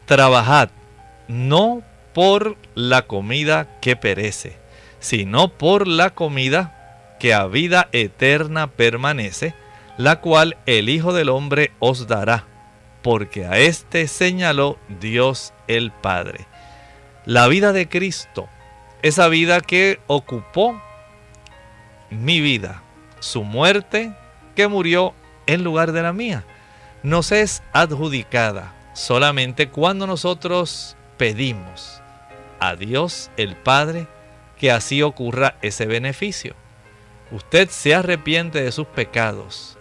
trabajad 0.07 0.71
no 1.29 1.83
por 2.13 2.57
la 2.75 3.03
comida 3.03 3.69
que 3.81 3.95
perece, 3.95 4.57
sino 4.99 5.49
por 5.49 5.87
la 5.87 6.11
comida 6.11 7.17
que 7.21 7.35
a 7.35 7.47
vida 7.47 7.89
eterna 7.93 8.67
permanece, 8.67 9.55
la 9.97 10.21
cual 10.21 10.57
el 10.67 10.89
Hijo 10.89 11.13
del 11.13 11.29
Hombre 11.29 11.71
os 11.79 12.09
dará, 12.09 12.47
porque 13.03 13.47
a 13.47 13.59
éste 13.59 14.09
señaló 14.09 14.79
Dios 15.01 15.53
el 15.69 15.93
Padre. 15.93 16.47
La 17.25 17.47
vida 17.47 17.73
de 17.73 17.89
Cristo, 17.89 18.49
esa 19.03 19.29
vida 19.29 19.61
que 19.61 20.01
ocupó 20.09 20.81
mi 22.11 22.41
vida, 22.41 22.83
su 23.21 23.45
muerte 23.45 24.13
que 24.57 24.67
murió 24.67 25.15
en 25.47 25.63
lugar 25.63 25.93
de 25.93 26.03
la 26.03 26.13
mía, 26.13 26.45
nos 27.09 27.33
es 27.33 27.63
adjudicada 27.73 28.75
solamente 28.95 29.69
cuando 29.69 30.07
nosotros 30.07 30.97
pedimos 31.17 32.01
a 32.61 32.77
Dios 32.77 33.31
el 33.37 33.57
Padre 33.57 34.07
que 34.57 34.71
así 34.71 35.03
ocurra 35.03 35.57
ese 35.63 35.87
beneficio 35.87 36.55
usted 37.31 37.69
se 37.71 37.95
arrepiente 37.95 38.63
de 38.63 38.73
sus 38.73 38.87
pecados 38.87 39.77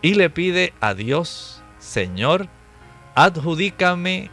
y 0.00 0.14
le 0.14 0.30
pide 0.30 0.72
a 0.80 0.94
Dios, 0.94 1.62
Señor, 1.78 2.48
adjudícame 3.14 4.30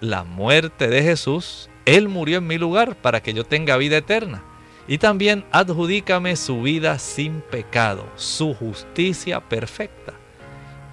la 0.00 0.24
muerte 0.24 0.88
de 0.88 1.02
Jesús. 1.02 1.70
Él 1.86 2.08
murió 2.08 2.38
en 2.38 2.46
mi 2.46 2.58
lugar 2.58 2.96
para 2.96 3.22
que 3.22 3.32
yo 3.32 3.44
tenga 3.44 3.76
vida 3.76 3.96
eterna. 3.96 4.42
Y 4.88 4.98
también 4.98 5.44
adjudícame 5.50 6.36
su 6.36 6.62
vida 6.62 6.98
sin 6.98 7.40
pecado, 7.40 8.06
su 8.14 8.54
justicia 8.54 9.40
perfecta. 9.40 10.12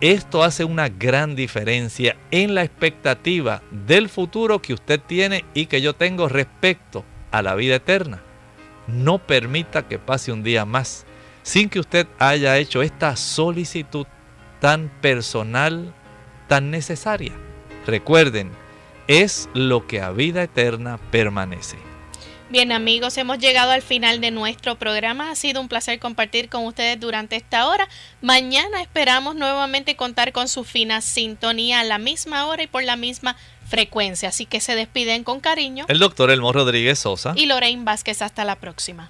Esto 0.04 0.44
hace 0.44 0.66
una 0.66 0.90
gran 0.90 1.34
diferencia 1.34 2.18
en 2.30 2.56
la 2.56 2.64
expectativa 2.64 3.62
del 3.72 4.10
futuro 4.10 4.62
que 4.62 4.74
usted 4.74 5.00
tiene 5.00 5.46
y 5.54 5.68
que 5.68 5.80
yo 5.80 5.94
tengo 5.94 6.28
respecto 6.28 7.06
a 7.32 7.42
la 7.42 7.56
vida 7.56 7.76
eterna. 7.76 8.22
No 8.86 9.20
permita 9.26 9.88
que 9.88 10.00
pase 10.00 10.34
un 10.34 10.44
día 10.44 10.66
más 10.66 11.06
sin 11.42 11.70
que 11.70 11.80
usted 11.80 12.06
haya 12.20 12.58
hecho 12.58 12.82
esta 12.82 13.16
solicitud 13.16 14.06
tan 14.60 14.90
personal, 15.00 15.94
tan 16.50 16.70
necesaria. 16.70 17.32
Recuerden, 17.88 18.52
es 19.08 19.50
lo 19.54 19.88
que 19.88 20.02
a 20.02 20.12
vida 20.12 20.44
eterna 20.44 21.00
permanece. 21.12 21.78
Bien 22.54 22.72
amigos, 22.72 23.18
hemos 23.18 23.40
llegado 23.40 23.72
al 23.72 23.82
final 23.82 24.22
de 24.22 24.30
nuestro 24.30 24.76
programa. 24.76 25.32
Ha 25.32 25.36
sido 25.36 25.60
un 25.60 25.68
placer 25.68 25.98
compartir 25.98 26.50
con 26.50 26.68
ustedes 26.68 27.00
durante 27.00 27.36
esta 27.36 27.68
hora. 27.68 27.90
Mañana 28.22 28.80
esperamos 28.80 29.36
nuevamente 29.36 29.96
contar 29.96 30.32
con 30.34 30.48
su 30.48 30.64
fina 30.64 31.02
sintonía 31.02 31.80
a 31.80 31.84
la 31.84 31.98
misma 31.98 32.46
hora 32.46 32.62
y 32.62 32.68
por 32.68 32.84
la 32.84 32.96
misma 32.96 33.38
frecuencia. 33.66 34.30
Así 34.30 34.46
que 34.46 34.62
se 34.62 34.76
despiden 34.76 35.24
con 35.24 35.40
cariño. 35.40 35.86
El 35.88 35.98
doctor 35.98 36.30
Elmo 36.30 36.54
Rodríguez 36.54 37.00
Sosa. 37.00 37.34
Y 37.36 37.48
Lorraine 37.48 37.86
Vázquez. 37.86 38.22
Hasta 38.22 38.46
la 38.46 38.58
próxima. 38.58 39.10